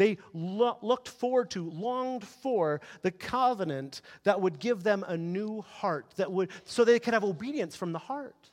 They 0.00 0.16
lo- 0.32 0.78
looked 0.80 1.08
forward 1.08 1.50
to, 1.50 1.68
longed 1.68 2.26
for 2.26 2.80
the 3.02 3.10
covenant 3.10 4.00
that 4.24 4.40
would 4.40 4.58
give 4.58 4.82
them 4.82 5.04
a 5.06 5.14
new 5.14 5.60
heart, 5.60 6.06
that 6.16 6.32
would, 6.32 6.48
so 6.64 6.86
they 6.86 6.98
could 6.98 7.12
have 7.12 7.22
obedience 7.22 7.76
from 7.76 7.92
the 7.92 7.98
heart. 7.98 8.50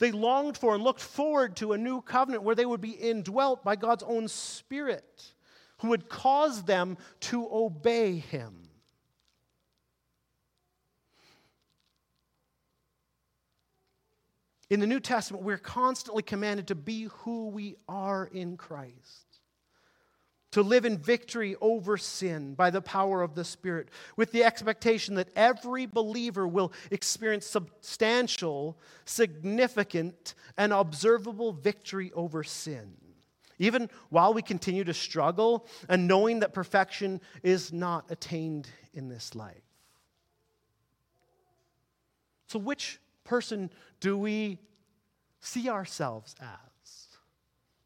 They 0.00 0.10
longed 0.10 0.58
for 0.58 0.74
and 0.74 0.82
looked 0.82 1.00
forward 1.00 1.54
to 1.58 1.72
a 1.72 1.78
new 1.78 2.00
covenant 2.00 2.42
where 2.42 2.56
they 2.56 2.66
would 2.66 2.80
be 2.80 2.90
indwelt 2.90 3.62
by 3.62 3.76
God's 3.76 4.02
own 4.02 4.26
Spirit, 4.26 5.32
who 5.78 5.90
would 5.90 6.08
cause 6.08 6.64
them 6.64 6.98
to 7.20 7.48
obey 7.52 8.16
Him. 8.16 8.68
In 14.68 14.80
the 14.80 14.88
New 14.88 14.98
Testament, 14.98 15.44
we're 15.44 15.58
constantly 15.58 16.24
commanded 16.24 16.66
to 16.66 16.74
be 16.74 17.04
who 17.04 17.50
we 17.50 17.76
are 17.86 18.26
in 18.26 18.56
Christ 18.56 19.31
to 20.52 20.62
live 20.62 20.84
in 20.84 20.98
victory 20.98 21.56
over 21.60 21.96
sin 21.96 22.54
by 22.54 22.70
the 22.70 22.80
power 22.80 23.22
of 23.22 23.34
the 23.34 23.44
Spirit, 23.44 23.88
with 24.16 24.32
the 24.32 24.44
expectation 24.44 25.16
that 25.16 25.28
every 25.34 25.86
believer 25.86 26.46
will 26.46 26.72
experience 26.90 27.46
substantial, 27.46 28.78
significant, 29.04 30.34
and 30.56 30.72
observable 30.72 31.52
victory 31.52 32.12
over 32.14 32.44
sin. 32.44 32.94
Even 33.58 33.88
while 34.10 34.34
we 34.34 34.42
continue 34.42 34.84
to 34.84 34.94
struggle 34.94 35.66
and 35.88 36.06
knowing 36.06 36.40
that 36.40 36.52
perfection 36.52 37.20
is 37.42 37.72
not 37.72 38.10
attained 38.10 38.68
in 38.92 39.08
this 39.08 39.34
life. 39.34 39.62
So, 42.48 42.58
which 42.58 43.00
person 43.24 43.70
do 44.00 44.18
we 44.18 44.58
see 45.40 45.70
ourselves 45.70 46.34
as? 46.40 47.08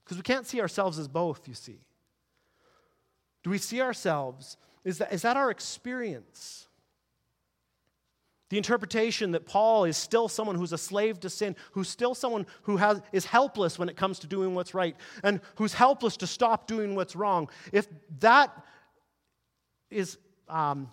Because 0.05 0.17
we 0.17 0.23
can't 0.23 0.47
see 0.47 0.61
ourselves 0.61 0.99
as 0.99 1.07
both, 1.07 1.47
you 1.47 1.55
see. 1.55 1.79
Do 3.47 3.51
we 3.51 3.59
see 3.59 3.81
ourselves? 3.81 4.57
Is 4.83 4.99
that, 4.99 5.13
is 5.13 5.23
that 5.23 5.37
our 5.37 5.53
experience? 5.53 6.67
The 8.51 8.57
interpretation 8.57 9.31
that 9.31 9.47
Paul 9.47 9.85
is 9.85 9.97
still 9.97 10.27
someone 10.27 10.57
who's 10.57 10.73
a 10.73 10.79
slave 10.79 11.21
to 11.21 11.31
sin, 11.31 11.55
who's 11.71 11.89
still 11.89 12.17
someone 12.17 12.45
who 12.63 12.77
has, 12.79 13.01
is 13.13 13.25
helpless 13.25 13.79
when 13.79 13.89
it 13.89 13.97
comes 13.97 14.19
to 14.19 14.27
doing 14.27 14.57
what's 14.57 14.75
right, 14.75 14.97
and 15.23 15.41
who's 15.55 15.75
helpless 15.75 16.17
to 16.17 16.27
stop 16.27 16.67
doing 16.67 16.97
what's 16.97 17.15
wrong. 17.15 17.49
If 17.71 17.87
that 18.19 18.51
is 19.93 20.19
um, 20.49 20.91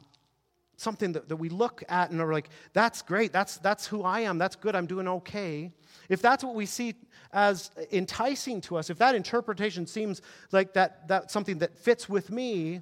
something 0.84 1.14
that, 1.14 1.30
that 1.30 1.38
we 1.38 1.50
look 1.50 1.84
at 1.90 2.12
and 2.12 2.22
are 2.22 2.32
like, 2.32 2.50
that's 2.74 3.02
great, 3.02 3.34
that's, 3.34 3.58
that's 3.58 3.88
who 3.88 4.04
I 4.04 4.22
am, 4.22 4.38
that's 4.38 4.56
good, 4.56 4.76
I'm 4.76 4.86
doing 4.86 5.08
okay. 5.08 5.72
If 6.10 6.22
that's 6.22 6.44
what 6.44 6.56
we 6.56 6.66
see 6.66 6.96
as 7.32 7.72
enticing 7.92 8.62
to 8.62 8.78
us, 8.78 8.90
if 8.90 8.98
that 9.00 9.16
interpretation 9.16 9.88
seems 9.88 10.22
like 10.52 10.74
that, 10.74 11.08
that's 11.08 11.34
something 11.34 11.60
that 11.60 11.78
fits 11.78 12.08
with 12.08 12.30
me, 12.30 12.82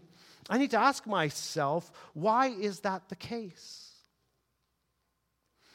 I 0.49 0.57
need 0.57 0.71
to 0.71 0.79
ask 0.79 1.07
myself, 1.07 1.91
why 2.13 2.47
is 2.47 2.81
that 2.81 3.07
the 3.07 3.15
case? 3.15 3.91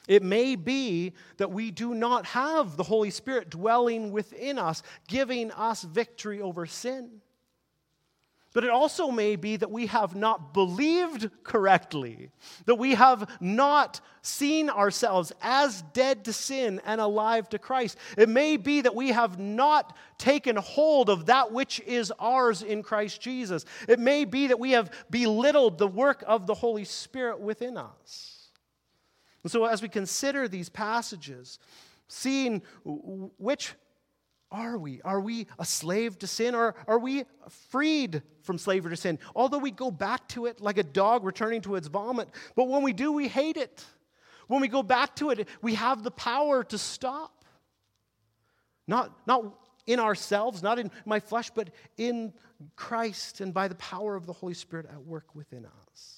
It 0.08 0.22
may 0.22 0.54
be 0.54 1.14
that 1.38 1.50
we 1.50 1.70
do 1.70 1.94
not 1.94 2.26
have 2.26 2.76
the 2.76 2.84
Holy 2.84 3.10
Spirit 3.10 3.50
dwelling 3.50 4.12
within 4.12 4.58
us, 4.58 4.82
giving 5.08 5.50
us 5.52 5.82
victory 5.82 6.40
over 6.40 6.66
sin. 6.66 7.22
But 8.56 8.64
it 8.64 8.70
also 8.70 9.10
may 9.10 9.36
be 9.36 9.56
that 9.56 9.70
we 9.70 9.84
have 9.84 10.16
not 10.16 10.54
believed 10.54 11.28
correctly, 11.44 12.30
that 12.64 12.76
we 12.76 12.94
have 12.94 13.30
not 13.38 14.00
seen 14.22 14.70
ourselves 14.70 15.30
as 15.42 15.82
dead 15.92 16.24
to 16.24 16.32
sin 16.32 16.80
and 16.86 16.98
alive 16.98 17.50
to 17.50 17.58
Christ. 17.58 17.98
It 18.16 18.30
may 18.30 18.56
be 18.56 18.80
that 18.80 18.94
we 18.94 19.10
have 19.10 19.38
not 19.38 19.94
taken 20.16 20.56
hold 20.56 21.10
of 21.10 21.26
that 21.26 21.52
which 21.52 21.80
is 21.80 22.10
ours 22.18 22.62
in 22.62 22.82
Christ 22.82 23.20
Jesus. 23.20 23.66
It 23.90 23.98
may 23.98 24.24
be 24.24 24.46
that 24.46 24.58
we 24.58 24.70
have 24.70 24.90
belittled 25.10 25.76
the 25.76 25.86
work 25.86 26.24
of 26.26 26.46
the 26.46 26.54
Holy 26.54 26.86
Spirit 26.86 27.38
within 27.38 27.76
us. 27.76 28.48
And 29.42 29.52
so, 29.52 29.66
as 29.66 29.82
we 29.82 29.90
consider 29.90 30.48
these 30.48 30.70
passages, 30.70 31.58
seeing 32.08 32.62
which 33.36 33.74
are 34.56 34.78
we? 34.78 35.02
Are 35.02 35.20
we 35.20 35.46
a 35.58 35.64
slave 35.64 36.18
to 36.20 36.26
sin 36.26 36.54
or 36.54 36.74
are 36.86 36.98
we 36.98 37.24
freed 37.68 38.22
from 38.42 38.56
slavery 38.58 38.90
to 38.90 38.96
sin? 38.96 39.18
Although 39.34 39.58
we 39.58 39.70
go 39.70 39.90
back 39.90 40.26
to 40.28 40.46
it 40.46 40.60
like 40.60 40.78
a 40.78 40.82
dog 40.82 41.24
returning 41.24 41.60
to 41.62 41.74
its 41.74 41.88
vomit, 41.88 42.28
but 42.54 42.68
when 42.68 42.82
we 42.82 42.92
do, 42.92 43.12
we 43.12 43.28
hate 43.28 43.56
it. 43.56 43.84
When 44.48 44.60
we 44.60 44.68
go 44.68 44.82
back 44.82 45.14
to 45.16 45.30
it, 45.30 45.48
we 45.60 45.74
have 45.74 46.02
the 46.02 46.10
power 46.10 46.64
to 46.64 46.78
stop. 46.78 47.44
Not, 48.88 49.12
not 49.26 49.44
in 49.86 50.00
ourselves, 50.00 50.62
not 50.62 50.78
in 50.78 50.90
my 51.04 51.20
flesh, 51.20 51.50
but 51.50 51.70
in 51.98 52.32
Christ 52.76 53.40
and 53.40 53.52
by 53.52 53.68
the 53.68 53.74
power 53.74 54.16
of 54.16 54.24
the 54.24 54.32
Holy 54.32 54.54
Spirit 54.54 54.86
at 54.90 55.04
work 55.04 55.34
within 55.34 55.66
us. 55.66 56.15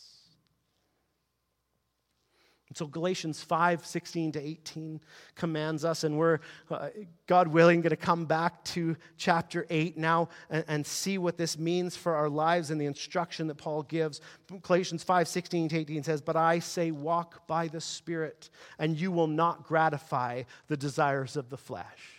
So 2.75 2.87
Galatians 2.87 3.43
5 3.43 3.87
16 3.87 4.33
to 4.33 4.41
18 4.41 5.01
commands 5.35 5.85
us, 5.87 6.05
and 6.05 6.19
we're, 6.19 6.41
uh, 6.71 6.89
God 7.27 7.49
willing, 7.49 7.81
going 7.81 7.91
to 7.91 7.97
come 7.97 8.27
back 8.27 8.63
to 8.65 8.97
chapter 9.17 9.67
8 9.71 9.97
now 9.97 10.29
and, 10.51 10.65
and, 10.69 10.87
see 10.87 11.17
what 11.17 11.39
this 11.39 11.59
means 11.59 11.97
for 11.97 12.15
our 12.15 12.29
lives 12.29 12.71
and 12.71 12.79
the 12.79 12.85
instruction 12.85 13.47
that 13.47 13.57
Paul 13.57 13.85
gives. 13.85 14.21
Galatians 14.63 15.03
5 15.03 15.29
16 15.29 15.71
to 15.71 15.79
18 15.79 16.03
says, 16.03 16.21
But 16.21 16.37
I 16.37 16.59
say, 16.59 16.91
walk 16.91 17.47
by 17.47 17.69
the 17.69 17.81
Spirit, 17.81 18.51
and 18.79 19.01
you 19.01 19.13
will 19.13 19.27
not 19.27 19.65
gratify 19.65 20.43
the 20.67 20.77
desires 20.77 21.37
of 21.37 21.49
the 21.49 21.57
flesh. 21.57 22.19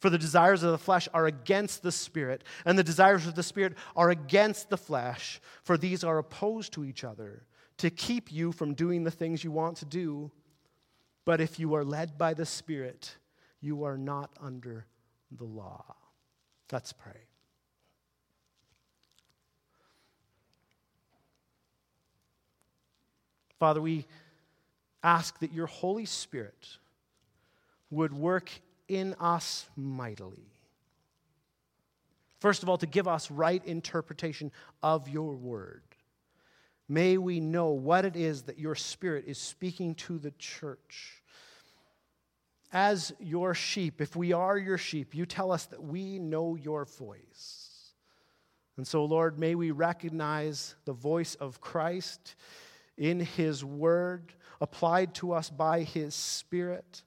For 0.00 0.08
the 0.08 0.18
desires 0.18 0.62
of 0.62 0.70
the 0.70 0.78
flesh 0.78 1.08
are 1.12 1.26
against 1.26 1.82
the 1.82 1.92
Spirit, 1.92 2.42
and 2.64 2.78
the 2.78 2.84
desires 2.84 3.26
of 3.26 3.34
the 3.34 3.42
Spirit 3.42 3.74
are 3.96 4.08
against 4.08 4.70
the 4.70 4.78
flesh, 4.78 5.42
for 5.62 5.76
these 5.76 6.02
are 6.04 6.18
opposed 6.18 6.72
to 6.72 6.84
each 6.86 7.04
other 7.04 7.42
to 7.78 7.90
keep 7.90 8.32
you 8.32 8.52
from 8.52 8.74
doing 8.74 9.04
the 9.04 9.10
things 9.10 9.42
you 9.44 9.50
want 9.50 9.76
to 9.78 9.84
do. 9.84 10.30
But 11.24 11.40
if 11.40 11.58
you 11.58 11.74
are 11.74 11.84
led 11.84 12.18
by 12.18 12.34
the 12.34 12.46
Spirit, 12.46 13.16
you 13.60 13.84
are 13.84 13.98
not 13.98 14.30
under 14.40 14.86
the 15.30 15.44
law. 15.44 15.84
Let's 16.70 16.92
pray. 16.92 17.26
Father, 23.58 23.80
we 23.80 24.06
ask 25.02 25.38
that 25.38 25.52
your 25.52 25.66
Holy 25.66 26.04
Spirit 26.04 26.78
would 27.90 28.12
work 28.12 28.50
in 28.88 29.14
us 29.20 29.68
mightily. 29.76 30.50
First 32.40 32.62
of 32.62 32.68
all, 32.68 32.76
to 32.78 32.86
give 32.86 33.08
us 33.08 33.30
right 33.30 33.64
interpretation 33.64 34.52
of 34.82 35.08
your 35.08 35.34
word. 35.34 35.82
May 36.88 37.16
we 37.16 37.40
know 37.40 37.68
what 37.70 38.04
it 38.04 38.16
is 38.16 38.42
that 38.42 38.58
your 38.58 38.74
Spirit 38.74 39.24
is 39.26 39.38
speaking 39.38 39.94
to 39.96 40.18
the 40.18 40.32
church. 40.32 41.22
As 42.72 43.12
your 43.18 43.54
sheep, 43.54 44.00
if 44.00 44.16
we 44.16 44.32
are 44.32 44.58
your 44.58 44.78
sheep, 44.78 45.14
you 45.14 45.26
tell 45.26 45.52
us 45.52 45.66
that 45.66 45.82
we 45.82 46.18
know 46.18 46.56
your 46.56 46.84
voice. 46.84 47.92
And 48.76 48.86
so, 48.86 49.04
Lord, 49.04 49.38
may 49.38 49.54
we 49.54 49.70
recognize 49.70 50.74
the 50.84 50.92
voice 50.92 51.36
of 51.36 51.60
Christ 51.60 52.34
in 52.98 53.20
His 53.20 53.64
Word, 53.64 54.34
applied 54.60 55.14
to 55.14 55.32
us 55.32 55.50
by 55.50 55.82
His 55.82 56.14
Spirit. 56.14 57.02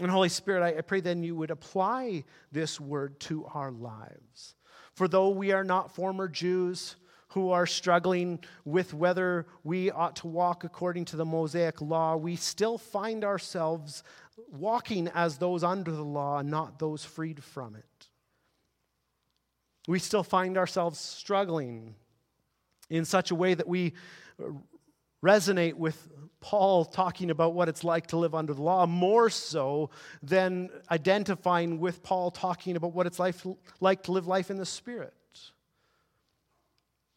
And 0.00 0.10
Holy 0.10 0.28
Spirit, 0.28 0.76
I 0.76 0.80
pray 0.82 1.00
then 1.00 1.22
you 1.22 1.34
would 1.36 1.50
apply 1.50 2.24
this 2.52 2.80
Word 2.80 3.18
to 3.20 3.46
our 3.46 3.70
lives. 3.70 4.54
For 4.94 5.08
though 5.08 5.30
we 5.30 5.52
are 5.52 5.64
not 5.64 5.94
former 5.94 6.28
Jews 6.28 6.96
who 7.28 7.50
are 7.50 7.66
struggling 7.66 8.38
with 8.64 8.94
whether 8.94 9.46
we 9.64 9.90
ought 9.90 10.16
to 10.16 10.28
walk 10.28 10.62
according 10.62 11.04
to 11.06 11.16
the 11.16 11.24
Mosaic 11.24 11.80
law, 11.80 12.16
we 12.16 12.36
still 12.36 12.78
find 12.78 13.24
ourselves 13.24 14.04
walking 14.52 15.08
as 15.08 15.38
those 15.38 15.64
under 15.64 15.90
the 15.90 16.04
law, 16.04 16.42
not 16.42 16.78
those 16.78 17.04
freed 17.04 17.42
from 17.42 17.74
it. 17.74 18.08
We 19.88 19.98
still 19.98 20.22
find 20.22 20.56
ourselves 20.56 20.98
struggling 20.98 21.96
in 22.88 23.04
such 23.04 23.32
a 23.32 23.34
way 23.34 23.54
that 23.54 23.68
we 23.68 23.94
resonate 25.24 25.74
with 25.74 26.08
Paul 26.40 26.84
talking 26.84 27.30
about 27.30 27.54
what 27.54 27.70
it's 27.70 27.84
like 27.84 28.08
to 28.08 28.18
live 28.18 28.34
under 28.34 28.52
the 28.52 28.62
law 28.62 28.86
more 28.86 29.30
so 29.30 29.88
than 30.22 30.68
identifying 30.90 31.80
with 31.80 32.02
Paul 32.02 32.30
talking 32.30 32.76
about 32.76 32.92
what 32.92 33.06
it's 33.06 33.18
like 33.18 34.02
to 34.02 34.12
live 34.12 34.26
life 34.26 34.50
in 34.50 34.58
the 34.58 34.66
Spirit. 34.66 35.14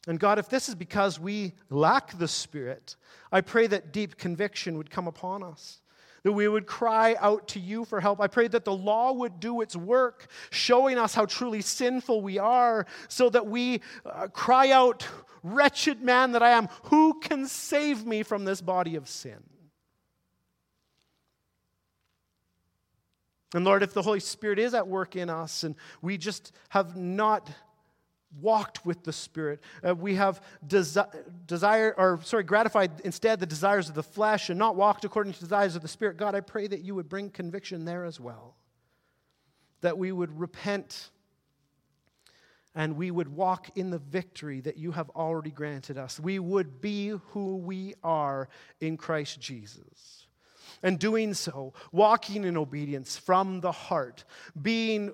And 0.08 0.18
God, 0.18 0.40
if 0.40 0.48
this 0.48 0.70
is 0.70 0.76
because 0.76 1.20
we 1.20 1.52
lack 1.70 2.18
the 2.18 2.30
Spirit, 2.30 2.96
I 3.30 3.42
pray 3.42 3.68
that 3.68 3.92
deep 3.92 4.18
conviction 4.18 4.78
would 4.78 4.90
come 4.90 5.08
upon 5.08 5.44
us. 5.44 5.82
That 6.24 6.32
we 6.32 6.48
would 6.48 6.66
cry 6.66 7.16
out 7.20 7.50
to 7.50 7.60
you 7.60 7.84
for 7.84 8.00
help. 8.00 8.22
I 8.22 8.28
pray 8.28 8.48
that 8.48 8.64
the 8.64 8.74
law 8.74 9.12
would 9.12 9.42
do 9.42 9.62
its 9.62 9.76
work, 9.76 10.28
showing 10.50 10.98
us 10.98 11.14
how 11.14 11.26
truly 11.26 11.62
sinful 11.62 12.22
we 12.22 12.40
are, 12.40 12.86
so 13.10 13.30
that 13.30 13.46
we 13.46 13.82
uh, 14.06 14.28
cry 14.28 14.72
out, 14.72 15.06
Wretched 15.44 16.02
man 16.02 16.32
that 16.34 16.44
I 16.44 16.52
am, 16.52 16.68
who 16.84 17.20
can 17.20 17.48
save 17.48 18.06
me 18.06 18.24
from 18.24 18.46
this 18.46 18.62
body 18.62 18.96
of 18.96 19.08
sin? 19.08 19.44
And 23.54 23.64
Lord, 23.64 23.82
if 23.82 23.94
the 23.94 24.02
Holy 24.02 24.20
Spirit 24.20 24.60
is 24.60 24.74
at 24.74 24.88
work 24.88 25.16
in 25.16 25.30
us 25.30 25.64
and 25.64 25.76
we 26.02 26.18
just 26.18 26.52
have 26.70 26.98
not 26.98 27.50
walked 28.42 28.86
with 28.86 29.04
the 29.04 29.14
Spirit, 29.14 29.62
uh, 29.88 29.96
we 29.96 30.16
have 30.16 30.42
desi- 30.68 31.08
desire, 31.46 31.96
or 31.98 32.20
sorry, 32.24 32.44
gratified 32.44 32.92
instead 33.06 33.40
the 33.40 33.46
desires 33.46 33.88
of 33.88 33.96
the 33.96 34.04
flesh 34.04 34.50
and 34.50 34.60
not 34.60 34.76
walked 34.76 35.06
according 35.06 35.32
to 35.34 35.40
the 35.40 35.46
desires 35.46 35.76
of 35.76 35.82
the 35.82 35.88
Spirit, 35.88 36.18
God, 36.18 36.36
I 36.36 36.42
pray 36.42 36.68
that 36.68 36.82
you 36.82 36.94
would 36.96 37.08
bring 37.08 37.30
conviction 37.30 37.86
there 37.86 38.04
as 38.04 38.20
well. 38.20 38.56
That 39.82 39.98
we 39.98 40.12
would 40.12 40.38
repent 40.38 41.10
and 42.78 42.96
we 42.96 43.10
would 43.10 43.28
walk 43.28 43.76
in 43.76 43.90
the 43.90 43.98
victory 43.98 44.62
that 44.62 44.78
you 44.78 44.92
have 44.92 45.10
already 45.10 45.50
granted 45.50 45.98
us. 45.98 46.20
We 46.20 46.38
would 46.38 46.80
be 46.80 47.08
who 47.08 47.58
we 47.58 47.96
are 48.04 48.50
in 48.80 48.98
Christ 48.98 49.42
Jesus. 49.42 50.28
And 50.84 51.00
doing 51.00 51.34
so, 51.34 51.74
walking 51.92 52.44
in 52.44 52.56
obedience 52.56 53.18
from 53.18 53.62
the 53.62 53.72
heart, 53.72 54.26
being 54.62 55.12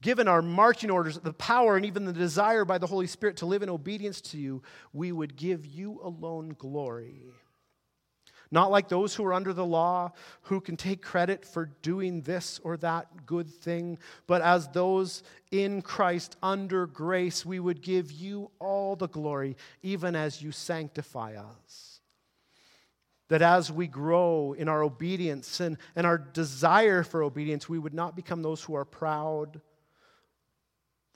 given 0.00 0.28
our 0.28 0.42
marching 0.42 0.92
orders, 0.92 1.18
the 1.18 1.32
power 1.32 1.76
and 1.76 1.84
even 1.84 2.04
the 2.04 2.12
desire 2.12 2.64
by 2.64 2.78
the 2.78 2.86
Holy 2.86 3.08
Spirit 3.08 3.38
to 3.38 3.46
live 3.46 3.64
in 3.64 3.68
obedience 3.68 4.20
to 4.20 4.38
you, 4.38 4.62
we 4.92 5.10
would 5.10 5.34
give 5.34 5.66
you 5.66 5.98
alone 6.04 6.54
glory 6.56 7.32
not 8.50 8.70
like 8.70 8.88
those 8.88 9.14
who 9.14 9.24
are 9.24 9.32
under 9.32 9.52
the 9.52 9.64
law, 9.64 10.12
who 10.42 10.60
can 10.60 10.76
take 10.76 11.02
credit 11.02 11.44
for 11.44 11.66
doing 11.82 12.22
this 12.22 12.60
or 12.64 12.76
that 12.78 13.24
good 13.24 13.48
thing, 13.48 13.98
but 14.26 14.42
as 14.42 14.68
those 14.68 15.22
in 15.52 15.82
Christ 15.82 16.36
under 16.42 16.86
grace, 16.86 17.46
we 17.46 17.60
would 17.60 17.80
give 17.80 18.10
you 18.10 18.50
all 18.58 18.96
the 18.96 19.08
glory, 19.08 19.56
even 19.82 20.16
as 20.16 20.42
you 20.42 20.50
sanctify 20.50 21.36
us. 21.36 22.00
That 23.28 23.42
as 23.42 23.70
we 23.70 23.86
grow 23.86 24.54
in 24.58 24.68
our 24.68 24.82
obedience 24.82 25.60
and, 25.60 25.78
and 25.94 26.04
our 26.04 26.18
desire 26.18 27.04
for 27.04 27.22
obedience, 27.22 27.68
we 27.68 27.78
would 27.78 27.94
not 27.94 28.16
become 28.16 28.42
those 28.42 28.60
who 28.62 28.74
are 28.74 28.84
proud, 28.84 29.60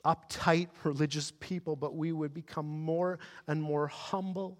uptight, 0.05 0.69
religious 0.85 1.33
people, 1.41 1.75
but 1.75 1.95
we 1.95 2.13
would 2.13 2.33
become 2.33 2.67
more 2.67 3.19
and 3.47 3.61
more 3.61 3.87
humble 3.87 4.57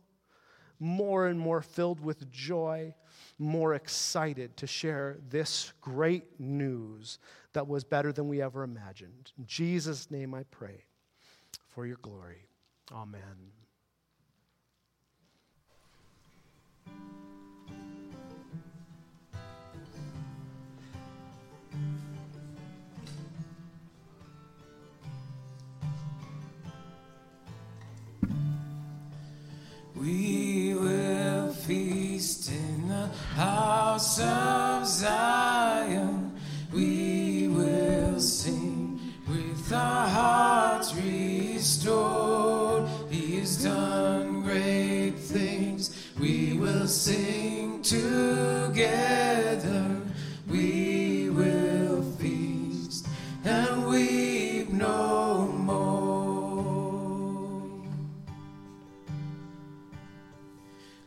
more 0.80 1.28
and 1.28 1.40
more 1.40 1.62
filled 1.62 2.00
with 2.00 2.30
joy, 2.32 2.94
more 3.38 3.74
excited 3.76 4.56
to 4.58 4.68
share 4.68 5.18
this 5.30 5.74
great 5.82 6.40
news 6.40 7.20
that 7.54 7.68
was 7.68 7.84
better 7.84 8.12
than 8.12 8.28
we 8.28 8.42
ever 8.42 8.64
imagined. 8.64 9.32
In 9.38 9.46
Jesus' 9.46 10.12
name 10.12 10.34
I 10.34 10.44
pray 10.52 10.84
for 11.68 11.86
your 11.86 11.98
glory. 12.02 12.48
Amen. 12.92 13.22
We 29.96 30.45
house 33.36 34.20
of 34.22 34.88
Zion. 34.88 36.32
We 36.74 37.50
will 37.50 38.20
sing 38.20 39.00
with 39.28 39.74
our 39.74 40.08
hearts 40.08 40.96
restored. 40.96 42.88
He 43.10 43.40
has 43.40 43.62
done 43.62 44.42
great 44.44 45.20
things. 45.20 46.14
We 46.18 46.54
will 46.54 46.88
sing 46.88 47.82
together. 47.82 48.82
We 50.48 51.30
will 51.30 52.04
feast 52.18 53.08
and 53.44 53.86
weep 53.88 54.70
no 54.70 55.48
more. 55.48 55.96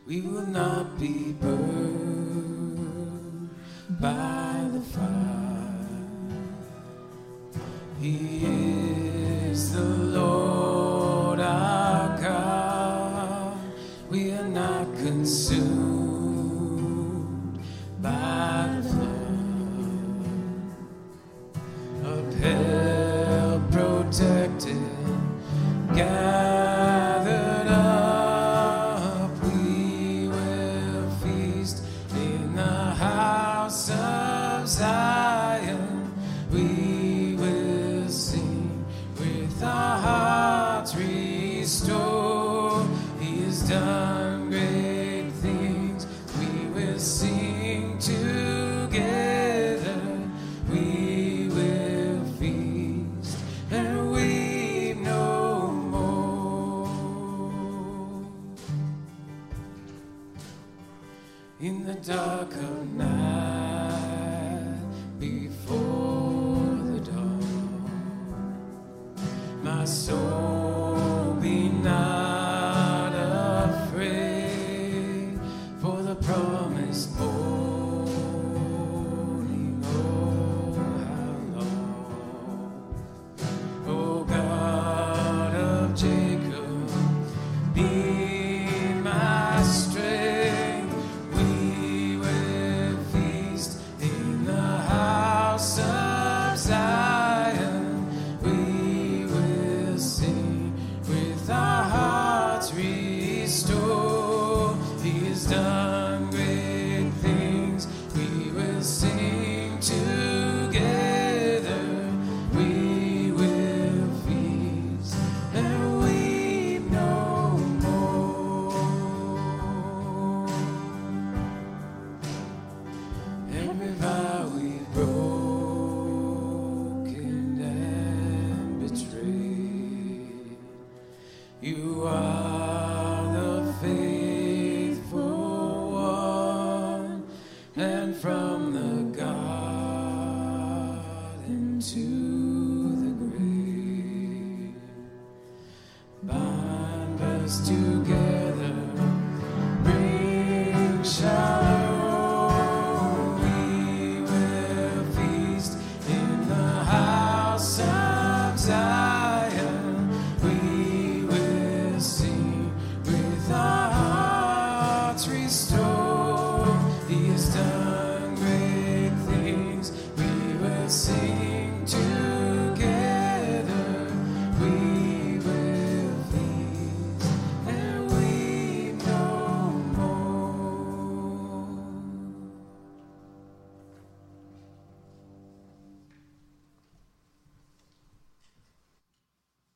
we 0.09 0.21
will 0.21 0.47
not 0.47 0.99
be 0.99 1.33
burned 1.33 1.78
by 3.99 4.48